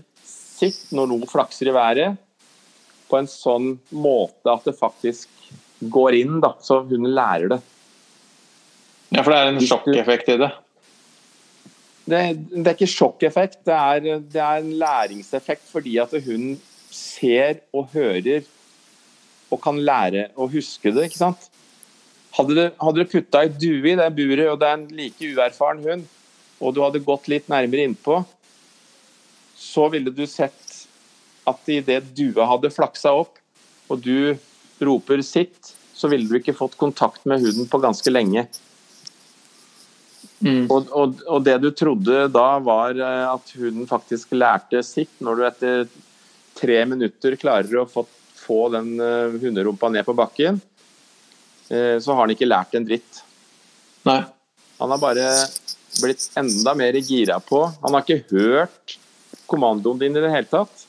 sitt 0.56 0.92
når 0.96 1.12
noe 1.12 1.30
flakser 1.30 1.70
i 1.70 1.76
været 1.76 2.20
på 3.10 3.20
en 3.20 3.30
sånn 3.30 3.76
måte 3.94 4.52
at 4.52 4.66
det 4.66 4.76
faktisk 4.78 5.30
går 5.80 6.18
inn, 6.22 6.38
da, 6.42 6.56
så 6.64 6.80
hun 6.88 7.10
lærer 7.12 7.52
det. 7.56 7.60
Ja, 9.14 9.22
for 9.22 9.32
det 9.32 9.40
er 9.40 9.52
en 9.52 9.62
sjokkeffekt 9.62 10.32
i 10.34 10.38
det? 10.42 10.52
Det, 12.06 12.22
det 12.54 12.66
er 12.66 12.76
ikke 12.76 12.90
sjokkeffekt, 12.90 13.60
det 13.66 13.76
er, 13.76 14.22
det 14.22 14.42
er, 14.42 14.62
en 14.62 14.74
læringseffekt 14.82 15.66
fordi 15.72 15.98
at 16.02 16.14
hun 16.26 16.56
ser 16.94 17.62
og 17.74 17.90
hører 17.94 18.46
og 19.54 19.62
kan 19.62 19.78
lære 19.82 20.30
å 20.38 20.48
huske 20.50 20.94
det. 20.94 21.08
ikke 21.10 21.22
sant? 21.22 21.50
Hadde 22.36 22.58
du, 22.58 22.64
hadde 22.82 23.02
du 23.02 23.10
putta 23.10 23.46
ei 23.46 23.52
due 23.54 23.94
i 23.94 23.98
det 23.98 24.10
buret, 24.18 24.48
og 24.52 24.60
det 24.62 24.68
er 24.68 24.78
en 24.78 24.88
like 24.98 25.30
uerfaren 25.32 25.84
hund, 25.86 26.08
og 26.60 26.76
du 26.76 26.82
hadde 26.84 27.04
gått 27.06 27.30
litt 27.32 27.48
nærmere 27.52 27.86
innpå, 27.88 28.20
så 29.56 29.88
ville 29.90 30.12
du 30.12 30.26
sett 30.28 30.88
at 31.46 31.70
idet 31.70 32.04
dua 32.18 32.48
hadde 32.50 32.74
flaksa 32.74 33.14
opp, 33.16 33.38
og 33.88 34.02
du 34.02 34.36
roper 34.82 35.22
'sitt', 35.22 35.74
så 35.96 36.10
ville 36.12 36.28
du 36.28 36.40
ikke 36.40 36.58
fått 36.58 36.78
kontakt 36.78 37.26
med 37.26 37.42
huden 37.42 37.70
på 37.70 37.80
ganske 37.80 38.12
lenge. 38.12 38.48
Mm. 40.44 40.66
Og, 40.70 40.90
og, 40.92 41.22
og, 41.26 41.40
det 41.46 41.56
du 41.64 41.70
trodde 41.72 42.26
da 42.34 42.48
var 42.60 42.98
eh, 43.00 43.24
at 43.30 43.54
huden 43.56 43.88
faktisk 43.88 44.36
lærte 44.36 44.82
sitt, 44.84 45.14
når 45.24 45.36
du 45.36 45.46
etter 45.48 45.86
tre 46.60 46.82
minutter 46.86 47.38
klarer 47.40 47.80
å 47.82 47.88
få, 47.90 48.04
få 48.36 48.60
den 48.74 48.94
uh, 49.00 49.32
hunderumpa 49.42 49.90
ned 49.92 50.06
på 50.08 50.16
bakken, 50.16 50.60
uh, 51.72 51.98
så 52.00 52.12
har 52.12 52.22
han 52.22 52.36
ikke 52.36 52.48
lært 52.48 52.76
en 52.76 52.86
dritt. 52.88 53.24
Nei. 54.08 54.22
Han 54.80 54.92
har 54.92 55.02
bare 55.02 55.26
blitt 56.04 56.28
enda 56.38 56.76
mer 56.76 57.00
gira 57.00 57.40
på. 57.44 57.64
Han 57.82 57.96
har 57.96 58.04
ikke 58.04 58.36
hørt 58.36 58.98
kommandoen 59.50 60.00
din 60.02 60.16
i 60.16 60.24
det 60.24 60.32
hele 60.34 60.50
tatt. 60.50 60.86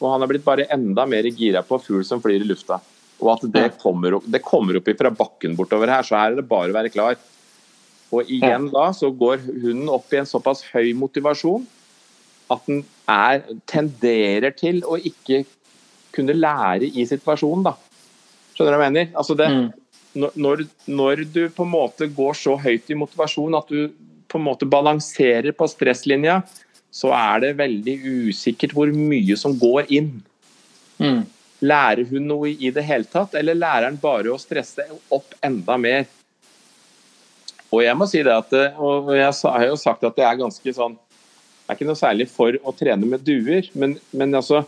Og 0.00 0.10
han 0.12 0.22
er 0.22 0.30
blitt 0.30 0.44
bare 0.44 0.68
enda 0.72 1.06
mer 1.08 1.28
gira 1.30 1.62
på 1.64 1.78
fugl 1.82 2.04
som 2.04 2.20
flyr 2.22 2.44
i 2.44 2.48
lufta. 2.48 2.80
Og 3.22 3.32
at 3.32 3.46
det 3.52 3.70
kommer 3.80 4.18
opp, 4.18 4.26
det 4.28 4.42
kommer 4.44 4.76
opp 4.76 4.90
fra 4.98 5.12
bakken 5.14 5.56
bortover 5.56 5.88
her, 5.88 6.04
så 6.04 6.18
her 6.18 6.34
er 6.34 6.42
det 6.42 6.48
bare 6.50 6.72
å 6.72 6.76
være 6.76 6.92
klar. 6.92 7.16
Og 8.14 8.28
igjen 8.30 8.68
da 8.70 8.90
så 8.94 9.10
går 9.10 9.40
hunden 9.48 9.88
opp 9.90 10.12
i 10.12 10.20
en 10.20 10.28
såpass 10.28 10.62
høy 10.74 10.92
motivasjon 10.98 11.64
at 12.52 12.68
den 12.68 12.84
er, 13.10 13.42
tenderer 13.66 14.52
til 14.54 14.82
å 14.86 14.98
ikke 15.00 15.42
kunne 16.14 16.36
lære 16.36 16.88
i 16.94 17.04
situasjonen, 17.08 17.66
da. 17.66 17.74
Skjønner 18.54 18.72
du 18.72 18.78
hva 18.78 18.86
jeg 18.86 18.94
mener? 18.94 19.08
Altså 19.18 19.36
det, 19.36 19.48
mm. 19.52 20.28
når, 20.38 20.62
når, 20.88 21.24
du 21.32 21.42
på 21.52 21.66
en 21.66 21.72
måte 21.72 22.08
går 22.08 22.38
så 22.38 22.54
høyt 22.60 22.92
i 22.92 22.98
motivasjon 22.98 23.58
at 23.58 23.72
du 23.72 23.90
på 24.30 24.38
en 24.38 24.46
måte 24.46 24.68
balanserer 24.68 25.52
på 25.56 25.68
stresslinja, 25.70 26.40
så 26.96 27.12
er 27.12 27.42
det 27.44 27.56
veldig 27.58 27.96
usikkert 28.30 28.74
hvor 28.76 28.92
mye 28.94 29.36
som 29.38 29.56
går 29.60 29.90
inn. 29.92 30.12
Mm. 30.96 31.24
Lærer 31.66 32.08
hun 32.08 32.28
noe 32.30 32.52
i 32.52 32.70
det 32.72 32.84
hele 32.88 33.08
tatt, 33.10 33.36
eller 33.36 33.58
lærer 33.58 33.90
han 33.90 33.98
bare 34.00 34.32
å 34.32 34.40
stresse 34.40 34.86
opp 35.12 35.36
enda 35.44 35.76
mer? 35.80 36.06
Og 37.72 37.82
jeg 37.82 37.98
må 37.98 38.06
si 38.08 38.22
det 38.24 38.32
at, 38.32 38.54
og 38.78 39.10
jeg 39.16 39.28
har 39.28 39.66
jo 39.66 39.76
sagt 39.80 40.06
at 40.06 40.16
det 40.16 40.24
er 40.24 40.38
ganske 40.38 40.72
sånn 40.72 40.94
Jeg 40.96 41.72
er 41.72 41.76
ikke 41.76 41.88
noe 41.88 41.98
særlig 41.98 42.28
for 42.30 42.56
å 42.62 42.72
trene 42.78 43.08
med 43.10 43.24
duer, 43.26 43.66
men, 43.74 43.96
men 44.14 44.38
altså 44.38 44.60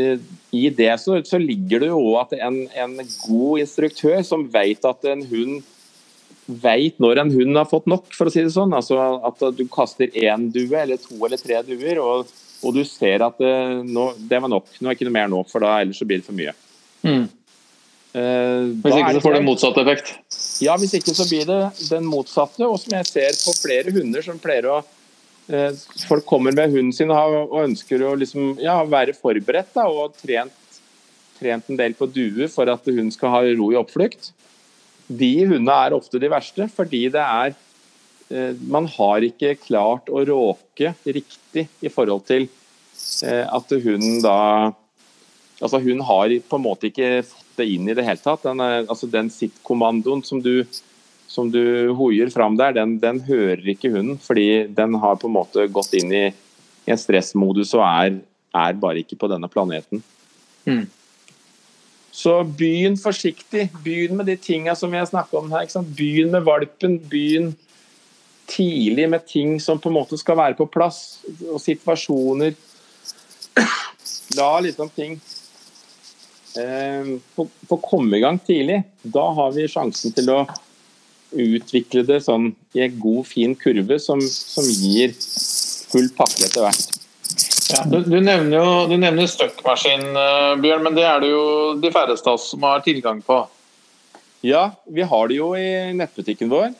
eh, 0.00 0.16
I 0.56 0.70
det 0.72 0.94
så, 1.02 1.18
så 1.28 1.38
ligger 1.38 1.84
det 1.84 1.90
jo 1.92 2.14
at 2.18 2.32
en, 2.40 2.62
en 2.72 2.96
god 3.26 3.60
instruktør 3.62 4.22
som 4.24 4.46
vet 4.50 4.88
at 4.88 5.10
en 5.12 5.26
hund 5.28 5.60
veit 6.46 6.98
når 7.02 7.22
en 7.22 7.32
hund 7.34 7.58
har 7.58 7.68
fått 7.68 7.88
nok, 7.90 8.10
for 8.14 8.28
å 8.28 8.32
si 8.32 8.44
det 8.44 8.54
sånn. 8.54 8.74
Altså 8.76 8.98
At 9.26 9.42
du 9.56 9.64
kaster 9.72 10.12
én 10.14 10.48
due 10.54 10.78
eller 10.78 11.00
to 11.02 11.18
eller 11.18 11.40
tre 11.40 11.62
duer, 11.66 12.00
og, 12.02 12.30
og 12.62 12.76
du 12.76 12.84
ser 12.88 13.24
at 13.26 13.40
det, 13.42 13.50
eh, 13.50 13.80
nå, 13.82 14.10
det 14.30 14.40
var 14.42 14.52
nok. 14.52 14.70
Nå 14.78 14.90
er 14.90 14.98
ikke 14.98 15.08
noe 15.08 15.18
mer 15.18 15.32
nå, 15.32 15.42
for 15.50 15.64
da 15.66 15.78
ellers 15.80 16.00
så 16.00 16.08
blir 16.08 16.22
det 16.22 16.28
for 16.28 16.38
mye. 16.38 16.54
Mm. 17.06 17.26
Eh, 18.16 18.68
hvis 18.80 18.96
ikke 18.96 19.16
så 19.18 19.24
får 19.26 19.36
det 19.36 19.44
motsatt 19.44 19.80
effekt? 19.82 20.12
Ja, 20.64 20.76
hvis 20.80 20.94
ikke 20.96 21.16
så 21.16 21.26
blir 21.28 21.48
det 21.48 21.60
den 21.90 22.06
motsatte. 22.08 22.64
Og 22.64 22.78
som 22.80 22.94
jeg 22.96 23.10
ser 23.10 23.40
på 23.42 23.56
flere 23.58 23.92
hunder 23.94 24.24
som 24.24 24.38
pleier 24.40 24.70
å 24.72 24.78
eh, 25.50 25.82
Folk 26.06 26.24
kommer 26.28 26.54
med 26.56 26.72
hunden 26.72 26.94
sin 26.96 27.12
og, 27.12 27.36
og 27.50 27.66
ønsker 27.66 28.06
å 28.06 28.14
liksom, 28.18 28.54
ja, 28.62 28.78
være 28.88 29.16
forberedt 29.18 29.74
da, 29.76 29.84
og 29.90 30.16
trent, 30.22 30.80
trent 31.36 31.68
en 31.68 31.82
del 31.82 31.98
på 31.98 32.08
due 32.08 32.48
for 32.52 32.70
at 32.72 32.88
hun 32.88 33.12
skal 33.12 33.34
ha 33.34 33.44
ro 33.50 33.72
i 33.74 33.78
oppflukt 33.82 34.32
de 35.06 35.32
hundene 35.46 35.76
er 35.86 35.96
ofte 35.96 36.20
de 36.22 36.30
verste, 36.30 36.66
fordi 36.72 37.06
det 37.14 37.22
er 37.22 37.54
eh, 38.30 38.54
Man 38.66 38.88
har 38.96 39.26
ikke 39.26 39.54
klart 39.60 40.10
å 40.10 40.24
råke 40.26 40.94
riktig 41.04 41.68
i 41.80 41.92
forhold 41.92 42.26
til 42.26 42.48
eh, 43.22 43.44
at 43.46 43.76
hunden 43.84 44.20
da 44.24 44.38
Altså 45.56 45.80
Hun 45.80 46.02
har 46.04 46.32
på 46.48 46.58
en 46.58 46.66
måte 46.66 46.90
ikke 46.90 47.22
fått 47.24 47.46
det 47.56 47.68
inn 47.72 47.88
i 47.88 47.94
det 47.96 48.04
hele 48.04 48.20
tatt. 48.20 48.42
Den, 48.44 48.60
er, 48.60 48.82
altså 48.84 49.08
den 49.08 49.30
sitt-kommandoen 49.32 50.20
som 50.26 50.42
du, 50.44 50.66
som 51.32 51.48
du 51.48 51.94
hoier 51.96 52.28
fram 52.32 52.58
der, 52.60 52.74
den, 52.76 52.98
den, 53.00 53.22
hører 53.24 53.64
ikke 53.72 53.88
hunden. 53.94 54.18
Fordi 54.20 54.66
den 54.76 54.98
har 55.00 55.16
på 55.16 55.30
en 55.30 55.36
måte 55.38 55.64
gått 55.72 55.96
inn 55.96 56.12
i 56.12 56.26
en 56.86 57.00
stressmodus 57.00 57.72
og 57.78 57.86
er, 57.86 58.18
er, 58.52 58.76
bare 58.82 59.00
ikke 59.00 59.16
på 59.16 59.30
denne 59.32 59.48
planeten. 59.48 60.04
Mm. 60.68 60.84
Så 62.16 62.38
begynn 62.58 62.96
forsiktig. 62.96 63.68
Begynn 63.84 64.16
med 64.16 64.30
de 64.30 64.38
tinga 64.40 64.74
som 64.78 64.92
vi 64.92 64.98
har 65.00 65.08
snakka 65.08 65.38
om 65.38 65.52
her. 65.52 65.68
Begynn 65.98 66.32
med 66.32 66.46
valpen. 66.48 66.98
Begynn 67.10 67.52
tidlig 68.46 69.08
med 69.10 69.26
ting 69.26 69.60
som 69.60 69.78
på 69.78 69.90
en 69.90 69.98
måte 69.98 70.18
skal 70.18 70.38
være 70.38 70.56
på 70.56 70.68
plass, 70.70 71.18
og 71.50 71.60
situasjoner. 71.60 72.54
La 74.38 74.50
liksom 74.62 74.90
ting 74.94 75.18
eh, 76.58 77.10
få, 77.34 77.80
komme 77.82 78.16
i 78.16 78.22
gang 78.24 78.38
tidlig. 78.38 78.82
Da 79.02 79.28
har 79.36 79.52
vi 79.56 79.68
sjansen 79.70 80.14
til 80.16 80.30
å 80.32 80.44
utvikle 81.36 82.06
det 82.06 82.22
sånn 82.24 82.52
i 82.76 82.84
en 82.86 83.00
god, 83.02 83.24
fin 83.28 83.56
kurve 83.58 83.98
som, 84.00 84.22
som 84.22 84.64
gir 84.64 85.12
full 85.90 86.08
pakke 86.16 86.46
etter 86.46 86.64
hvert. 86.64 86.95
Ja, 87.72 87.82
du, 87.90 87.98
du, 88.04 88.16
nevner 88.20 88.60
jo 88.60 88.66
du 88.90 88.94
nevner 89.00 89.26
støkkmaskin, 89.30 90.04
uh, 90.14 90.54
Bjørn, 90.62 90.84
men 90.86 90.96
det 90.96 91.06
er 91.08 91.22
det 91.22 91.32
jo 91.32 91.44
de 91.82 91.90
færreste 91.94 92.30
av 92.30 92.38
oss 92.38 92.50
som 92.52 92.66
har 92.66 92.84
tilgang 92.84 93.22
på. 93.26 93.40
Ja, 94.46 94.68
vi 94.86 95.02
har 95.02 95.28
det 95.30 95.38
jo 95.40 95.50
i 95.58 95.92
nettbutikken 95.96 96.52
vår. 96.52 96.70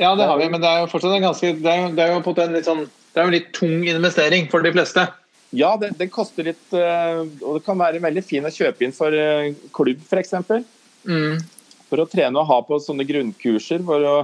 Ja, 0.00 0.14
det 0.16 0.24
har 0.24 0.38
vi, 0.40 0.48
men 0.48 0.62
det 0.62 0.70
er 0.70 0.84
jo 0.84 0.88
fortsatt 0.88 1.12
en 1.18 1.26
ganske 1.26 1.50
Det 1.60 1.68
er, 1.68 1.90
det 1.92 2.04
er 2.04 2.14
jo 2.14 2.22
på 2.24 2.32
en 2.40 2.54
litt 2.56 2.68
sånn 2.68 2.86
det 3.12 3.20
er 3.20 3.28
en 3.28 3.34
litt 3.34 3.50
tung 3.52 3.82
investering 3.84 4.46
for 4.48 4.64
de 4.64 4.72
fleste. 4.72 5.04
Ja, 5.52 5.74
det, 5.76 5.92
det 5.98 6.08
koster 6.14 6.46
litt 6.48 6.72
uh, 6.72 7.20
Og 7.44 7.58
det 7.58 7.64
kan 7.66 7.76
være 7.76 8.00
veldig 8.00 8.22
fin 8.24 8.46
å 8.48 8.52
kjøpe 8.52 8.86
inn 8.86 8.94
for 8.96 9.12
uh, 9.12 9.50
klubb, 9.76 10.00
f.eks. 10.08 10.32
Mm. 11.04 11.42
For 11.90 12.00
å 12.00 12.08
trene 12.08 12.40
og 12.40 12.48
ha 12.48 12.62
på 12.64 12.78
sånne 12.80 13.04
grunnkurser 13.04 13.84
for 13.84 14.06
å, 14.08 14.14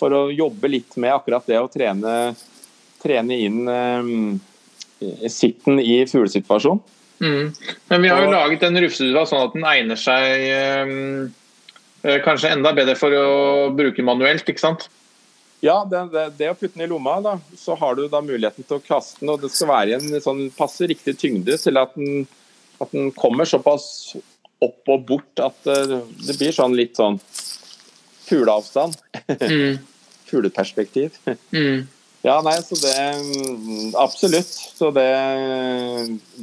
for 0.00 0.16
å 0.16 0.22
jobbe 0.32 0.70
litt 0.72 0.96
med 0.96 1.12
akkurat 1.12 1.44
det 1.50 1.60
å 1.60 1.68
trene, 1.68 2.14
trene 3.02 3.36
inn 3.44 3.68
um, 3.68 4.38
sitten 5.32 5.80
i 5.82 6.02
fuglesituasjon. 6.08 6.80
Mm. 7.20 7.50
Men 7.90 8.02
vi 8.02 8.08
har 8.08 8.22
jo 8.22 8.30
og, 8.30 8.34
laget 8.34 8.64
den 8.64 8.80
rufsedua 8.80 9.26
sånn 9.28 9.44
at 9.44 9.56
den 9.56 9.66
egner 9.68 9.98
seg 10.00 10.46
øh, 10.48 12.16
kanskje 12.24 12.54
enda 12.54 12.72
bedre 12.76 12.96
for 12.96 13.12
å 13.12 13.28
bruke 13.76 14.04
manuelt, 14.06 14.48
ikke 14.48 14.62
sant? 14.62 14.88
Ja, 15.60 15.82
det, 15.84 16.06
det, 16.14 16.24
det, 16.38 16.48
å 16.48 16.56
putte 16.56 16.78
den 16.78 16.86
i 16.86 16.88
lomma, 16.88 17.18
da, 17.20 17.34
så 17.60 17.76
har 17.76 17.98
du 17.98 18.06
da 18.08 18.22
muligheten 18.24 18.64
til 18.64 18.78
å 18.78 18.84
kaste 18.84 19.20
den. 19.20 19.34
Og 19.34 19.42
det 19.42 19.52
skal 19.52 19.68
være 19.68 19.92
i 19.92 19.96
en 19.98 20.24
sånn 20.24 20.46
passe 20.56 20.88
riktig 20.88 21.18
tyngde 21.20 21.58
til 21.60 21.76
at 21.80 21.92
den, 21.98 22.24
at 22.80 22.94
den 22.96 23.10
kommer 23.12 23.48
såpass 23.48 24.14
opp 24.64 24.92
og 24.92 25.04
bort 25.08 25.40
at 25.44 25.68
uh, 25.68 26.00
det 26.24 26.36
blir 26.40 26.56
sånn 26.56 26.76
litt 26.76 26.96
sånn 26.96 27.20
fugleavstand. 28.28 28.96
Mm. 29.36 29.80
Fugleperspektiv. 30.30 31.16
Mm. 31.52 31.84
Ja, 32.22 32.36
nei, 32.44 32.56
så 32.60 32.76
det 32.76 32.94
Absolutt. 33.96 34.50
Så 34.50 34.90
det 34.92 35.06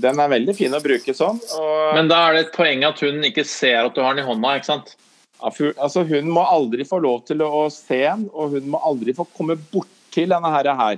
Den 0.01 0.21
er 0.21 0.31
veldig 0.31 0.55
fin 0.57 0.73
å 0.73 0.81
bruke 0.81 1.13
sånn. 1.13 1.37
Og, 1.59 1.75
Men 1.97 2.09
da 2.09 2.23
er 2.27 2.37
det 2.37 2.45
et 2.47 2.55
poeng 2.55 2.85
at 2.87 3.01
hun 3.05 3.21
ikke 3.27 3.45
ser 3.47 3.83
at 3.85 3.93
du 3.93 4.01
har 4.01 4.17
den 4.17 4.25
i 4.25 4.27
hånda, 4.27 4.55
ikke 4.57 4.71
sant? 4.71 4.95
altså, 5.37 6.01
hun 6.09 6.31
må 6.33 6.41
aldri 6.49 6.85
få 6.87 6.97
lov 7.03 7.19
til 7.27 7.43
å 7.45 7.67
se 7.69 7.99
den, 8.01 8.25
og 8.33 8.55
hun 8.55 8.71
må 8.73 8.81
aldri 8.81 9.13
få 9.13 9.27
komme 9.37 9.53
bortil 9.69 10.33
denne 10.33 10.49
her. 10.49 10.71
her. 10.79 10.97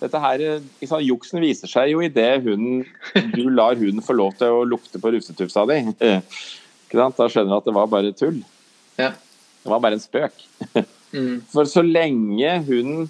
Dette 0.00 0.20
her, 0.20 0.42
liksom, 0.80 1.00
Juksen 1.04 1.40
viser 1.40 1.68
seg 1.68 1.94
jo 1.94 2.02
idet 2.04 2.42
du 3.36 3.48
lar 3.48 3.76
hunden 3.80 4.04
få 4.04 4.16
lov 4.16 4.36
til 4.36 4.52
å 4.52 4.66
lukte 4.68 5.00
på 5.00 5.12
rufsetufsa 5.12 5.64
di. 5.68 5.80
Ikke 5.96 7.00
sant? 7.00 7.16
Da 7.16 7.28
skjønner 7.28 7.52
du 7.52 7.58
at 7.58 7.68
det 7.68 7.76
var 7.76 7.88
bare 7.88 8.12
tull. 8.16 8.42
Ja. 9.00 9.14
Det 9.60 9.72
var 9.72 9.80
bare 9.80 9.96
en 9.96 10.04
spøk. 10.04 10.44
Mm. 11.10 11.40
For 11.50 11.66
så 11.66 11.82
lenge 11.82 12.52
hun 12.68 13.08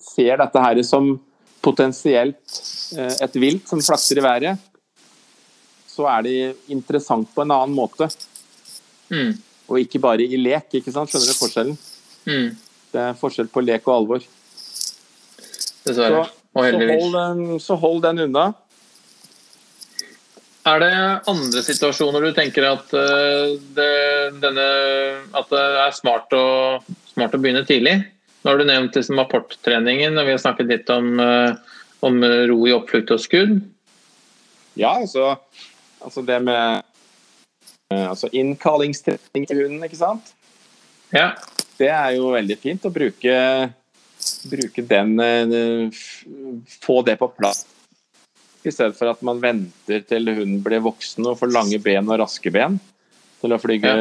ser 0.00 0.40
dette 0.40 0.64
her 0.64 0.80
som 0.86 1.14
potensielt 1.62 2.60
eh, 2.96 3.16
et 3.22 3.38
vilt 3.38 3.68
som 3.70 3.82
flakser 3.82 4.18
i 4.18 4.24
været, 4.24 4.68
så 5.92 6.08
er 6.08 6.26
det 6.26 6.36
interessant 6.72 7.28
på 7.34 7.44
en 7.44 7.52
annen 7.54 7.76
måte. 7.76 8.08
Mm. 9.12 9.36
Og 9.68 9.80
ikke 9.82 10.00
bare 10.02 10.24
i 10.24 10.40
lek. 10.40 10.70
ikke 10.78 10.92
sant? 10.94 11.12
Skjønner 11.12 11.28
du 11.28 11.38
forskjellen? 11.38 11.76
Mm. 12.24 12.48
Det 12.92 13.02
er 13.02 13.18
forskjell 13.18 13.50
på 13.52 13.62
lek 13.64 13.86
og 13.88 13.98
alvor. 13.98 14.24
Dessverre. 15.84 16.26
Så, 16.52 16.64
heldigvis. 16.64 16.98
så, 17.00 17.04
hold 17.04 17.16
den, 17.16 17.60
så 17.60 17.78
hold 17.80 18.02
den 18.04 18.24
unna. 18.26 18.46
Er 20.68 20.78
det 20.78 20.92
andre 21.26 21.62
situasjoner 21.66 22.22
du 22.22 22.34
tenker 22.36 22.68
at, 22.68 22.92
eh, 22.94 23.54
det, 23.74 23.92
denne, 24.42 24.66
at 25.34 25.48
det 25.50 25.62
er 25.82 25.96
smart 25.96 26.36
å, 26.38 26.44
smart 27.10 27.34
å 27.34 27.40
begynne 27.42 27.64
tidlig? 27.66 27.96
Nå 28.42 28.50
har 28.50 28.58
du 28.58 28.66
nevnt 28.66 28.96
liksom 28.98 29.20
apporttreningen, 29.22 30.18
og 30.18 30.26
vi 30.26 30.34
har 30.34 30.40
snakket 30.42 30.70
litt 30.70 30.90
om, 30.90 31.14
eh, 31.22 31.54
om 32.02 32.18
ro 32.50 32.58
i 32.66 32.74
oppflukt 32.74 33.12
og 33.14 33.22
skudd. 33.22 33.60
Ja, 34.74 34.96
altså, 34.96 35.36
altså 36.02 36.24
det 36.26 36.40
med 36.42 36.82
eh, 37.92 38.06
altså 38.08 38.30
Innkallingstrening 38.32 39.46
til 39.46 39.62
hunden, 39.62 39.84
ikke 39.86 40.00
sant. 40.00 40.32
Ja. 41.12 41.32
Det 41.78 41.88
er 41.90 42.16
jo 42.16 42.32
veldig 42.34 42.56
fint 42.60 42.84
å 42.86 42.92
bruke, 42.94 43.36
bruke 44.50 44.84
den 44.86 45.14
eh, 45.24 46.02
Få 46.82 47.00
det 47.06 47.16
på 47.20 47.30
plass. 47.34 47.64
I 48.62 48.70
stedet 48.70 48.94
for 48.94 49.10
at 49.10 49.22
man 49.26 49.40
venter 49.42 50.04
til 50.06 50.30
hunden 50.30 50.60
blir 50.62 50.82
voksen 50.84 51.26
og 51.26 51.40
får 51.40 51.50
lange 51.50 51.80
ben 51.82 52.10
og 52.10 52.20
raske 52.22 52.52
ben. 52.54 52.78
Til 53.42 53.54
å 53.56 53.58
flyge 53.58 53.92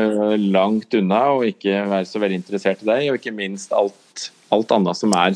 langt 0.54 0.94
unna 0.94 1.22
og 1.34 1.48
ikke 1.50 1.80
være 1.90 2.06
så 2.06 2.22
veldig 2.22 2.38
interessert 2.44 2.84
i 2.84 2.90
deg. 2.92 3.08
Og 3.10 3.18
ikke 3.18 3.34
minst 3.34 3.74
alt, 3.74 4.28
alt 4.54 4.74
annet 4.76 5.00
som 5.00 5.14
er 5.18 5.34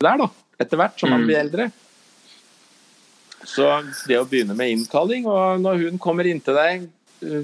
der, 0.00 0.16
da. 0.22 0.28
Etter 0.60 0.78
hvert 0.78 1.00
som 1.00 1.10
man 1.10 1.22
Mm. 1.22 1.26
blir 1.26 1.40
eldre. 1.40 1.70
Så 3.44 3.64
det 4.06 4.18
å 4.20 4.26
begynne 4.28 4.54
med 4.54 4.70
innkalling, 4.70 5.26
og 5.26 5.60
når 5.60 5.84
hun 5.90 5.98
kommer 5.98 6.24
inntil 6.28 6.54
deg, 6.54 6.88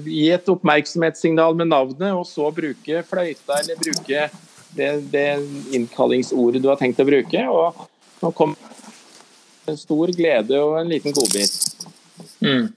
gi 0.05 0.29
et 0.31 0.49
oppmerksomhetssignal 0.49 1.55
med 1.57 1.67
navnet, 1.69 2.13
og 2.13 2.25
så 2.25 2.49
bruke 2.53 3.03
fløyta 3.05 3.59
eller 3.59 3.75
bruke 3.81 4.29
det, 4.77 5.11
det 5.11 5.27
innkallingsordet 5.73 6.61
du 6.61 6.69
har 6.69 6.77
tenkt 6.77 7.01
å 7.01 7.05
bruke. 7.05 7.43
Og 7.49 7.87
nå 8.21 8.31
kommer 8.33 8.57
en 9.67 9.77
stor 9.77 10.07
glede 10.15 10.57
og 10.63 10.79
en 10.79 10.89
liten 10.89 11.13
godbit 11.13 11.73
Mm. 12.41 12.69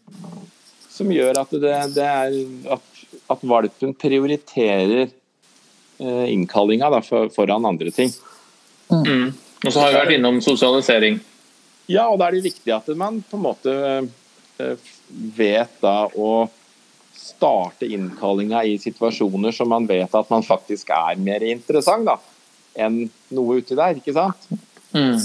Som 1.00 1.10
gjør 1.12 1.42
at 1.42 1.54
det, 1.56 1.76
det 1.96 2.06
er 2.06 2.36
at, 2.76 3.02
at 3.32 3.44
valpen 3.48 3.94
prioriterer 3.98 5.08
eh, 5.08 6.26
innkallinga 6.34 6.90
da, 6.92 7.00
for, 7.04 7.32
foran 7.34 7.68
andre 7.68 7.92
ting. 7.94 8.12
Mm. 8.90 9.32
Og 9.64 9.72
så 9.72 9.82
har 9.82 9.92
vi 9.92 10.00
vært 10.00 10.16
innom 10.18 10.40
sosialisering. 10.44 11.20
Ja, 11.90 12.06
og 12.08 12.20
da 12.20 12.28
er 12.28 12.38
det 12.38 12.46
viktig 12.46 12.72
at 12.74 12.88
man 12.98 13.20
på 13.26 13.38
en 13.38 13.44
måte 13.44 13.76
eh, 14.60 14.88
vet 15.36 15.80
da 15.82 16.04
å 16.08 16.48
starte 17.20 17.88
innkallinga 17.88 18.62
i 18.64 18.76
situasjoner 18.80 19.54
som 19.54 19.70
man 19.72 19.86
vet 19.88 20.14
at 20.16 20.30
man 20.32 20.44
faktisk 20.46 20.92
er 20.94 21.18
mer 21.20 21.44
interessant 21.46 22.06
da, 22.08 22.16
enn 22.80 23.02
noe 23.34 23.60
uti 23.60 23.76
der, 23.78 23.98
ikke 24.00 24.14
sant? 24.16 24.48
Mm. 24.94 25.18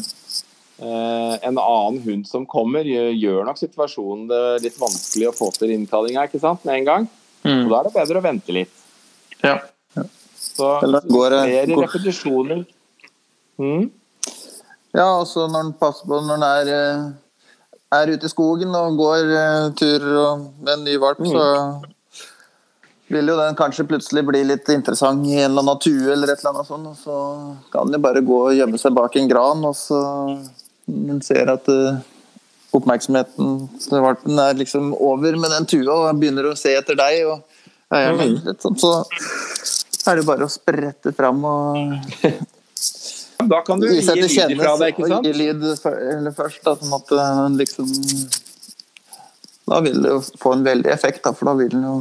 Eh, 0.80 1.36
en 1.48 1.58
annen 1.58 2.02
hund 2.04 2.26
som 2.28 2.46
kommer, 2.46 2.84
gjør, 2.84 3.14
gjør 3.16 3.46
nok 3.48 3.58
situasjonen 3.62 4.28
det 4.28 4.42
litt 4.66 4.78
vanskelig 4.82 5.30
å 5.30 5.36
få 5.38 5.48
til 5.56 5.72
innkallinga 5.72 6.26
ikke 6.28 6.42
sant, 6.44 6.66
med 6.68 6.82
en 6.82 6.86
gang. 6.90 7.06
Og 7.46 7.52
Mm. 7.52 7.70
da 7.70 7.80
er 7.80 7.84
det 7.84 7.94
bedre 7.94 8.20
å 8.20 8.24
vente 8.26 8.52
litt. 8.52 8.72
Ja. 9.44 9.60
Så 10.36 10.84
Eller 10.84 11.02
går 11.02 11.30
det- 11.30 11.44
flere 11.46 11.68
går- 11.68 11.84
repetisjoner. 11.88 12.66
Mm? 13.60 13.90
Ja, 14.94 15.20
altså 15.22 15.48
når 15.48 15.64
den 15.64 15.74
passer 15.74 16.06
på 16.08 16.20
når 16.22 16.36
den 16.40 16.44
er, 16.44 16.74
eh, 16.74 17.12
er 18.02 18.08
ute 18.12 18.26
i 18.26 18.30
skogen 18.30 18.76
og 18.76 18.98
går 18.98 19.24
eh, 19.32 19.70
turer 19.76 20.38
med 20.62 20.74
en 20.74 20.84
ny 20.84 20.98
valp, 20.98 21.18
så 21.20 21.84
vil 23.10 23.28
jo 23.28 23.36
den 23.38 23.56
kanskje 23.56 23.88
plutselig 23.88 24.26
bli 24.28 24.44
litt 24.44 24.66
interessant 24.74 25.26
i 25.28 25.38
en 25.38 25.52
eller 25.52 25.62
annen 25.62 25.80
tue 25.80 26.12
eller 26.12 26.32
et 26.34 26.40
eller 26.44 26.54
annet 26.54 26.68
sånt. 26.68 26.88
Og 26.88 26.96
så 26.98 27.58
kan 27.72 27.86
den 27.86 27.94
jo 27.94 28.00
bare 28.00 28.22
gå 28.26 28.40
og 28.50 28.56
gjemme 28.58 28.80
seg 28.80 28.94
bak 28.96 29.16
en 29.16 29.28
gran, 29.30 29.64
og 29.64 29.76
så 29.76 30.40
når 30.86 31.22
ser 31.26 31.50
at 31.52 31.70
eh, 31.72 32.02
oppmerksomheten 32.76 33.70
valpen 33.92 34.40
er 34.42 34.58
liksom 34.60 34.94
over 34.94 35.38
med 35.40 35.54
den 35.54 35.68
tua 35.70 35.96
og 35.96 36.20
begynner 36.20 36.52
å 36.52 36.58
se 36.60 36.76
etter 36.78 36.98
deg, 37.00 37.24
og 37.30 37.44
ja, 37.94 38.12
men, 38.18 38.40
litt 38.46 38.66
sånn, 38.66 38.78
så 38.78 40.12
er 40.12 40.20
det 40.20 40.26
bare 40.28 40.48
å 40.48 40.52
sprette 40.52 41.14
fram 41.16 41.44
og 41.48 41.94
Da 43.46 43.60
kan 43.68 43.82
du 43.82 43.88
gi 43.90 44.02
lyd 44.02 44.56
ifra 44.56 44.76
deg, 44.80 44.96
ikke 44.96 45.10
sant? 45.12 45.28
gi 45.28 45.34
lyd 45.36 45.64
eller 45.86 46.34
først. 46.36 46.62
Da, 46.66 46.76
sånn 46.80 46.96
at 46.98 47.14
den 47.14 47.58
liksom 47.60 47.90
Da 49.70 49.82
vil 49.86 49.98
det 50.02 50.14
jo 50.14 50.22
få 50.42 50.56
en 50.56 50.66
veldig 50.66 50.92
effekt, 50.94 51.24
da, 51.26 51.34
for 51.36 51.52
da 51.52 51.56
vil 51.60 51.74
den 51.74 51.86
jo 51.86 51.96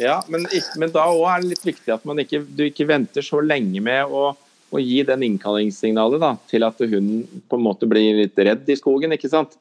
Ja, 0.00 0.20
men, 0.32 0.46
men 0.80 0.92
da 0.94 1.08
òg 1.12 1.24
er 1.32 1.44
det 1.44 1.54
litt 1.54 1.66
viktig 1.66 1.94
at 1.94 2.04
man 2.08 2.20
ikke, 2.22 2.44
du 2.46 2.64
ikke 2.68 2.88
venter 2.88 3.24
så 3.26 3.42
lenge 3.44 3.82
med 3.84 4.06
å, 4.06 4.30
å 4.68 4.82
gi 4.82 5.00
den 5.06 5.24
innkallingssignalet 5.30 6.20
da, 6.22 6.34
til 6.50 6.66
at 6.66 6.82
hunden 6.84 7.24
på 7.48 7.58
en 7.58 7.64
måte 7.64 7.88
blir 7.88 8.22
litt 8.22 8.38
redd 8.38 8.68
i 8.68 8.76
skogen, 8.78 9.14
ikke 9.16 9.30
sant? 9.32 9.56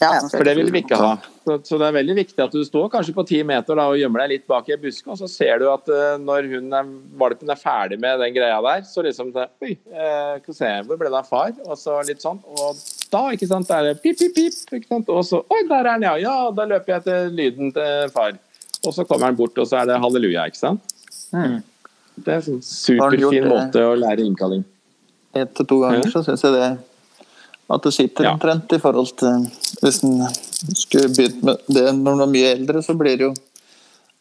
Ja, 0.00 0.10
For 0.28 0.44
det 0.44 0.56
vil 0.58 0.70
vi 0.74 0.82
ikke 0.82 0.98
ha. 0.98 1.12
Så, 1.46 1.56
så 1.64 1.78
det 1.78 1.86
er 1.88 1.94
veldig 1.94 2.16
viktig 2.18 2.42
at 2.42 2.54
du 2.54 2.64
står 2.66 2.88
kanskje 2.92 3.14
på 3.16 3.24
ti 3.28 3.38
meter 3.46 3.78
da, 3.78 3.86
og 3.92 4.00
gjemmer 4.00 4.24
deg 4.24 4.32
litt 4.34 4.46
bak 4.50 4.66
i 4.68 4.74
en 4.74 4.82
buske, 4.82 5.06
og 5.12 5.18
så 5.20 5.28
ser 5.30 5.62
du 5.62 5.68
at 5.70 5.86
uh, 5.92 6.16
når 6.20 6.48
hunden 6.50 6.74
er, 6.74 6.88
valpen 7.20 7.52
er 7.52 7.60
ferdig 7.60 8.00
med 8.02 8.18
den 8.20 8.34
greia 8.34 8.58
der, 8.64 8.82
så 8.88 9.04
liksom 9.06 9.30
det, 9.36 9.46
Oi, 9.62 9.76
skal 9.86 10.50
vi 10.50 10.56
se, 10.58 10.72
hvor 10.88 11.00
ble 11.00 11.12
det 11.12 11.20
av 11.20 11.30
far? 11.30 11.54
Og 11.68 11.78
så 11.80 12.00
litt 12.08 12.24
sånn. 12.24 12.42
Og 12.56 12.82
da, 13.12 13.22
ikke 13.36 13.48
sant, 13.50 13.70
er 13.70 13.92
det 13.92 13.94
pip, 14.02 14.18
pip, 14.18 14.34
pip. 14.36 14.58
Ikke 14.80 14.90
sant? 14.90 15.12
Og 15.12 15.22
så 15.28 15.44
Oi, 15.44 15.62
der 15.70 15.84
er 15.84 15.92
han, 15.94 16.08
ja. 16.08 16.16
Ja, 16.20 16.36
da 16.56 16.66
løper 16.68 16.96
jeg 16.96 17.04
etter 17.04 17.30
lyden 17.32 17.72
til 17.76 18.12
far. 18.16 18.36
Og 18.82 18.92
så 18.94 19.06
kommer 19.06 19.30
han 19.30 19.38
bort, 19.38 19.56
og 19.58 19.70
så 19.70 19.80
er 19.80 19.90
det 19.90 20.02
halleluja, 20.02 20.48
ikke 20.50 20.64
sant? 20.64 20.94
Mm. 21.34 21.60
Det 22.16 22.32
er 22.32 22.46
en 22.50 22.62
superfin 22.64 23.48
måte 23.50 23.82
å 23.84 23.94
lære 23.98 24.24
innkalling. 24.24 24.64
Ett 25.36 25.52
til 25.54 25.66
to 25.68 25.80
ganger, 25.82 26.08
så 26.10 26.22
syns 26.24 26.44
jeg 26.46 26.54
det 26.56 26.68
at 27.68 27.82
det 27.82 27.92
sitter 27.92 28.24
Ja. 28.24 28.32
omtrent 28.32 28.72
i 28.72 28.78
forhold 28.78 29.10
til 29.18 29.50
Hvis 29.82 30.02
en 30.04 30.22
skulle 30.74 31.08
begynt 31.10 31.42
med 31.42 31.56
det 31.68 31.92
når 31.94 32.12
en 32.12 32.20
er 32.22 32.30
mye 32.30 32.52
eldre, 32.54 32.82
så 32.82 32.94
blir 32.96 33.16
det 33.18 33.26
jo 33.26 33.34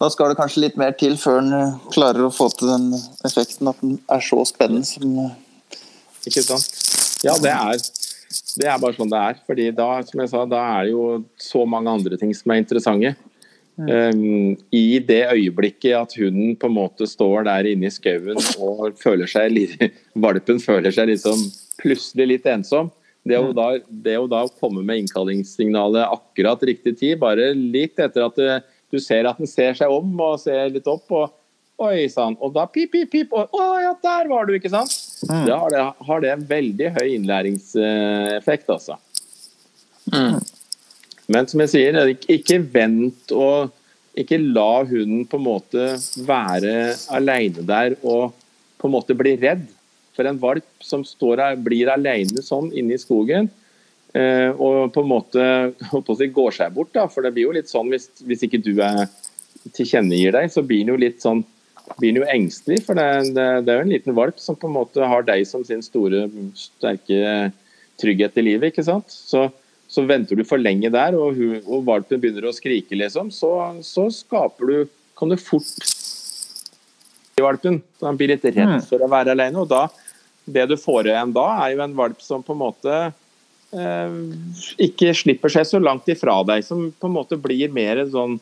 Da 0.02 0.10
skal 0.10 0.30
det 0.30 0.38
kanskje 0.40 0.64
litt 0.66 0.78
mer 0.78 0.92
til 0.92 1.16
før 1.16 1.38
en 1.40 1.54
eh, 1.54 1.76
klarer 1.94 2.26
å 2.26 2.34
få 2.34 2.50
til 2.58 2.68
den 2.68 2.90
effekten 3.24 3.70
at 3.70 3.80
den 3.82 4.00
er 4.12 4.20
så 4.20 4.42
spennende 4.50 4.84
som 4.86 5.06
eh, 5.20 5.32
Ikke 6.28 6.44
sant? 6.44 6.66
Ja, 7.24 7.38
det 7.38 7.54
er, 7.54 7.78
det 8.58 8.66
er 8.68 8.80
bare 8.82 8.98
sånn 8.98 9.10
det 9.14 9.22
er. 9.22 9.38
Fordi 9.48 9.70
da, 9.78 10.02
som 10.04 10.20
jeg 10.20 10.30
sa, 10.30 10.44
da 10.46 10.60
er 10.80 10.84
det 10.84 10.92
jo 10.92 11.24
så 11.40 11.66
mange 11.70 11.94
andre 11.94 12.18
ting 12.18 12.34
som 12.36 12.52
er 12.52 12.60
interessante. 12.64 13.14
Um, 13.76 14.56
I 14.72 15.00
det 15.04 15.26
øyeblikket 15.34 15.98
at 15.98 16.14
hunden 16.16 16.54
på 16.56 16.70
en 16.70 16.78
måte 16.78 17.08
står 17.12 17.44
der 17.50 17.68
inne 17.68 17.90
i 17.90 17.92
skauen 17.92 18.40
og 18.64 18.96
føler 19.02 19.28
seg 19.28 19.52
litt, 19.52 19.82
Valpen 20.24 20.62
føler 20.64 20.96
seg 20.96 21.10
liksom 21.12 21.42
plutselig 21.82 22.30
litt 22.30 22.48
ensom. 22.48 22.94
Det 23.26 23.40
å, 23.42 23.50
da, 23.58 23.72
det 23.90 24.20
å 24.22 24.30
da 24.30 24.44
komme 24.62 24.84
med 24.86 25.02
innkallingssignalet 25.02 26.06
akkurat 26.14 26.62
riktig 26.70 26.94
tid, 27.00 27.18
bare 27.20 27.50
litt 27.58 28.00
etter 28.00 28.28
at 28.28 28.38
det, 28.38 28.60
du 28.94 29.00
ser 29.02 29.26
at 29.28 29.42
den 29.42 29.50
ser 29.50 29.74
seg 29.76 29.92
om 29.92 30.14
og 30.22 30.38
ser 30.44 30.70
litt 30.72 30.88
opp, 30.88 31.10
og 31.10 31.82
oi 31.90 32.06
sann, 32.08 32.38
og 32.40 32.54
da 32.56 32.68
pip, 32.72 32.94
pip, 32.94 33.10
pip, 33.12 33.34
og 33.36 33.58
å 33.58 33.66
ja, 33.82 33.96
der 34.06 34.30
var 34.32 34.48
du, 34.48 34.54
ikke 34.56 34.72
sant? 34.72 34.94
Da 35.28 35.58
har 35.66 35.74
det, 35.74 35.82
har 36.08 36.22
det 36.24 36.32
en 36.32 36.46
veldig 36.48 36.92
høy 37.00 37.08
innlæringseffekt, 37.18 38.70
altså. 38.72 39.02
Mm. 40.14 40.38
Men 41.32 41.48
som 41.50 41.64
jeg 41.64 41.72
sier, 41.74 41.98
ikke, 42.30 42.60
vent 42.74 43.34
og 43.34 43.74
ikke 44.16 44.40
la 44.40 44.86
hunden 44.88 45.26
på 45.28 45.40
en 45.40 45.48
måte 45.48 45.88
være 46.28 46.94
aleine 47.16 47.66
der 47.68 47.98
og 48.02 48.36
på 48.80 48.88
en 48.88 48.94
måte 48.94 49.18
bli 49.18 49.36
redd. 49.42 49.66
For 50.16 50.28
en 50.30 50.40
valp 50.40 50.86
som 50.86 51.04
står 51.04 51.42
blir 51.66 51.92
aleine 51.92 52.44
sånn 52.46 52.70
inne 52.72 52.96
i 52.96 53.02
skogen 53.02 53.50
eh, 54.16 54.52
og 54.54 54.94
på 54.96 55.04
en 55.04 55.10
måte 55.10 55.48
si, 56.16 56.30
går 56.32 56.56
seg 56.56 56.72
bort, 56.78 56.94
da, 56.96 57.10
for 57.12 57.26
det 57.26 57.34
blir 57.36 57.50
jo 57.50 57.58
litt 57.58 57.72
sånn 57.72 57.92
hvis, 57.92 58.08
hvis 58.24 58.46
ikke 58.48 58.62
du 58.64 58.78
er 58.86 59.10
tilkjennegir 59.76 60.38
deg, 60.38 60.54
så 60.54 60.64
blir 60.64 60.86
den 60.86 60.94
jo 60.94 61.02
litt 61.02 61.20
sånn 61.26 61.44
blir 62.00 62.18
jo 62.22 62.26
engstelig. 62.32 62.80
For 62.86 62.98
det, 62.98 63.36
det, 63.36 63.46
det, 63.66 63.74
er 63.74 63.82
jo 63.82 63.86
en 63.86 63.94
liten 63.94 64.18
valp 64.18 64.40
som 64.42 64.58
på 64.58 64.70
en 64.70 64.78
måte 64.78 65.06
har 65.06 65.26
deg 65.28 65.46
som 65.50 65.66
sin 65.68 65.84
store, 65.86 66.26
sterke 66.58 67.52
trygghet 68.02 68.40
i 68.40 68.46
livet. 68.46 68.72
ikke 68.72 68.86
sant? 68.88 69.12
Så, 69.12 69.48
så 69.88 70.04
venter 70.08 70.40
du 70.40 70.44
for 70.48 70.62
lenge 70.62 70.90
der, 70.94 71.16
og, 71.18 71.38
og 71.66 71.86
valpen 71.88 72.22
begynner 72.22 72.48
å 72.50 72.56
skrike, 72.56 72.98
liksom, 72.98 73.30
så, 73.34 73.52
så 73.86 74.08
skaper 74.14 74.72
du 74.72 74.96
kan 75.16 75.32
du 75.32 75.38
fort 75.40 75.86
i 77.36 77.44
valpen. 77.44 77.82
Så 78.00 78.08
han 78.10 78.18
blir 78.20 78.34
litt 78.34 78.46
redd 78.48 78.78
mm. 78.78 78.82
for 78.90 79.04
å 79.04 79.12
være 79.12 79.36
alene. 79.36 79.62
og 79.62 79.70
da 79.72 79.86
det 80.46 80.66
du 80.70 80.76
får 80.78 81.10
igjen 81.10 81.34
da, 81.34 81.46
er 81.66 81.74
jo 81.74 81.84
en 81.86 81.96
valp 81.98 82.20
som 82.22 82.44
på 82.46 82.54
en 82.54 82.62
måte 82.62 82.98
eh, 83.74 84.18
ikke 84.86 85.14
slipper 85.18 85.52
seg 85.52 85.66
så 85.68 85.82
langt 85.82 86.10
ifra 86.12 86.38
deg. 86.48 86.66
Som 86.68 86.92
på 86.94 87.10
en 87.10 87.16
måte 87.16 87.40
blir 87.42 87.74
mer 87.74 88.04
en 88.04 88.12
sånn 88.14 88.36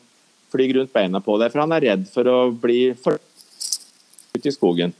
flyg 0.52 0.76
rundt 0.76 0.92
beina 0.94 1.22
på 1.24 1.38
deg, 1.40 1.50
for 1.50 1.64
han 1.64 1.72
er 1.74 1.88
redd 1.88 2.04
for 2.12 2.28
å 2.30 2.38
bli 2.52 2.92
for 3.00 3.18
ut 4.34 4.46
i 4.46 4.52
skogen. 4.54 4.92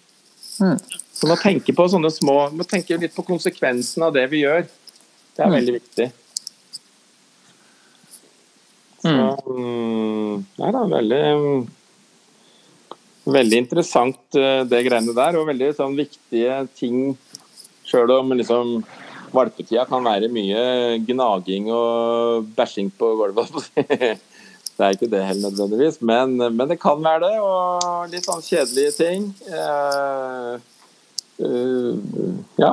Mm. 0.62 0.78
Så 1.14 1.28
må 1.30 1.36
tenke 1.38 1.74
på 1.76 1.86
sånne 1.90 2.10
små, 2.10 2.38
må 2.56 2.66
tenke 2.66 2.98
litt 2.98 3.14
på 3.14 3.26
konsekvensen 3.26 4.06
av 4.06 4.14
det 4.16 4.24
vi 4.32 4.42
gjør. 4.42 4.64
Det 4.64 5.44
er 5.44 5.50
mm. 5.50 5.56
veldig 5.58 5.74
viktig. 5.76 6.08
Så, 9.04 9.12
mm. 9.12 9.58
mm 9.60 10.44
nei 10.58 10.70
da, 10.74 10.84
veldig 10.90 11.24
Veldig 13.24 13.56
interessant 13.62 14.36
eh, 14.36 14.66
det 14.68 14.82
greiene 14.84 15.14
der, 15.16 15.38
og 15.40 15.46
veldig 15.48 15.70
sånn 15.78 15.94
viktige 15.96 16.58
ting. 16.76 17.14
Sjøl 17.88 18.10
om 18.18 18.34
liksom 18.36 18.74
valpetida 19.34 19.86
kan 19.88 20.04
være 20.04 20.28
mye 20.32 20.98
gnaging 21.08 21.70
og 21.72 22.50
bæsjing 22.56 22.92
på 22.98 23.14
gulvet. 23.20 23.56
Det 24.74 24.82
er 24.82 24.96
ikke 24.96 25.06
det 25.06 25.20
heller 25.22 25.52
nødvendigvis, 25.52 26.00
men, 26.02 26.32
men, 26.34 26.64
det 26.66 26.80
kan 26.82 26.98
være 26.98 27.20
det. 27.22 27.34
Og 27.38 28.08
litt 28.10 28.24
sånn 28.26 28.40
kjedelige 28.42 28.90
ting. 28.96 29.28
Uh, 29.46 30.56
uh, 31.38 31.92
ja. 32.58 32.72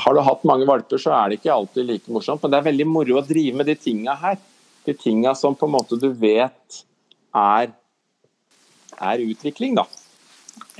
Har 0.00 0.16
du 0.16 0.22
hatt 0.24 0.46
mange 0.48 0.64
valper, 0.64 0.96
så 0.96 1.12
er 1.12 1.28
det 1.28 1.36
ikke 1.42 1.52
alltid 1.52 1.90
like 1.90 2.14
morsomt. 2.14 2.40
Men 2.40 2.54
det 2.54 2.60
er 2.62 2.68
veldig 2.70 2.86
moro 2.88 3.18
å 3.20 3.24
drive 3.28 3.60
med 3.60 3.68
de 3.68 3.76
tinga 3.76 4.16
her. 4.22 4.40
De 4.86 4.94
tinga 4.94 5.34
som 5.38 5.56
på 5.58 5.66
en 5.66 5.74
måte 5.74 5.98
du 6.00 6.08
vet 6.14 6.82
er 7.36 7.74
er 8.96 9.20
utvikling, 9.20 9.74
da. 9.76 9.84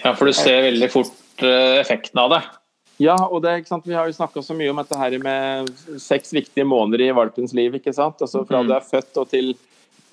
Ja, 0.01 0.15
for 0.17 0.29
du 0.29 0.33
ser 0.37 0.63
veldig 0.71 0.89
fort 0.93 1.45
eh, 1.45 1.81
effekten 1.83 2.21
av 2.21 2.33
det. 2.33 2.43
Ja, 3.03 3.17
og 3.27 3.43
det, 3.45 3.59
Vi 3.85 3.95
har 3.95 4.09
jo 4.09 4.17
snakka 4.17 4.43
så 4.43 4.57
mye 4.57 4.71
om 4.73 4.81
dette 4.81 4.97
her 4.97 5.19
med 5.21 5.69
seks 6.01 6.33
viktige 6.33 6.65
måneder 6.65 7.05
i 7.05 7.13
valpens 7.13 7.53
liv. 7.53 7.75
ikke 7.77 7.93
sant? 7.93 8.23
Altså 8.25 8.45
Fra 8.49 8.63
mm. 8.63 8.69
du 8.69 8.75
er 8.77 8.87
født 8.91 9.21
og 9.21 9.29
til 9.29 9.53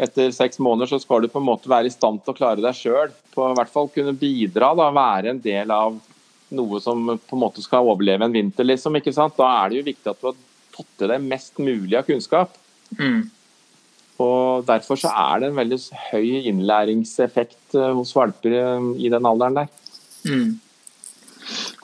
etter 0.04 0.32
seks 0.34 0.60
måneder 0.60 0.90
så 0.90 1.00
skal 1.00 1.22
du 1.22 1.30
på 1.30 1.40
en 1.40 1.48
måte 1.48 1.70
være 1.70 1.88
i 1.88 1.94
stand 1.94 2.24
til 2.24 2.34
å 2.34 2.38
klare 2.38 2.64
deg 2.64 2.76
sjøl. 2.76 3.14
I 3.14 3.54
hvert 3.60 3.72
fall 3.72 3.92
kunne 3.94 4.16
bidra, 4.18 4.74
da, 4.76 4.90
være 4.92 5.32
en 5.32 5.40
del 5.44 5.72
av 5.72 6.00
noe 6.54 6.82
som 6.82 7.14
på 7.14 7.38
en 7.38 7.42
måte 7.42 7.64
skal 7.64 7.88
overleve 7.88 8.26
en 8.26 8.34
vinter. 8.34 8.68
liksom, 8.68 8.98
ikke 9.00 9.14
sant? 9.16 9.38
Da 9.38 9.48
er 9.62 9.70
det 9.70 9.80
jo 9.80 9.88
viktig 9.88 10.12
at 10.12 10.20
du 10.20 10.28
har 10.32 10.42
tatt 10.74 10.92
til 11.00 11.14
deg 11.14 11.30
mest 11.30 11.62
mulig 11.62 11.96
av 11.98 12.10
kunnskap. 12.10 12.58
Mm. 12.98 13.30
Og 14.22 14.68
Derfor 14.68 15.00
så 15.00 15.10
er 15.10 15.42
det 15.42 15.50
en 15.50 15.58
veldig 15.58 15.80
høy 16.12 16.44
innlæringseffekt 16.50 17.78
eh, 17.80 17.94
hos 17.98 18.14
valper 18.16 18.60
eh, 18.60 18.92
i 19.02 19.10
den 19.14 19.26
alderen 19.26 19.58
der. 19.58 19.72
Mm. 20.30 20.60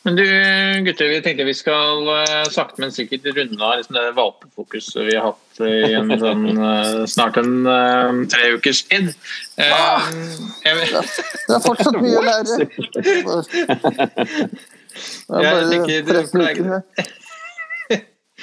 Men 0.06 0.16
du 0.16 0.24
gutter, 0.86 1.10
vi 1.12 1.20
tenkte 1.22 1.44
vi 1.44 1.54
skal 1.58 2.06
uh, 2.08 2.46
sakte, 2.48 2.80
men 2.80 2.94
sikkert 2.96 3.26
runde 3.36 3.60
av 3.60 3.74
liksom, 3.82 3.98
det 3.98 4.14
valpefokuset 4.16 5.02
vi 5.10 5.18
har 5.18 5.34
hatt 5.34 5.60
i 5.68 5.92
en, 5.98 6.14
sånn, 6.22 6.46
snart 7.14 7.36
en 7.42 7.68
tre 8.32 8.54
ukers 8.56 8.86
tid. 8.88 9.12
Ah, 9.60 10.08
det 10.64 10.72
er 10.72 11.66
fortsatt 11.66 12.00
mye 12.00 12.16
å 12.22 12.24
lære. 12.24 12.70
Det 15.28 15.36
er 15.36 16.08
bare 16.08 16.24
tre 16.32 16.48
uker. 16.56 17.18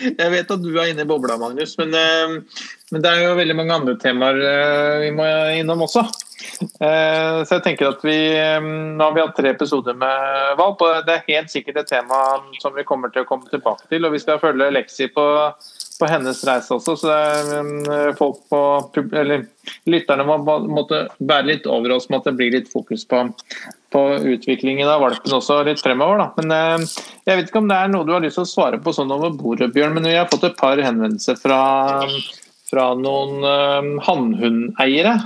Jeg 0.00 0.32
vet 0.32 0.50
at 0.52 0.62
du 0.62 0.70
er 0.76 0.90
inne 0.90 1.06
i 1.06 1.08
bobla, 1.08 1.38
Magnus, 1.40 1.76
men, 1.80 1.94
eh, 1.96 2.62
men, 2.92 3.02
det 3.04 3.12
er 3.12 3.24
jo 3.24 3.38
veldig 3.38 3.56
mange 3.58 3.76
andre 3.80 3.96
temaer 4.02 4.40
eh, 4.44 4.94
vi 5.06 5.12
må 5.16 5.26
innom 5.56 5.86
også. 5.86 6.04
Eh, 6.80 7.38
så 7.44 7.56
jeg 7.56 7.64
tenker 7.64 7.90
at 7.90 8.04
vi 8.04 8.16
Nå 8.66 9.00
har 9.02 9.14
vi 9.16 9.22
hatt 9.24 9.36
tre 9.38 9.52
episoder 9.54 9.96
med 9.98 10.54
valp, 10.60 10.84
og 10.84 11.08
det 11.08 11.16
er 11.16 11.26
helt 11.30 11.52
sikkert 11.52 11.82
et 11.82 11.90
tema 11.94 12.20
som 12.62 12.76
vi 12.76 12.86
kommer 12.88 13.12
til 13.12 13.24
å 13.24 13.28
komme 13.28 13.48
tilbake 13.50 13.88
til. 13.90 14.06
Og 14.06 14.16
vi 14.16 14.22
skal 14.22 14.42
følge 14.42 14.72
Lexi 14.74 15.10
på 15.14 15.26
på 15.98 16.06
hennes 16.10 16.44
reise 16.46 16.74
også. 16.76 16.96
Så 17.00 17.12
er, 17.12 18.14
folk 18.18 18.42
på, 18.50 18.60
eller, 19.06 19.46
lytterne 19.88 20.26
må 20.26 20.38
måtte 20.68 21.06
bære 21.18 21.50
litt 21.50 21.68
over 21.70 21.96
oss 21.96 22.08
med 22.10 22.20
at 22.20 22.30
det 22.30 22.36
blir 22.38 22.54
litt 22.54 22.70
fokus 22.72 23.06
på, 23.08 23.22
på 23.94 24.02
utviklingen 24.34 24.88
av 24.90 25.04
valpen 25.04 25.36
også 25.38 25.62
litt 25.66 25.82
fremover. 25.82 26.22
Da. 26.22 26.28
Men 26.40 26.56
eh, 26.56 26.96
Jeg 27.26 27.40
vet 27.40 27.50
ikke 27.50 27.62
om 27.64 27.70
det 27.70 27.78
er 27.78 27.92
noe 27.92 28.08
du 28.08 28.14
har 28.16 28.24
lyst 28.24 28.40
til 28.40 28.46
å 28.46 28.50
svare 28.50 28.82
på 28.82 28.94
sånn 28.96 29.14
over 29.14 29.34
bordet, 29.36 29.72
Bjørn, 29.74 29.96
men 29.96 30.08
vi 30.08 30.18
har 30.18 30.28
fått 30.32 30.48
et 30.48 30.58
par 30.58 30.80
henvendelser 30.82 31.38
fra, 31.40 31.60
fra 32.70 32.90
noen 32.98 33.40
uh, 33.46 34.04
hannhundeiere. 34.06 35.16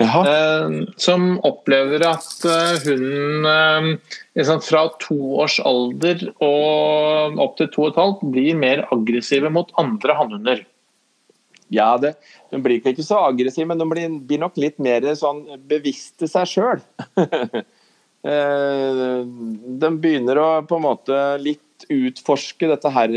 Eh, 0.00 0.70
som 0.96 1.40
opplever 1.44 2.00
at 2.08 2.44
eh, 2.48 2.78
hunden 2.86 3.98
liksom 4.38 4.62
fra 4.64 4.86
to 5.02 5.18
års 5.44 5.58
alder 5.60 6.22
og 6.40 7.36
opp 7.44 7.58
til 7.58 7.68
to 7.74 7.84
og 7.84 7.90
et 7.90 8.00
halvt 8.00 8.22
blir 8.32 8.56
mer 8.56 8.86
aggressive 8.94 9.50
mot 9.52 9.68
andre 9.80 10.16
hannhunder. 10.16 10.64
Ja, 11.70 11.92
det, 12.00 12.14
de 12.50 12.62
blir 12.64 12.80
ikke 12.80 13.04
så 13.06 13.20
aggressive, 13.28 13.68
men 13.68 13.78
de 13.78 13.86
blir, 13.92 14.16
blir 14.26 14.40
nok 14.42 14.56
litt 14.58 14.80
mer 14.82 15.04
sånn 15.14 15.44
bevisste 15.68 16.26
seg 16.30 16.48
sjøl. 16.48 16.80
de 18.24 19.92
begynner 20.00 20.40
å 20.40 20.48
på 20.66 20.80
en 20.80 20.84
måte 20.88 21.20
litt 21.44 21.86
utforske 21.92 22.66
dette 22.72 22.90
her 22.92 23.14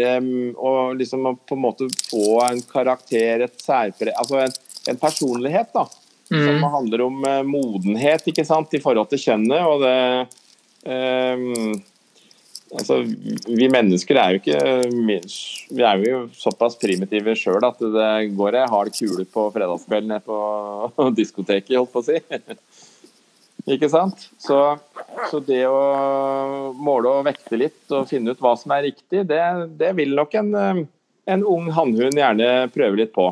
og 0.54 0.94
liksom 1.00 1.26
på 1.48 1.58
en 1.58 1.66
måte 1.66 1.90
få 2.12 2.44
en 2.46 2.62
karakter, 2.70 3.48
et 3.48 3.58
særpreg, 3.60 4.14
altså 4.14 4.44
en, 4.46 4.56
en 4.92 5.02
personlighet. 5.02 5.74
da 5.74 5.88
mm. 6.32 6.46
som 6.46 6.70
handler 6.76 7.06
om 7.08 7.24
uh, 7.26 7.42
modenhet 7.48 8.30
ikke 8.30 8.46
sant, 8.48 8.74
i 8.74 8.82
forhold 8.84 9.10
til 9.12 9.22
kjønnet. 9.26 9.66
og 9.66 9.84
det 9.84 9.98
um, 10.88 11.74
altså, 12.80 13.02
Vi 13.48 13.70
mennesker 13.72 14.20
er 14.20 14.36
jo 14.36 14.42
ikke 14.42 14.60
Vi 15.74 15.86
er 15.86 16.06
jo 16.08 16.24
såpass 16.38 16.78
primitive 16.82 17.36
sjøl 17.40 17.64
at 17.68 17.82
det 17.82 18.14
går 18.38 18.60
ei 18.62 18.70
hard 18.70 18.94
kule 18.96 19.26
på 19.26 19.50
fredagskvelden 19.56 20.16
nede 20.16 20.26
på 20.26 21.12
diskoteket, 21.20 21.78
holdt 21.78 21.94
på 21.94 22.04
å 22.04 22.10
si. 22.12 22.20
Ikke 23.74 23.88
sant? 23.88 24.26
Så, 24.44 24.58
så, 25.30 25.40
det 25.40 25.62
å 25.70 26.74
måle 26.76 27.14
og 27.14 27.28
vekte 27.30 27.56
litt 27.62 27.94
og 27.96 28.10
finne 28.10 28.34
ut 28.34 28.42
hva 28.44 28.58
som 28.60 28.74
er 28.76 28.90
riktig, 28.90 29.24
det, 29.30 29.40
det 29.80 29.94
vil 29.96 30.12
nok 30.18 30.36
en, 30.36 30.50
en 31.32 31.46
ung 31.48 31.70
hannhund 31.72 32.20
gjerne 32.20 32.50
prøve 32.74 33.00
litt 33.00 33.14
på. 33.16 33.30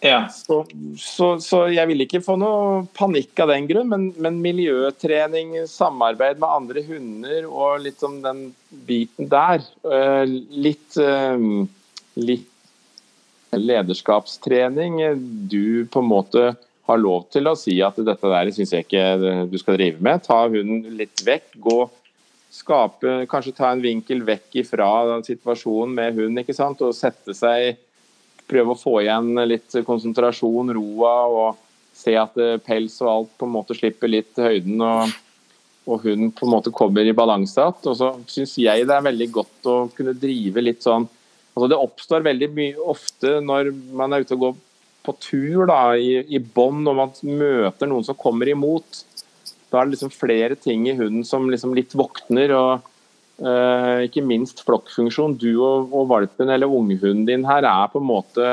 Ja. 0.00 0.28
Så, 0.30 0.60
så, 0.98 1.32
så, 1.42 1.64
jeg 1.72 1.90
vil 1.90 2.04
ikke 2.04 2.20
få 2.22 2.36
noe 2.38 2.84
panikk 2.94 3.40
av 3.42 3.50
den 3.50 3.66
grunn, 3.66 3.88
men, 3.90 4.04
men, 4.22 4.38
miljøtrening, 4.44 5.56
samarbeid 5.70 6.38
med 6.38 6.54
andre 6.60 6.84
hunder 6.86 7.48
og 7.48 7.82
litt 7.82 8.04
om 8.06 8.20
den 8.22 8.44
biten 8.86 9.30
der. 9.32 9.64
Eh, 9.82 10.22
litt, 10.54 10.94
eh, 11.02 11.48
litt 12.22 12.54
lederskapstrening. 13.58 15.00
Du 15.50 15.86
på 15.90 16.04
en 16.04 16.10
måte 16.12 16.48
har 16.88 17.00
lov 17.00 17.26
til 17.32 17.50
å 17.50 17.56
si 17.58 17.74
at 17.84 17.98
dette 18.00 18.32
der 18.32 18.52
syns 18.54 18.72
jeg 18.72 18.86
ikke 18.86 19.48
du 19.50 19.58
skal 19.60 19.76
drive 19.80 20.04
med. 20.04 20.22
Ta 20.24 20.44
hunden 20.46 20.86
litt 21.00 21.26
vekk. 21.26 21.56
gå 21.58 21.80
skape, 22.50 23.26
Kanskje 23.28 23.56
ta 23.56 23.72
en 23.72 23.82
vinkel 23.82 24.22
vekk 24.24 24.62
ifra 24.62 25.20
situasjonen 25.26 25.94
med 25.94 26.16
hund 26.16 26.40
ikke 26.40 26.56
sant? 26.56 26.80
og 26.82 26.96
sette 26.96 27.34
seg 27.36 27.76
prøve 28.48 28.74
å 28.74 28.80
få 28.80 28.98
igjen 29.02 29.32
litt 29.48 29.78
konsentrasjon, 29.86 30.74
roa 30.76 31.14
og 31.28 31.64
se 31.98 32.14
at 32.18 32.36
eh, 32.40 32.58
pels 32.62 33.00
og 33.04 33.10
alt 33.12 33.32
på 33.38 33.48
en 33.48 33.56
måte 33.56 33.76
slipper 33.76 34.10
litt 34.10 34.38
høyden. 34.38 34.80
og, 34.84 35.16
og 35.88 36.04
hun 36.04 36.30
på 36.36 36.46
en 36.46 36.52
måte 36.52 36.72
kommer 36.74 37.06
i 37.08 37.16
balanse 37.16 37.60
igjen. 37.60 37.90
Og 37.90 37.98
så 37.98 38.10
syns 38.30 38.56
jeg 38.60 38.86
det 38.88 38.96
er 38.96 39.06
veldig 39.08 39.28
godt 39.34 39.68
å 39.70 39.76
kunne 39.94 40.16
drive 40.16 40.64
litt 40.64 40.84
sånn 40.84 41.08
altså 41.58 41.72
Det 41.72 41.78
oppstår 41.82 42.22
veldig 42.22 42.48
mye 42.54 42.82
ofte 42.86 43.38
når 43.42 43.72
man 43.98 44.12
er 44.14 44.22
ute 44.22 44.36
og 44.36 44.42
går 44.44 44.58
på 45.08 45.14
tur 45.24 45.64
da, 45.66 45.96
i, 45.96 46.20
i 46.30 46.38
bånd 46.38 46.86
og 46.86 46.98
man 47.00 47.14
møter 47.24 47.90
noen 47.90 48.06
som 48.06 48.18
kommer 48.18 48.50
imot. 48.52 49.00
Da 49.66 49.80
er 49.80 49.88
det 49.88 49.96
liksom 49.96 50.12
flere 50.14 50.54
ting 50.60 50.86
i 50.86 50.94
hunden 50.94 51.26
som 51.26 51.48
liksom 51.50 51.74
litt 51.74 51.96
våkner. 51.98 52.54
og 52.54 52.87
ikke 53.38 54.24
minst 54.26 54.64
flokkfunksjon. 54.66 55.36
Du 55.38 55.52
og, 55.62 55.92
og, 55.92 56.08
valpen 56.10 56.50
eller 56.50 56.66
unghunden 56.66 57.26
din 57.28 57.46
her 57.46 57.66
er 57.68 57.92
på 57.92 58.02
en 58.02 58.08
måte 58.08 58.48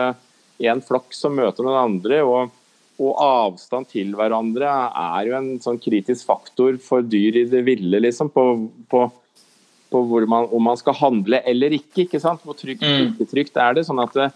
en 0.61 0.81
flokk 0.85 1.15
som 1.15 1.35
møter 1.35 1.65
noen 1.65 1.79
andre. 1.79 2.21
Og, 2.23 2.53
og, 2.99 3.11
avstand 3.25 3.89
til 3.91 4.13
hverandre 4.17 4.69
er 4.69 5.29
jo 5.29 5.37
en 5.39 5.51
sånn 5.63 5.81
kritisk 5.81 6.29
faktor 6.29 6.77
for 6.83 7.05
dyr 7.05 7.41
i 7.41 7.45
det 7.49 7.63
ville, 7.67 8.01
liksom. 8.05 8.29
På, 8.35 8.45
på, 8.91 9.07
på 9.91 10.03
man, 10.29 10.49
om 10.53 10.69
man 10.69 10.79
skal 10.79 10.97
handle 11.01 11.41
eller 11.45 11.77
ikke. 11.79 12.05
ikke 12.05 12.21
sant? 12.21 12.45
Hvor 12.45 12.57
trygt 12.59 12.85
mm. 12.85 13.15
ikke 13.15 13.31
trygt 13.31 13.57
er 13.61 13.79
det. 13.79 13.87
sånn 13.89 14.03
at 14.05 14.13
det, 14.15 14.29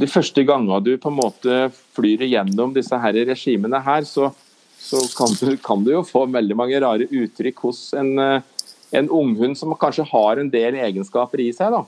de 0.00 0.08
første 0.08 0.44
gangene 0.46 0.78
du 0.84 0.94
på 1.00 1.10
en 1.10 1.18
måte 1.18 1.58
flyr 1.96 2.22
igjennom 2.26 2.72
disse 2.76 2.96
her 3.02 3.18
regimene 3.28 3.82
her, 3.82 4.06
så, 4.08 4.30
så 4.78 5.02
kan, 5.16 5.34
du, 5.40 5.56
kan 5.62 5.84
du 5.84 5.92
jo 5.96 6.06
få 6.06 6.26
veldig 6.30 6.56
mange 6.56 6.80
rare 6.82 7.08
uttrykk 7.10 7.64
hos 7.66 7.82
en, 7.98 8.14
eh, 8.22 8.56
en 8.90 9.08
unghund 9.10 9.58
som 9.58 9.74
kanskje 9.78 10.06
har 10.10 10.40
en 10.40 10.50
del 10.50 10.78
egenskaper 10.80 11.42
i 11.44 11.50
seg. 11.54 11.74
da. 11.74 11.84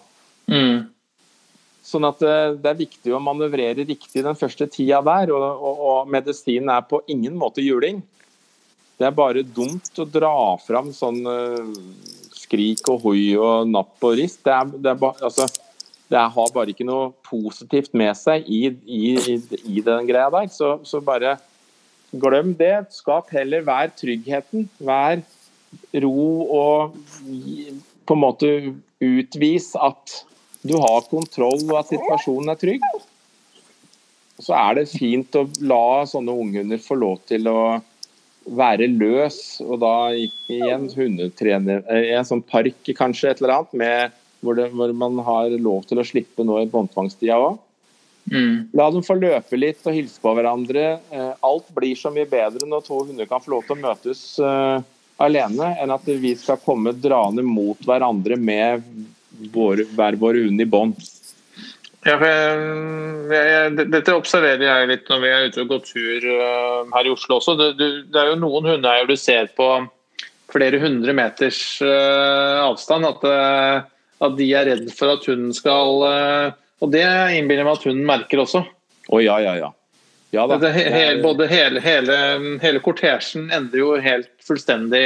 Mm. 0.52 0.88
Sånn 1.82 2.06
at 2.06 2.22
eh, 2.22 2.54
Det 2.62 2.70
er 2.70 2.78
viktig 2.78 3.14
å 3.14 3.22
manøvrere 3.22 3.86
riktig 3.86 4.22
den 4.22 4.38
første 4.38 4.68
tida 4.70 5.02
der. 5.06 5.34
Og, 5.34 5.42
og, 5.42 5.84
og 5.90 6.12
medisinen 6.12 6.70
er 6.74 6.86
på 6.86 7.02
ingen 7.10 7.36
måte 7.38 7.64
juling. 7.64 8.02
Det 9.00 9.08
er 9.08 9.16
bare 9.16 9.42
dumt 9.42 9.98
å 9.98 10.06
dra 10.06 10.34
fram 10.62 10.92
sånn 10.94 11.24
uh, 11.26 11.72
skrik 12.38 12.86
og 12.92 13.06
hoi 13.06 13.32
og 13.34 13.66
napp 13.66 14.04
og 14.04 14.14
rist. 14.20 14.44
Det, 14.44 14.52
er, 14.54 14.68
det, 14.76 14.92
er 14.92 15.00
ba, 15.00 15.10
altså, 15.26 15.48
det 16.12 16.22
har 16.36 16.52
bare 16.54 16.70
ikke 16.70 16.86
noe 16.86 17.08
positivt 17.26 17.96
med 17.98 18.14
seg 18.20 18.46
i, 18.46 18.68
i, 18.86 19.02
i, 19.32 19.36
i 19.78 19.82
den 19.82 20.06
greia 20.06 20.28
der. 20.30 20.46
Så, 20.54 20.76
så, 20.86 21.00
bare 21.02 21.38
glem 22.12 22.52
det. 22.54 22.76
Skap 22.94 23.32
heller 23.34 23.64
hver 23.66 23.90
tryggheten. 23.98 24.68
Vær 24.78 25.24
ro 26.02 26.26
og 26.56 26.98
på 28.06 28.16
en 28.16 28.22
måte 28.22 28.50
utvis 29.02 29.72
at 29.78 30.18
du 30.62 30.76
har 30.78 31.08
kontroll 31.10 31.62
og 31.68 31.78
at 31.80 31.90
situasjonen 31.90 32.52
er 32.52 32.60
trygg. 32.60 32.84
Så 34.42 34.54
er 34.58 34.78
det 34.78 34.90
fint 34.90 35.38
å 35.38 35.46
la 35.62 36.04
sånne 36.08 36.34
unghunder 36.34 36.80
få 36.82 36.98
lov 36.98 37.20
til 37.30 37.48
å 37.50 37.62
være 38.42 38.88
løs, 38.90 39.60
og 39.62 39.76
da 39.82 40.12
i 40.16 40.58
en 40.66 40.88
hundetrener 40.90 41.84
I 41.94 42.14
en 42.16 42.26
sånn 42.26 42.42
park 42.42 42.88
kanskje, 42.98 43.30
et 43.30 43.42
eller 43.42 43.54
annet, 43.54 43.76
med, 43.78 44.16
hvor, 44.42 44.58
det, 44.58 44.70
hvor, 44.74 44.94
man 44.98 45.20
har 45.22 45.52
lov 45.62 45.84
til 45.86 46.02
å 46.02 46.06
slippe 46.06 46.46
nå 46.46 46.58
i 46.62 46.70
båndtvangstida 46.70 47.38
òg. 47.38 47.60
Mm. 48.30 48.70
La 48.78 48.88
dem 48.94 49.02
få 49.02 49.16
løpe 49.18 49.58
litt 49.58 49.86
og 49.86 49.94
hilse 49.94 50.22
på 50.22 50.32
hverandre. 50.34 50.84
Eh, 51.10 51.30
alt 51.46 51.70
blir 51.74 51.98
så 51.98 52.10
mye 52.14 52.26
bedre 52.30 52.66
når 52.70 52.84
to 52.86 53.00
hunder 53.02 53.30
kan 53.30 53.42
få 53.42 53.54
lov 53.56 53.66
til 53.66 53.76
å 53.76 53.82
møtes 53.82 54.22
uh, 54.42 54.82
alene, 55.22 55.72
enn 55.80 55.92
at 55.94 56.06
vi 56.06 56.34
skal 56.38 56.60
komme 56.62 56.94
draende 56.96 57.44
mot 57.46 57.80
hverandre 57.86 58.38
med 58.40 58.84
våre, 59.52 59.86
hver 59.96 60.16
vår 60.20 60.40
hund 60.44 60.62
i 60.62 60.68
bånd. 60.68 61.02
Ja, 62.02 62.16
dette 63.70 64.14
observerer 64.16 64.64
jeg 64.64 64.88
litt 64.90 65.10
når 65.10 65.20
vi 65.22 65.28
er 65.30 65.44
ute 65.46 65.62
og 65.62 65.68
går 65.70 65.82
tur 65.86 66.24
uh, 66.26 66.80
her 66.96 67.06
i 67.06 67.12
Oslo 67.12 67.38
også. 67.38 67.54
Det, 67.58 67.68
det, 67.78 67.90
det, 68.10 68.18
er 68.18 68.32
jo 68.32 68.40
noen 68.42 68.72
hundeeiere 68.72 69.06
du 69.06 69.14
ser 69.18 69.52
på 69.54 69.68
flere 70.52 70.80
hundre 70.82 71.14
meters 71.14 71.60
uh, 71.84 72.64
avstand 72.64 73.06
at, 73.06 73.22
uh, 73.22 73.86
at, 74.18 74.34
de 74.40 74.48
er 74.50 74.66
redd 74.72 74.90
for 74.96 75.14
at 75.14 75.28
hunden 75.30 75.54
skal 75.54 76.02
Og 76.82 76.90
det 76.90 77.06
innbiller 77.38 77.68
meg 77.68 77.78
at 77.78 77.86
hunden 77.86 78.08
merker 78.08 78.42
også. 78.42 78.64
Å 78.66 79.14
oh, 79.14 79.22
ja, 79.22 79.38
ja, 79.44 79.54
ja. 79.60 79.70
Ja 80.32 80.46
da. 80.48 80.56
Det, 80.62 80.70
he, 80.72 81.02
både 81.24 81.48
hele, 81.50 81.82
hele, 81.84 82.16
hele 82.62 82.80
kortesjen 82.84 83.50
endrer 83.52 83.82
jo 83.82 83.90
helt 84.00 84.30
fullstendig 84.42 85.04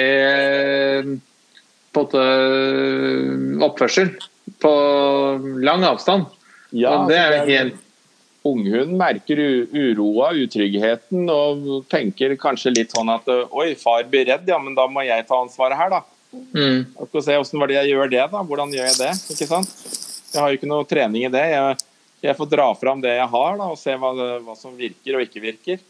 på 1.97 2.05
oppførsel 3.67 4.13
på 4.63 4.73
lang 5.67 5.83
avstand. 5.89 6.31
Ja, 6.77 7.01
det 7.09 7.19
er 7.19 7.37
helt 7.49 7.83
Unghunden 8.47 8.95
merker 8.95 9.41
uroa, 9.75 10.29
utryggheten 10.39 11.27
og 11.33 11.65
tenker 11.91 12.37
kanskje 12.39 12.77
litt 12.77 12.93
sånn 12.95 13.11
at 13.11 13.27
oi, 13.27 13.73
far 13.81 14.05
blir 14.07 14.29
redd, 14.29 14.47
ja, 14.47 14.61
men 14.63 14.77
da 14.77 14.87
må 14.87 15.03
jeg 15.03 15.27
ta 15.27 15.41
ansvaret 15.43 15.79
her, 15.81 15.91
da. 15.97 16.03
Mm. 16.55 16.85
Skal 17.09 17.25
se 17.25 17.39
hvordan 17.41 17.63
var 17.63 17.73
det 17.73 17.79
jeg 17.81 17.91
gjør 17.95 18.13
det, 18.13 18.23
da. 18.37 18.45
Hvordan 18.47 18.75
gjør 18.77 18.87
jeg 18.87 18.99
det? 19.01 19.11
ikke 19.35 19.49
sant? 19.51 19.73
Jeg 20.31 20.43
har 20.43 20.53
jo 20.53 20.61
ikke 20.61 20.71
noe 20.71 20.87
trening 20.87 21.27
i 21.27 21.33
det. 21.33 21.45
Jeg, 21.57 21.86
jeg 22.25 22.37
får 22.39 22.49
dra 22.53 22.71
fram 22.79 23.03
det 23.05 23.17
jeg 23.17 23.29
har, 23.35 23.59
da, 23.61 23.69
og 23.73 23.81
se 23.81 23.97
hva, 24.01 24.15
hva 24.45 24.57
som 24.59 24.77
virker 24.79 25.19
og 25.19 25.27
ikke 25.27 25.45
virker. 25.45 25.85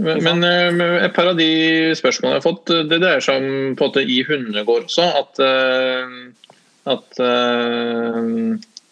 Men, 0.00 0.22
men, 0.24 0.44
eh, 0.46 0.96
et 1.04 1.14
par 1.14 1.30
av 1.32 1.38
de 1.38 1.50
spørsmålene 1.98 2.38
jeg 2.38 2.42
har 2.42 2.46
fått, 2.46 2.74
det 2.90 2.98
dreier 3.02 3.24
seg 3.24 3.40
om 3.40 3.48
på 3.76 3.86
en 3.86 3.90
måte 3.90 4.04
i 4.06 4.20
hundegård 4.26 4.86
også. 4.88 5.06
At, 5.22 5.40
eh, 5.44 6.04
at 6.90 7.22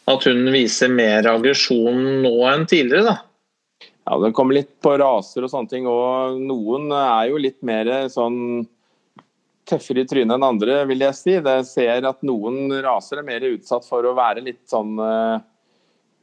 at 0.09 0.25
hunden 0.25 0.53
viser 0.55 0.93
mer 0.93 1.27
aggresjon 1.29 2.23
nå 2.25 2.35
enn 2.49 2.67
tidligere, 2.69 3.13
da. 3.13 3.17
Ja, 4.09 4.19
Det 4.19 4.33
kommer 4.33 4.57
litt 4.57 4.73
på 4.81 4.95
raser 4.97 5.45
og 5.45 5.53
sånne 5.53 5.69
ting. 5.69 5.87
Og 5.87 6.39
noen 6.41 6.89
er 6.97 7.29
jo 7.29 7.41
litt 7.41 7.61
mer 7.61 8.09
sånn 8.09 8.65
tøffere 9.69 10.07
i 10.07 10.09
trynet 10.09 10.39
enn 10.39 10.47
andre, 10.47 10.81
vil 10.89 11.05
jeg 11.05 11.19
si. 11.19 11.35
Jeg 11.37 11.67
ser 11.69 12.09
at 12.09 12.25
noen 12.25 12.73
raser 12.85 13.21
er 13.21 13.29
mer 13.29 13.45
utsatt 13.51 13.85
for 13.85 14.07
å 14.09 14.17
være 14.17 14.47
litt 14.47 14.65
sånn 14.71 14.97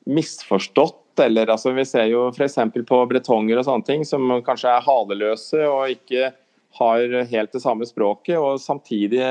misforstått. 0.06 1.02
Eller 1.24 1.52
altså, 1.52 1.72
vi 1.76 1.86
ser 1.88 2.10
jo 2.12 2.28
f.eks. 2.34 2.58
på 2.88 3.02
bretonger 3.10 3.60
og 3.60 3.68
sånne 3.68 3.88
ting, 3.88 4.08
som 4.08 4.34
kanskje 4.46 4.74
er 4.74 4.84
haleløse 4.84 5.62
og 5.70 5.94
ikke 5.94 6.34
har 6.76 7.14
helt 7.30 7.54
det 7.56 7.62
samme 7.64 7.88
språket, 7.88 8.36
og 8.36 8.60
samtidig 8.60 9.24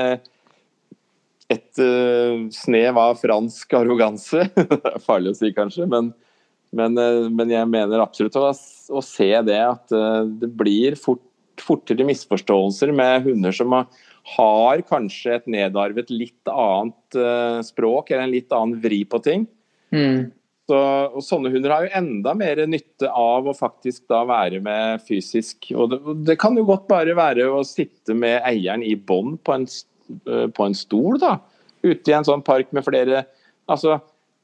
et 1.53 1.81
uh, 1.81 2.47
snev 2.53 2.97
av 2.97 3.19
fransk 3.21 3.75
arroganse. 3.77 4.47
det 4.55 4.79
er 4.95 5.03
farlig 5.03 5.35
å 5.35 5.37
si, 5.37 5.51
kanskje, 5.53 5.85
men, 5.91 6.09
men, 6.75 6.97
uh, 6.97 7.29
men 7.29 7.53
jeg 7.53 7.69
mener 7.69 8.01
absolutt 8.01 8.37
å, 8.39 8.49
å 8.49 9.03
se 9.05 9.29
det 9.45 9.61
at 9.61 9.93
uh, 9.93 10.23
det 10.25 10.49
blir 10.57 10.97
fort, 10.99 11.23
fortere 11.61 12.07
misforståelser 12.07 12.91
med 12.95 13.29
hunder 13.29 13.53
som 13.55 13.77
har, 13.77 13.85
har 14.35 14.81
kanskje 14.89 15.37
et 15.37 15.45
nedarvet 15.53 16.09
litt 16.11 16.49
annet 16.49 17.19
språk 17.63 18.09
eller 18.09 18.25
en 18.25 18.33
litt 18.33 18.51
annen 18.51 18.81
vri 18.81 19.03
på 19.07 19.21
ting. 19.23 19.45
Mm. 19.93 20.33
Så, 20.65 20.77
og 21.13 21.21
Sånne 21.21 21.51
hunder 21.53 21.73
har 21.73 21.85
jo 21.85 21.91
enda 21.99 22.31
mer 22.37 22.63
nytte 22.65 23.09
av 23.09 23.45
å 23.45 23.53
faktisk 23.53 24.07
da 24.09 24.23
være 24.25 24.61
med 24.65 25.03
fysisk. 25.05 25.69
Og 25.77 25.91
det, 25.91 25.99
det 26.25 26.39
kan 26.41 26.57
jo 26.57 26.65
godt 26.65 26.87
bare 26.89 27.13
være 27.17 27.45
å 27.53 27.61
sitte 27.67 28.17
med 28.17 28.39
eieren 28.49 28.81
i 28.81 28.95
bånd 28.97 29.37
på 29.45 29.59
Eh, 30.09 30.47
på 30.53 30.65
en 30.65 30.75
stol, 30.77 31.17
da. 31.21 31.39
Ute 31.85 32.11
i 32.11 32.17
en 32.17 32.27
sånn 32.27 32.45
park 32.45 32.71
med 32.75 32.85
flere 32.85 33.25
Altså, 33.65 33.95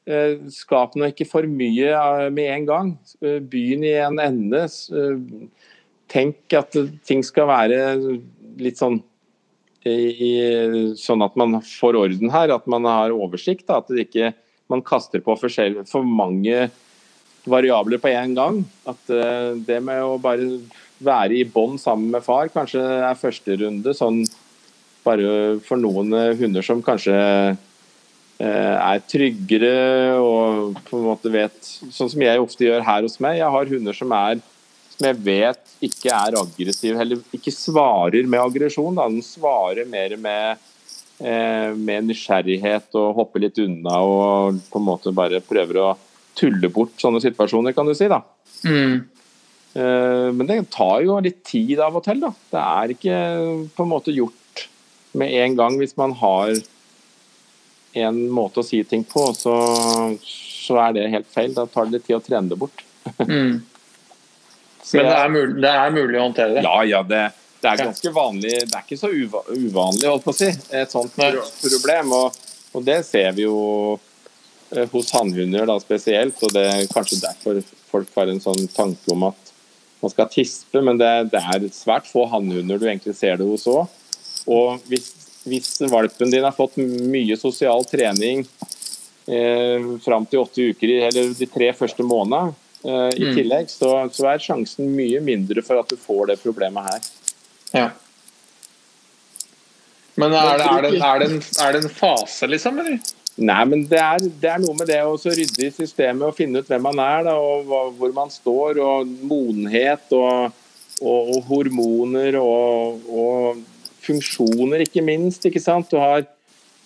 eh, 0.09 0.39
skap 0.49 0.95
nå 0.97 1.11
ikke 1.11 1.27
for 1.29 1.45
mye 1.45 1.91
eh, 1.93 2.29
med 2.33 2.47
en 2.49 2.63
gang. 2.65 2.87
Begynn 3.21 3.85
i 3.85 3.93
en 4.01 4.17
ende. 4.23 4.63
Tenk 6.09 6.55
at 6.57 6.73
ting 7.05 7.21
skal 7.21 7.45
være 7.51 7.77
litt 8.57 8.81
sånn 8.81 8.97
i, 9.85 10.31
sånn 10.97 11.21
at 11.25 11.37
man 11.37 11.59
får 11.65 11.99
orden 11.99 12.33
her, 12.33 12.49
at 12.53 12.65
man 12.69 12.85
har 12.89 13.13
oversikt. 13.13 13.67
Da, 13.69 13.77
at 13.77 13.93
det 13.93 14.07
ikke 14.07 14.33
man 14.71 14.85
kaster 14.85 15.23
på 15.23 15.35
for 15.39 16.07
mange 16.07 16.69
variabler 17.45 17.99
på 18.01 18.11
en 18.11 18.37
gang. 18.37 18.61
At 18.87 19.11
det 19.67 19.81
med 19.83 20.03
å 20.05 20.15
bare 20.21 20.47
være 21.01 21.39
i 21.39 21.47
bånd 21.49 21.81
sammen 21.81 22.13
med 22.13 22.23
far 22.25 22.51
kanskje 22.53 22.81
er 22.81 23.19
første 23.19 23.57
runde. 23.61 23.93
sånn 23.97 24.23
bare 25.05 25.59
for 25.65 25.81
noen 25.81 26.13
eh, 26.13 26.35
hunder 26.39 26.65
som 26.65 26.81
kanskje 26.85 27.15
uh, 27.15 28.75
er 28.77 29.01
tryggere 29.09 30.17
og 30.21 30.79
på 30.87 30.99
en 30.99 31.07
måte 31.09 31.31
vet 31.33 31.57
Sånn 31.91 32.09
som 32.11 32.21
jeg 32.21 32.41
ofte 32.41 32.67
gjør 32.67 32.85
her 32.85 33.05
hos 33.05 33.19
meg. 33.23 33.39
Jeg 33.41 33.53
har 33.55 33.71
hunder 33.75 33.97
som 33.97 34.13
er 34.17 34.41
som 34.91 35.07
jeg 35.07 35.17
vet 35.25 35.71
ikke 35.81 36.13
er 36.13 36.35
aggressiv, 36.37 36.97
eller 36.99 37.21
ikke 37.33 37.53
svarer 37.55 38.27
med 38.29 38.43
aggresjon. 38.43 38.99
Den 38.99 39.23
svarer 39.25 39.87
mer 39.89 40.13
med, 40.21 40.59
med 41.21 42.07
nysgjerrighet 42.07 42.95
og 42.97 43.15
hopper 43.19 43.43
litt 43.43 43.59
unna 43.61 43.99
og 44.01 44.61
på 44.71 44.79
en 44.79 44.87
måte 44.87 45.13
bare 45.13 45.41
prøver 45.45 45.77
å 45.81 45.89
tulle 46.37 46.71
bort 46.73 46.95
sånne 47.01 47.21
situasjoner, 47.21 47.75
kan 47.77 47.85
du 47.85 47.93
si. 47.97 48.07
da. 48.09 48.21
Mm. 48.65 48.95
Men 50.33 50.47
det 50.49 50.57
tar 50.73 51.03
jo 51.05 51.19
litt 51.23 51.43
tid 51.47 51.79
av 51.83 51.99
og 51.99 52.05
til. 52.07 52.23
da. 52.23 52.31
Det 52.51 52.61
er 52.61 52.93
ikke 52.95 53.17
på 53.75 53.85
en 53.85 53.91
måte 53.91 54.15
gjort 54.15 54.65
med 55.19 55.33
en 55.43 55.57
gang 55.59 55.77
hvis 55.79 55.97
man 55.99 56.15
har 56.19 56.55
en 58.01 58.21
måte 58.31 58.61
å 58.61 58.65
si 58.65 58.79
ting 58.87 59.03
på, 59.07 59.25
så, 59.35 59.55
så 60.23 60.79
er 60.85 60.95
det 60.95 61.09
helt 61.11 61.29
feil. 61.31 61.53
Da 61.55 61.67
tar 61.67 61.89
det 61.89 61.99
litt 61.99 62.07
tid 62.07 62.19
å 62.19 62.23
trene 62.23 62.51
det 62.51 62.59
bort. 62.61 62.85
mm. 63.19 63.59
Men 64.91 65.05
det 65.05 65.13
er, 65.13 65.29
mulig, 65.29 65.61
det 65.61 65.69
er, 65.71 65.91
mulig, 65.93 66.15
å 66.17 66.23
håndtere 66.25 66.55
det? 66.55 66.61
Ja, 66.65 66.77
ja. 66.89 66.99
Det, 67.05 67.19
det 67.61 67.69
er 67.69 67.83
ganske 67.83 68.13
vanlig. 68.13 68.53
Det 68.65 68.77
er 68.77 68.85
ikke 68.85 68.97
så 68.97 69.11
uvanlig, 69.11 70.07
holdt 70.07 70.25
på 70.25 70.33
å 70.33 70.37
si, 70.37 70.49
et 70.73 70.93
sånt 70.93 71.13
problem. 71.13 72.15
Og, 72.17 72.39
og 72.73 72.87
det 72.87 73.01
ser 73.05 73.35
vi 73.37 73.45
jo 73.45 73.59
eh, 74.73 74.87
hos 74.89 75.13
hannhunder 75.13 75.69
da 75.69 75.77
spesielt. 75.83 76.41
og 76.41 76.55
Det 76.55 76.65
er 76.71 76.91
kanskje 76.91 77.21
derfor 77.21 77.61
folk 77.91 78.11
har 78.17 78.31
en 78.31 78.41
sånn 78.41 78.65
tanke 78.73 79.13
om 79.13 79.29
at 79.29 79.51
man 80.01 80.13
skal 80.13 80.29
tispe, 80.33 80.81
men 80.81 80.97
det, 80.97 81.11
det 81.29 81.41
er 81.53 81.67
svært 81.75 82.09
få 82.09 82.25
hannhunder 82.31 82.79
du 82.81 82.87
egentlig 82.87 83.13
ser 83.17 83.37
det 83.37 83.45
hos 83.45 83.67
òg. 83.69 83.85
Og 84.49 84.81
hvis, 84.89 85.11
hvis, 85.45 85.75
valpen 85.91 86.33
din 86.33 86.47
har 86.47 86.55
fått 86.57 86.79
mye 86.81 87.37
sosial 87.37 87.85
trening 87.85 88.41
eh, 89.29 89.85
fram 90.01 90.25
til 90.25 90.41
åtte 90.41 90.71
uker, 90.71 90.95
eller 91.11 91.35
de 91.37 91.49
tre 91.49 91.69
første 91.77 92.05
månedene 92.05 92.55
eh, 92.81 93.19
i 93.21 93.29
mm. 93.29 93.35
tillegg, 93.37 93.69
så, 93.69 93.93
så, 94.09 94.31
er 94.31 94.41
sjansen 94.41 94.89
mye 94.97 95.21
mindre 95.21 95.61
for 95.65 95.83
at 95.83 95.93
du 95.93 95.99
får 96.01 96.31
det 96.31 96.41
problemet 96.41 96.89
her. 96.89 97.11
Ja. 97.75 97.89
Men 100.19 100.35
er 100.35 100.59
det, 100.59 100.67
er, 100.67 100.85
det, 100.85 100.93
er, 100.99 101.19
det 101.19 101.27
en, 101.29 101.41
er 101.41 101.75
det, 101.75 101.83
en, 101.85 101.93
fase, 101.95 102.47
liksom? 102.51 102.79
eller? 102.83 102.97
Nei, 103.41 103.61
men 103.65 103.85
det 103.89 103.99
er, 103.99 104.59
noe 104.61 104.75
med 104.77 104.89
det 104.91 104.99
å 105.07 105.15
rydde 105.15 105.65
i 105.65 105.71
systemet 105.73 106.27
og 106.27 106.35
finne 106.37 106.61
ut 106.61 106.67
hvem 106.67 106.83
man 106.83 106.99
er, 106.99 107.29
da, 107.29 107.37
og 107.39 107.95
hvor 107.97 108.11
man 108.15 108.33
står, 108.33 108.81
og 108.83 109.13
modenhet. 109.23 110.11
og 110.11 110.51
og, 111.01 111.33
og 111.35 111.49
hormoner 111.49 112.37
og, 112.41 113.09
og, 113.09 113.65
funksjoner, 114.01 114.81
ikke 114.85 115.03
minst. 115.05 115.45
ikke 115.45 115.61
sant? 115.61 115.91
Du 115.91 115.99
har, 116.01 116.23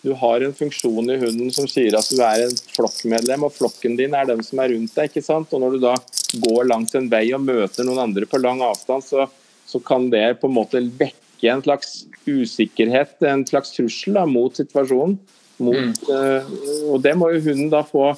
du 0.04 0.12
har, 0.20 0.44
en 0.44 0.56
funksjon 0.56 1.14
i 1.14 1.20
hunden 1.22 1.54
som 1.56 1.68
sier 1.72 1.96
at 1.96 2.10
du 2.12 2.20
er 2.20 2.44
en 2.44 2.58
flokkmedlem, 2.76 3.46
og 3.48 3.56
flokken 3.56 3.96
din 4.00 4.16
er 4.18 4.28
den 4.28 4.44
som 4.44 4.60
er 4.60 4.74
rundt 4.74 4.96
deg. 4.98 5.08
ikke 5.08 5.24
sant? 5.24 5.54
Og 5.56 5.64
Når 5.64 5.78
du 5.78 5.86
da 5.86 5.96
går 6.44 6.68
langs 6.68 6.96
en 7.00 7.08
vei 7.12 7.30
og 7.36 7.46
møter 7.46 7.88
noen 7.88 8.04
andre 8.10 8.28
på 8.28 8.42
lang 8.44 8.64
avstand, 8.66 9.08
så, 9.08 9.30
så 9.66 9.82
kan 9.84 10.10
det 10.14 10.40
på 10.42 10.50
en 10.50 10.58
måte 10.58 10.82
vekke 11.00 11.52
en 11.52 11.64
slags 11.66 12.04
usikkerhet, 12.26 13.18
en 13.26 13.46
slags 13.48 13.74
trussel 13.76 14.18
da, 14.18 14.26
mot 14.30 14.56
situasjonen. 14.56 15.18
Mot, 15.58 15.76
mm. 15.76 15.94
uh, 16.12 16.92
og 16.92 17.00
det 17.04 17.14
må 17.16 17.30
jo 17.32 17.44
hunden 17.46 17.70
da 17.72 17.80
få 17.88 18.10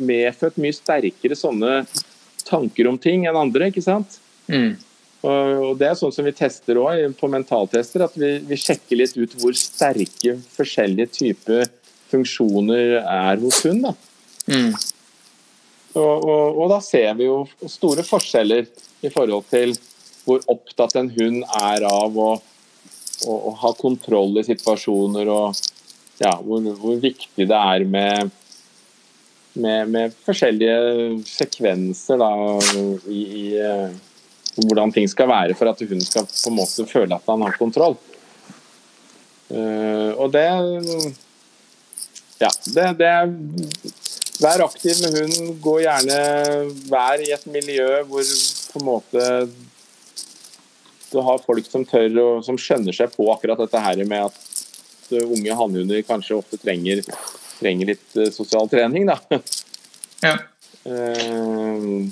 medfødt 0.00 0.58
mye 0.58 0.74
sterkere 0.74 1.36
sånne 1.38 1.82
tanker 2.46 2.88
om 2.90 2.98
ting 2.98 3.26
enn 3.28 3.38
andre. 3.38 3.70
ikke 3.70 3.84
sant? 3.84 4.18
Mm. 4.50 4.74
Og 5.20 5.76
Det 5.78 5.90
er 5.90 5.98
sånn 5.98 6.14
som 6.14 6.24
vi 6.24 6.32
tester 6.32 6.78
også, 6.80 7.10
på 7.20 7.28
mentaltester, 7.28 8.06
at 8.06 8.14
vi, 8.16 8.38
vi, 8.48 8.56
sjekker 8.56 8.96
litt 8.96 9.18
ut 9.18 9.36
hvor 9.40 9.56
sterke 9.58 10.38
forskjellige 10.54 11.12
typer 11.18 11.68
funksjoner 12.10 12.96
er 13.02 13.42
hos 13.42 13.60
hund. 13.66 13.90
Mm. 14.48 14.72
Og, 15.90 16.24
og, 16.24 16.58
og, 16.60 16.66
da 16.70 16.78
ser 16.84 17.14
vi 17.18 17.26
jo 17.26 17.42
store 17.66 18.04
forskjeller 18.06 18.68
i 19.02 19.10
forhold 19.10 19.48
til 19.50 19.74
hvor 20.22 20.44
opptatt 20.52 20.94
en 21.00 21.08
hund 21.10 21.40
er 21.42 21.86
av 21.88 22.18
å, 22.20 22.30
å, 23.26 23.32
å 23.34 23.54
ha 23.62 23.72
kontroll 23.78 24.38
i 24.38 24.46
situasjoner, 24.46 25.30
og 25.32 25.56
ja, 26.20 26.36
hvor, 26.44 26.62
hvor 26.78 27.00
viktig 27.02 27.48
det 27.48 27.62
er 27.74 27.88
med 27.88 28.30
med, 29.52 29.88
med 29.90 30.14
forskjellige 30.26 30.76
sekvenser 31.26 32.20
da, 32.20 32.30
i, 33.10 33.22
i 33.40 33.44
uh, 33.58 33.90
hvordan 34.60 34.92
ting 34.94 35.08
skal 35.10 35.30
være 35.30 35.56
for 35.58 35.70
at 35.70 35.82
hun 35.82 36.02
skal 36.04 36.28
på 36.28 36.52
en 36.52 36.58
måte 36.58 36.86
føle 36.90 37.16
at 37.16 37.26
han 37.30 37.42
har 37.46 37.58
kontroll. 37.58 37.98
Uh, 39.50 40.14
og 40.14 40.30
det 40.36 40.46
Ja, 42.40 42.48
det, 42.72 42.86
det 42.96 43.10
Vær 44.40 44.64
aktiv 44.64 45.02
med 45.04 45.18
hund. 45.18 45.58
Gå 45.60 45.74
gjerne 45.82 46.20
Vær 46.90 47.24
i 47.24 47.32
et 47.34 47.44
miljø 47.50 47.88
hvor 48.08 48.24
på 48.70 48.80
en 48.80 48.86
måte 48.86 49.26
du 51.10 51.18
har 51.26 51.42
folk 51.42 51.66
som 51.66 51.84
tør 51.88 52.14
og 52.22 52.44
som 52.46 52.58
skjønner 52.60 52.94
seg 52.94 53.10
på 53.16 53.26
akkurat 53.32 53.58
dette 53.58 53.82
her 53.82 54.02
med 54.06 54.28
at 54.28 55.20
unge 55.24 55.56
hannhunder 55.58 56.04
kanskje 56.06 56.36
ofte 56.38 56.58
trenger 56.62 57.02
trenger 57.60 57.92
litt 57.92 58.18
uh, 58.18 58.28
sosial 58.32 58.70
trening, 58.70 59.10
da. 59.10 59.18
Ja. 60.20 60.34
Uh, 60.86 62.06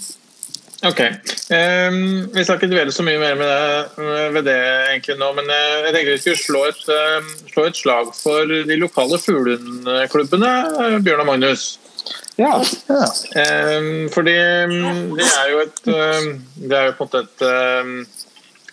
ok. 0.84 1.00
Um, 1.48 2.28
vi 2.34 2.44
skal 2.44 2.58
ikke 2.58 2.70
dvele 2.72 2.92
så 2.92 3.06
mye 3.06 3.20
mer 3.22 3.38
med 3.38 3.48
det, 3.48 4.18
ved 4.34 4.48
det 4.50 4.58
egentlig 4.90 5.18
nå, 5.20 5.30
men 5.38 5.50
jeg 5.54 5.94
tenker 5.94 6.12
vi 6.12 6.18
skulle 6.20 6.42
slå 6.42 6.62
et, 6.68 6.82
slå 7.52 7.68
et 7.68 7.80
slag 7.80 8.12
for 8.16 8.54
de 8.68 8.80
lokale 8.80 9.20
fuglehundklubbene, 9.22 10.52
Bjørn 11.04 11.24
og 11.24 11.30
Magnus. 11.32 11.68
Ja. 12.38 12.54
ja. 12.88 13.04
Um, 13.78 14.06
fordi 14.14 14.36
det 15.18 15.26
er 15.26 15.52
jo 15.52 15.60
et 15.64 15.84
Det 15.88 16.76
er 16.78 16.90
jo 16.90 16.96
på 16.98 17.08
en 17.08 17.10
måte 17.10 17.24
et 17.26 18.16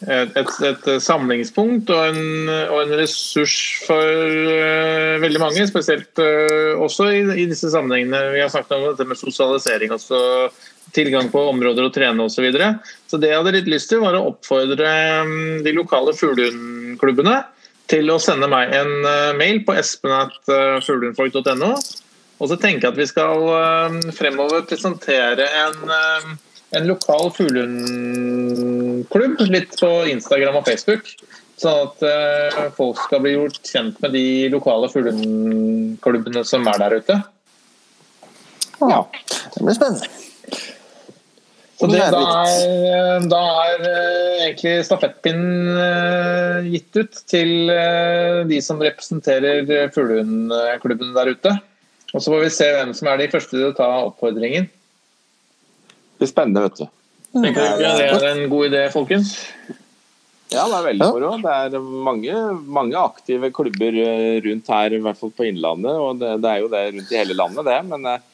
et, 0.05 0.49
et, 0.67 0.87
samlingspunkt 1.01 1.89
og 1.89 2.01
en, 2.11 2.49
og 2.51 2.81
en, 2.81 2.93
ressurs 2.99 3.55
for 3.87 4.03
uh, 4.03 5.21
veldig 5.23 5.39
mange. 5.41 5.67
Spesielt 5.69 6.19
uh, 6.19 6.75
også 6.83 7.07
i, 7.13 7.21
i, 7.41 7.45
disse 7.49 7.71
sammenhengene. 7.71 8.19
Vi 8.35 8.43
har 8.43 8.51
snakket 8.51 8.75
om 8.75 8.89
dette 8.89 9.07
med 9.07 9.17
sosialisering. 9.19 9.95
også 9.95 10.19
Tilgang 10.93 11.31
på 11.33 11.41
områder 11.49 11.87
å 11.87 11.91
trene 11.93 12.23
osv. 12.23 12.35
Så, 12.35 12.43
videre. 12.45 12.67
så 13.09 13.17
det 13.17 13.31
jeg 13.31 13.39
hadde 13.39 13.55
litt 13.55 13.71
lyst 13.71 13.89
til, 13.91 14.03
var 14.03 14.15
å 14.19 14.27
oppfordre 14.29 14.91
um, 15.25 15.63
de 15.65 15.71
lokale 15.73 16.13
fuglehundklubbene 16.15 17.39
til 17.89 18.09
å 18.13 18.19
sende 18.21 18.47
meg 18.51 18.73
en 18.75 18.93
uh, 19.05 19.33
mail 19.37 19.63
på 19.65 19.73
espen.fuglehundfolk.no. 19.79 21.71
Og 22.35 22.49
så 22.51 22.57
tenker 22.59 22.89
jeg 22.89 22.93
at 22.93 22.99
vi 22.99 23.07
skal 23.07 24.11
fremover 24.17 24.65
presentere 24.67 25.45
en 25.61 25.93
en 26.75 26.89
lokal 26.89 27.29
fuglehundklubb 27.35 29.39
litt 29.51 29.75
på 29.79 29.91
Instagram 30.11 30.55
og 30.59 30.65
Facebook. 30.67 31.03
Sånn 31.59 31.85
at 31.85 31.97
uh, 32.03 32.71
folk 32.75 32.99
skal 33.05 33.21
bli 33.23 33.31
gjort 33.37 33.59
kjent 33.63 34.01
med 34.03 34.11
de 34.17 34.25
lokale 34.51 34.89
fuglehundklubbene 34.91 36.43
som 36.47 36.67
er 36.71 36.77
der 36.83 36.93
ute. 36.99 37.15
Ja, 38.81 38.99
det 39.53 39.61
blir 39.61 39.77
spennende. 39.77 40.07
Så 41.75 41.85
det, 41.91 41.99
da, 42.11 42.19
er, 42.47 43.25
da 43.27 43.39
er 43.67 43.79
egentlig 44.45 44.85
stafettpinnen 44.87 46.67
gitt 46.71 46.95
ut 46.95 47.13
til 47.27 47.49
de 48.47 48.59
som 48.63 48.79
representerer 48.83 49.91
fuglehundklubben 49.95 51.11
der 51.17 51.27
ute. 51.35 51.51
Og 52.15 52.23
så 52.23 52.31
får 52.31 52.45
vi 52.45 52.51
se 52.55 52.67
hvem 52.71 52.93
som 52.95 53.09
er 53.11 53.19
de 53.19 53.31
første 53.31 53.57
til 53.57 53.65
å 53.67 53.75
ta 53.75 53.87
oppfordringen. 54.07 54.69
Det 56.15 56.21
blir 56.23 56.31
spennende, 56.31 56.69
vet 56.69 56.77
du. 56.79 56.85
Tenker 57.35 57.73
du 57.75 57.81
det 57.83 58.05
er 58.07 58.29
en 58.29 58.45
god 58.47 58.69
idé, 58.69 58.85
folkens? 58.93 59.33
Ja, 60.53 60.63
det 60.69 60.77
er 60.77 60.85
veldig 60.85 61.09
moro. 61.09 61.31
Det 61.41 61.55
er 61.65 61.89
mange, 62.05 62.37
mange, 62.77 63.01
aktive 63.01 63.49
klubber 63.51 63.97
eh, 63.99 64.37
rundt 64.45 64.71
her, 64.71 64.95
i 64.95 65.01
hvert 65.03 65.19
fall 65.19 65.33
på 65.35 65.49
Innlandet. 65.49 65.97
Og 65.99 66.21
det, 66.21 66.31
det, 66.45 66.53
er 66.53 66.63
jo 66.63 66.71
det 66.71 66.83
rundt 66.93 67.11
i 67.11 67.19
hele 67.19 67.35
landet, 67.35 67.67
det. 67.67 67.79
Men 67.89 68.07
eh, 68.13 68.29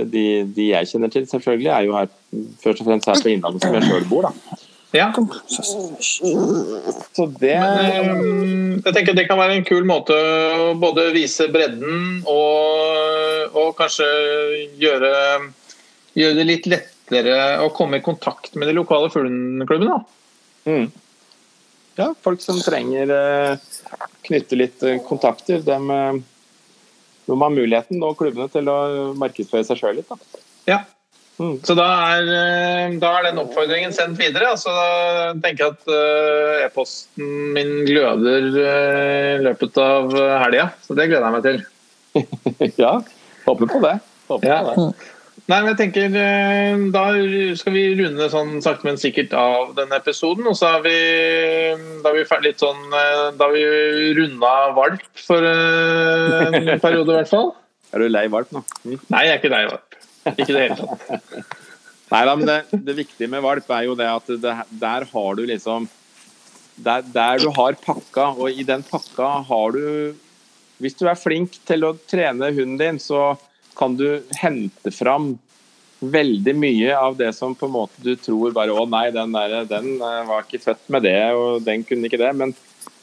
de, 0.00 0.24
de, 0.56 0.66
jeg 0.72 0.90
kjenner 0.90 1.14
til, 1.14 1.28
selvfølgelig, 1.30 1.70
er 1.70 1.86
jo 1.86 1.94
her 1.98 2.10
først 2.64 2.82
og 2.82 2.90
fremst 2.90 3.12
her 3.12 3.22
på 3.22 3.30
Innlandet, 3.36 3.62
som 3.62 3.78
jeg 3.78 3.86
sjøl 3.86 4.10
bor, 4.10 4.26
da. 4.26 4.58
Ja. 4.90 5.12
Så 5.46 7.26
det 7.38 7.58
Men, 7.60 8.82
Jeg 8.84 8.94
tenker 8.94 9.14
det 9.14 9.28
kan 9.28 9.38
være 9.38 9.60
en 9.60 9.66
kul 9.66 9.84
måte 9.86 10.14
å 10.16 10.72
både 10.80 11.10
vise 11.14 11.46
bredden 11.52 12.24
og, 12.28 13.54
og 13.54 13.70
kanskje 13.78 14.08
gjøre, 14.80 15.12
gjøre 16.18 16.38
det 16.40 16.48
litt 16.48 16.66
lettere 16.70 17.38
å 17.62 17.70
komme 17.74 18.00
i 18.00 18.04
kontakt 18.04 18.58
med 18.58 18.70
de 18.70 18.74
lokale 18.80 19.12
fugleklubbene. 19.14 20.00
Mm. 20.66 20.90
Ja, 21.98 22.10
folk 22.22 22.42
som 22.42 22.58
trenger 22.62 23.10
uh, 23.14 23.70
knytte 24.26 24.58
litt 24.58 24.82
uh, 24.86 24.96
kontakter, 25.06 25.62
dem, 25.66 25.90
de 27.26 27.40
har 27.42 27.52
muligheten 27.54 28.02
og 28.06 28.16
klubbene 28.18 28.48
til 28.50 28.70
å 28.70 28.78
markedsføre 29.18 29.66
seg 29.68 29.82
sjøl 29.82 30.00
litt. 30.00 30.10
Da. 30.10 30.42
Ja. 30.70 30.80
Mm. 31.40 31.54
Så 31.64 31.72
da 31.78 31.86
er, 32.18 32.26
da 33.00 33.12
er, 33.16 33.30
den 33.30 33.40
oppfordringen 33.40 33.94
sendt 33.96 34.20
videre. 34.20 34.50
Altså, 34.52 34.74
da 34.74 35.30
tenker 35.40 35.70
jeg 35.70 35.76
at 35.78 36.66
e-posten 36.66 37.54
min 37.56 37.78
gløder 37.88 38.50
i 38.50 39.38
løpet 39.46 39.80
av 39.80 40.12
helga. 40.44 40.68
Så 40.84 40.98
det 40.98 41.08
gleder 41.08 41.30
jeg 41.30 41.38
meg 41.38 41.48
til. 41.48 41.62
ja, 42.84 42.98
håper 43.46 43.72
på 43.72 43.80
det. 43.86 43.96
Håper 44.28 44.52
ja. 44.52 44.60
på 44.68 44.76
det. 44.90 45.16
Nei, 45.50 45.58
men 45.64 45.72
jeg 45.72 45.78
tenker 45.80 46.16
eh, 46.20 46.82
Da 46.94 47.04
skal 47.58 47.74
vi 47.74 47.84
runde 47.98 48.28
sånn 48.30 48.60
sakte, 48.62 48.86
men 48.86 49.00
sikkert 49.00 49.32
av 49.36 49.72
denne 49.78 49.98
episoden. 49.98 50.46
Og 50.50 50.56
så 50.58 50.76
er 50.76 50.84
vi, 50.84 50.96
da 52.04 52.12
er 52.12 52.18
vi 52.20 52.26
ferdig 52.28 52.52
litt 52.52 52.62
sånn 52.62 52.80
eh, 52.86 53.30
Da 53.38 53.48
har 53.48 53.56
vi 53.56 53.64
runda 54.18 54.54
valp 54.76 55.06
for 55.18 55.46
eh, 55.50 56.50
en 56.50 56.74
periode, 56.84 57.08
i 57.10 57.18
hvert 57.18 57.32
fall. 57.32 57.54
Er 57.90 58.04
du 58.04 58.10
lei 58.12 58.26
valp 58.30 58.52
nå? 58.54 58.62
Mm. 58.84 58.98
Nei, 59.10 59.24
jeg 59.26 59.34
er 59.34 59.42
ikke 59.42 59.54
lei 59.54 59.64
valp. 59.66 59.89
Ikke 60.28 60.52
det 60.52 60.62
hele 60.66 60.76
tatt. 60.78 61.58
Nei 62.10 62.20
da, 62.26 62.34
men 62.34 62.48
det, 62.48 62.58
det, 62.72 62.96
viktige 62.98 63.30
med 63.30 63.42
valp 63.44 63.68
er 63.70 63.84
jo 63.86 63.96
det 63.98 64.08
at 64.10 64.32
det, 64.42 64.54
der 64.80 65.06
har 65.12 65.36
du 65.38 65.44
liksom 65.46 65.86
der, 66.80 67.04
der, 67.12 67.38
du 67.38 67.52
har 67.54 67.76
pakka, 67.78 68.32
og 68.40 68.50
i 68.50 68.64
den 68.66 68.82
pakka 68.86 69.28
har 69.46 69.76
du 69.76 70.16
Hvis 70.80 70.96
du 70.96 71.04
er 71.10 71.18
flink 71.18 71.58
til 71.68 71.84
å 71.84 71.92
trene 72.08 72.48
hunden 72.56 72.78
din, 72.80 72.98
så 72.98 73.36
kan 73.76 73.94
du 73.98 74.22
hente 74.40 74.90
fram 74.90 75.34
veldig 76.00 76.54
mye 76.56 76.94
av 76.96 77.18
det 77.18 77.34
som 77.36 77.52
på 77.54 77.68
en 77.68 77.74
måte 77.74 78.00
du 78.00 78.14
tror 78.16 78.54
bare 78.56 78.72
Å 78.72 78.86
nei, 78.88 79.10
den, 79.12 79.36
der, 79.36 79.66
den 79.68 79.92
eh, 80.00 80.22
var 80.24 80.46
ikke 80.46 80.62
født 80.64 80.88
med 80.88 81.04
det, 81.04 81.18
og 81.36 81.60
den 81.66 81.84
kunne 81.84 82.08
ikke 82.08 82.20
det. 82.20 82.32
Men, 82.40 82.54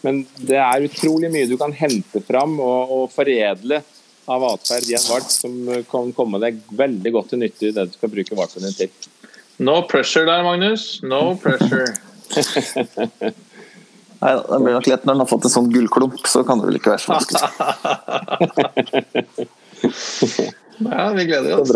men 0.01 0.23
det 0.41 0.57
er 0.57 0.87
utrolig 0.89 1.29
mye 1.33 1.49
du 1.49 1.55
kan 1.61 1.75
hente 1.77 2.23
fram 2.25 2.57
og, 2.57 2.95
og 2.97 3.13
foredle 3.13 3.83
av 4.27 4.43
atferd 4.43 4.89
i 4.91 4.95
en 4.97 5.07
valp 5.09 5.29
som 5.31 5.51
kan 5.91 6.13
komme 6.15 6.39
deg 6.43 6.59
veldig 6.79 7.11
godt 7.15 7.29
til 7.33 7.39
nytte 7.43 7.69
i 7.69 7.73
det 7.75 7.87
du 7.87 7.93
skal 7.95 8.11
bruke 8.11 8.37
valpen 8.37 8.65
din 8.67 8.75
til. 8.75 8.91
No 9.63 9.81
pressure 9.89 10.27
der, 10.27 10.43
Magnus. 10.45 10.99
No 11.03 11.35
pressure. 11.41 11.95
Nei, 14.17 14.31
det 14.33 14.59
blir 14.63 14.73
nok 14.73 14.87
lett 14.89 15.03
når 15.05 15.13
den 15.13 15.21
har 15.21 15.29
fått 15.29 15.45
en 15.45 15.53
sånn 15.53 15.71
gullklump, 15.73 16.19
så 16.25 16.41
kan 16.45 16.57
det 16.59 16.65
vel 16.71 16.79
ikke 16.79 16.93
være 16.95 17.03
så 17.05 17.13
vanskelig. 17.13 17.41
Ja, 20.77 21.09
vi 21.13 21.25
gleder 21.25 21.57
oss. 21.57 21.71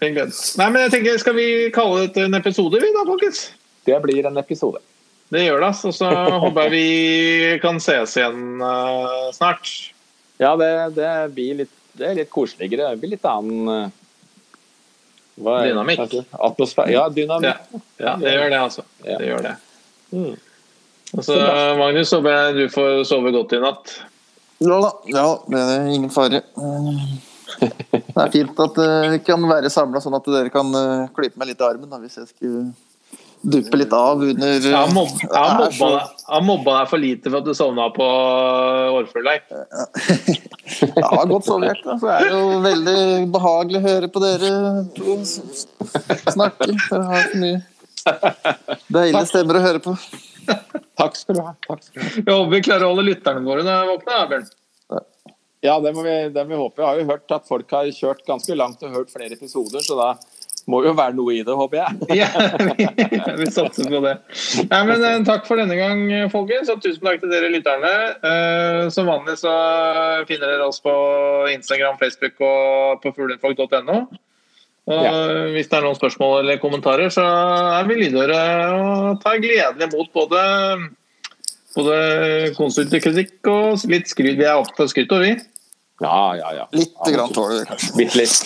Vi 0.00 0.10
gleder. 0.12 0.32
Nei, 0.60 0.66
men 0.68 0.82
jeg 0.84 0.92
tenker, 0.94 1.18
Skal 1.20 1.36
vi 1.36 1.46
kalle 1.74 2.06
det 2.12 2.26
en 2.26 2.36
episode, 2.36 2.80
vi 2.80 2.92
da, 2.92 3.04
folkens? 3.08 3.46
Det 3.88 3.96
blir 4.04 4.28
en 4.28 4.36
episode. 4.40 4.80
Det 5.32 5.44
gjør 5.46 5.62
det. 5.64 5.72
Og 5.88 5.94
så 5.96 6.10
håper 6.44 6.68
jeg 6.68 6.74
vi 6.74 7.58
kan 7.62 7.80
sees 7.82 8.16
igjen 8.18 8.60
uh, 8.60 9.30
snart. 9.36 9.72
Ja, 10.40 10.54
det, 10.56 10.70
det, 10.96 11.08
blir 11.36 11.58
litt, 11.62 11.72
det 12.00 12.06
er 12.08 12.14
litt 12.22 12.30
koseligere. 12.32 12.92
Det 12.94 13.00
blir 13.02 13.12
litt 13.14 13.26
annen 13.28 13.90
Hva 15.40 15.58
er- 15.60 15.70
Dynamikk. 15.70 16.14
Atmosfære. 16.32 16.92
Ja, 16.94 17.08
dynamikk. 17.12 17.80
Ja, 18.00 18.14
det 18.20 18.32
gjør 18.36 18.50
det, 18.52 18.60
altså. 18.60 18.84
Ja. 19.04 19.18
Det 19.20 19.28
gjør 19.28 19.44
det. 19.48 19.56
Mm. 20.12 20.34
Altså, 21.10 21.34
så, 21.34 21.74
Magnus, 21.78 22.12
håper 22.14 22.36
jeg 22.36 22.54
du 22.56 22.64
får 22.72 23.02
sove 23.08 23.32
godt 23.34 23.52
i 23.56 23.60
natt. 23.62 23.96
Ja 24.60 24.76
da. 24.84 24.90
Ja, 25.08 25.26
det 25.48 25.60
er 25.64 25.88
ingen 25.90 26.12
fare. 26.12 26.42
Eh, 26.56 27.02
Det 27.90 28.22
er 28.22 28.30
fint 28.30 28.60
at 28.62 28.76
det 28.78 29.18
kan 29.26 29.42
være 29.48 29.70
samla, 29.72 30.00
sånn 30.02 30.14
at 30.16 30.28
dere 30.30 30.52
kan 30.54 30.68
eh, 30.76 31.08
klype 31.16 31.40
meg 31.40 31.50
litt 31.50 31.62
i 31.62 31.66
armen 31.66 31.90
da, 31.90 31.98
hvis 32.02 32.18
jeg 32.20 32.28
skulle 32.30 32.68
duppe 33.42 33.78
litt 33.80 33.92
av 33.96 34.20
under 34.20 34.56
Jeg 34.60 34.74
har 34.76 34.90
mobb- 34.92 35.20
jeg 35.22 35.30
er 35.32 35.54
mobba 35.58 35.90
jeg 36.30 36.44
mobba 36.46 36.74
deg 36.80 36.88
for 36.90 36.98
lite 37.02 37.30
for 37.30 37.38
at 37.40 37.46
du 37.48 37.54
sovna 37.56 37.86
på 37.94 38.06
Årfuglleik. 39.00 39.48
Jeg 40.80 41.02
har 41.04 41.26
godt 41.26 41.44
sovet. 41.48 41.80
da. 41.84 41.96
Så 41.98 42.06
er 42.14 42.26
det 42.28 42.30
jo 42.36 42.60
veldig 42.62 43.00
behagelig 43.34 43.80
å 43.80 43.86
høre 43.88 44.10
på 44.14 44.22
dere 44.22 44.50
to 44.94 45.16
snakke. 45.26 46.68
Dere 46.70 47.02
har 47.08 47.26
så 47.32 47.40
mye 47.42 47.58
deilige 48.94 49.26
stemmer 49.32 49.58
å 49.58 49.64
høre 49.64 49.82
på. 49.84 49.96
Takk 51.00 51.18
skal 51.18 51.36
du 51.36 51.42
ha. 51.44 51.52
Takk 51.66 51.82
skal 51.84 51.98
du 51.98 52.06
ha. 52.06 52.12
Jeg 52.20 52.30
håper 52.30 52.54
vi 52.54 52.62
klarer 52.68 52.86
å 52.86 52.92
holde 52.94 53.06
lytterne 53.10 53.42
våre 53.46 53.64
når 53.66 53.74
jeg 53.80 53.90
våkner, 53.94 54.26
Bjørn. 54.30 54.48
Ja, 55.60 55.74
det 55.84 55.90
må, 55.92 56.00
vi, 56.06 56.14
det 56.32 56.44
må 56.46 56.54
vi 56.54 56.60
håpe. 56.62 56.80
Jeg 56.80 56.88
har 56.88 57.00
jo 57.02 57.08
hørt 57.10 57.34
at 57.36 57.48
folk 57.50 57.74
har 57.76 57.90
kjørt 57.92 58.22
ganske 58.28 58.54
langt 58.56 58.80
og 58.86 58.94
hørt 58.94 59.10
flere 59.12 59.36
episoder, 59.36 59.82
så 59.84 59.98
da 59.98 60.06
må 60.70 60.82
jo 60.84 60.92
være 60.96 61.14
noe 61.16 61.34
i 61.36 61.42
det, 61.46 61.54
håper 61.56 61.80
jeg. 61.80 62.08
Ja, 62.20 62.28
vi, 62.76 62.86
vi 63.40 63.48
satser 63.52 63.88
på 63.90 64.00
det. 64.04 64.16
Nei, 64.70 64.80
men 64.88 65.04
eh, 65.06 65.18
Takk 65.28 65.46
for 65.48 65.60
denne 65.60 65.76
gang, 65.78 66.02
folkens. 66.32 66.70
Og 66.72 66.82
tusen 66.84 67.04
takk 67.06 67.20
til 67.22 67.32
dere 67.32 67.52
lytterne. 67.52 67.92
Uh, 68.24 68.88
som 68.92 69.08
vanlig 69.10 69.38
så 69.40 69.52
finner 70.28 70.46
dere 70.50 70.66
oss 70.68 70.82
på 70.84 70.94
Instagram, 71.54 72.00
Facebook 72.00 72.40
og 72.44 73.00
på 73.04 73.14
fugleinfolk.no. 73.16 74.00
Og 74.90 75.04
Ja. 75.04 75.12
Hvis 75.54 75.68
det 75.70 75.76
er 75.78 75.84
noen 75.84 75.98
spørsmål 75.98 76.40
eller 76.40 76.62
kommentarer, 76.62 77.12
så 77.14 77.22
er 77.22 77.86
vi 77.86 78.00
lydhøre 78.00 78.40
og 78.74 79.20
tar 79.22 79.38
gledelig 79.42 79.86
imot 79.86 80.08
både, 80.16 80.40
både 81.76 81.98
konstruktiv 82.56 83.04
kritikk 83.04 83.50
og 83.52 83.84
litt 83.92 84.10
skryt. 84.10 84.38
Vi 84.40 84.48
er 84.48 84.58
oppe 84.58 84.74
for 84.80 84.90
skryt, 84.90 85.12
og 85.14 85.22
vi. 85.22 85.36
Ja, 86.00 86.36
ja, 86.36 86.50
ja. 86.56 86.64
Litt 86.72 86.94
grann 87.12 87.32
tåler 87.36 87.58
du. 87.60 87.64
kanskje. 87.68 87.92
Bitte 88.00 88.18
litt. 88.22 88.36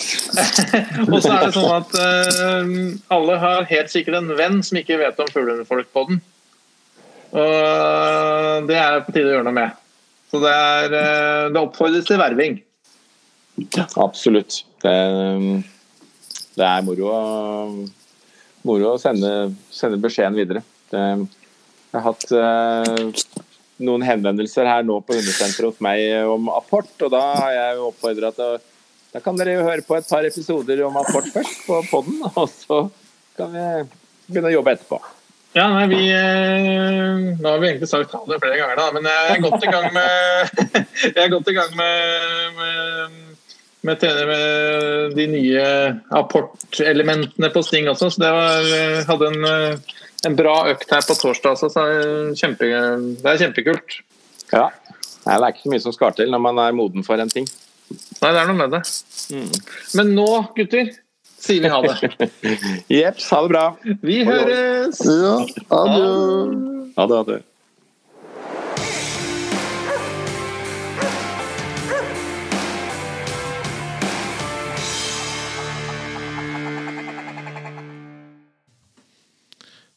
Og 1.13 1.21
så 1.23 1.31
er 1.31 1.45
det 1.45 1.53
sånn 1.55 1.75
at 1.77 1.93
uh, 1.95 2.73
alle 3.15 3.37
har 3.39 3.67
helt 3.69 3.91
sikkert 3.93 4.17
en 4.19 4.33
venn 4.35 4.59
som 4.65 4.79
ikke 4.81 4.97
vet 4.99 5.21
om 5.23 5.29
Fuglefolk-podden. 5.31 6.19
Og 7.35 7.41
eh, 7.51 8.57
det 8.69 8.75
er 8.79 9.01
på 9.03 9.11
tide 9.15 9.27
å 9.27 9.33
gjøre 9.37 9.47
noe 9.47 9.55
med. 9.57 9.73
Så 10.31 10.39
det, 10.43 10.51
er, 10.51 10.93
uh, 10.95 11.47
det 11.55 11.61
oppfordres 11.63 12.05
til 12.07 12.19
verving. 12.21 12.59
Absolutt. 14.03 14.61
Det, 14.83 14.93
det 16.59 16.67
er 16.69 16.85
moro, 16.87 17.09
å- 17.11 17.87
moro 18.67 18.93
å 18.93 18.99
sende, 19.01 19.31
sende 19.73 19.99
beskjeden 20.03 20.35
videre. 20.39 20.63
Det, 20.91 21.01
jeg 21.95 22.01
har 22.01 22.05
hatt 22.09 22.31
eh, 22.35 23.23
noen 23.83 24.05
henvendelser 24.07 24.67
her 24.69 24.85
nå 24.87 25.01
på 25.03 25.17
hundesenteret 25.17 25.67
hos 25.67 25.83
meg 25.83 26.05
om 26.29 26.47
apport, 26.53 26.93
og 27.03 27.11
da 27.11 27.23
har 27.41 27.51
jeg 27.57 27.83
oppfordra 27.89 28.31
til 28.35 28.57
Da 29.15 29.21
kan 29.23 29.37
dere 29.39 29.53
jo 29.55 29.67
høre 29.67 29.83
på 29.87 29.95
et 29.95 30.07
par 30.09 30.25
episoder 30.27 30.81
om 30.87 30.97
apport 30.99 31.27
først 31.31 31.61
på 31.67 31.81
podden, 31.91 32.23
og 32.41 32.49
så 32.51 32.81
kan 33.35 33.53
vi 33.53 33.67
begynne 34.27 34.51
å 34.51 34.57
jobbe 34.57 34.75
etterpå. 34.75 34.99
Ja, 35.55 35.69
nei, 35.71 35.85
vi 35.87 36.01
eh, 36.11 37.21
Nå 37.39 37.47
har 37.47 37.61
vi 37.61 37.69
egentlig 37.69 37.87
sagt 37.87 38.11
ha 38.11 38.19
det 38.27 38.41
flere 38.43 38.57
ganger, 38.59 38.79
da, 38.79 38.89
men 38.95 39.07
jeg 39.07 39.35
er 39.35 39.43
godt 39.45 39.63
i 39.63 39.71
gang 39.71 39.87
med 39.95 40.65
Jeg 41.15 41.21
er 41.23 41.31
godt 41.31 41.51
i 41.51 41.55
gang 41.55 41.77
med, 41.79 42.57
med, 42.57 43.13
med, 43.87 44.03
med 44.31 45.15
de 45.15 45.27
nye 45.31 45.69
apportelementene 46.19 47.51
på 47.55 47.63
Sting 47.63 47.87
også, 47.91 48.11
så 48.11 48.25
det 48.25 48.33
var, 48.35 48.67
eh, 48.79 49.05
hadde 49.07 49.31
en, 49.31 49.47
eh, 49.51 49.95
en 50.25 50.35
bra 50.37 50.55
økt 50.71 50.91
her 50.91 51.05
på 51.05 51.15
torsdag 51.19 51.55
også, 51.55 51.69
så 51.71 51.85
det 51.85 52.01
er, 52.01 52.33
kjempe, 52.39 52.69
det 53.21 53.31
er 53.31 53.41
kjempekult. 53.43 53.99
Ja. 54.51 54.67
Nei, 55.25 55.37
det 55.37 55.47
er 55.47 55.53
ikke 55.53 55.65
så 55.65 55.73
mye 55.73 55.83
som 55.85 55.95
skal 55.95 56.13
til 56.17 56.29
når 56.33 56.43
man 56.43 56.61
er 56.61 56.75
moden 56.77 57.05
for 57.05 57.21
en 57.21 57.31
ting. 57.31 57.47
Nei, 57.89 58.29
det 58.29 58.37
er 58.41 58.49
noe 58.49 58.59
med 58.59 58.75
det. 58.75 58.83
Men 59.97 60.13
nå, 60.17 60.29
gutter, 60.57 60.91
sier 61.41 61.65
vi 61.65 61.71
ha 61.73 61.81
det. 61.85 62.29
Jeps, 62.97 63.27
ha 63.33 63.41
det 63.45 63.51
bra. 63.53 63.65
Vi 64.05 64.21
høres! 64.27 65.01
Ja, 65.05 65.35
adjø. 65.81 66.07
Ha 66.95 67.09
det. 67.29 67.41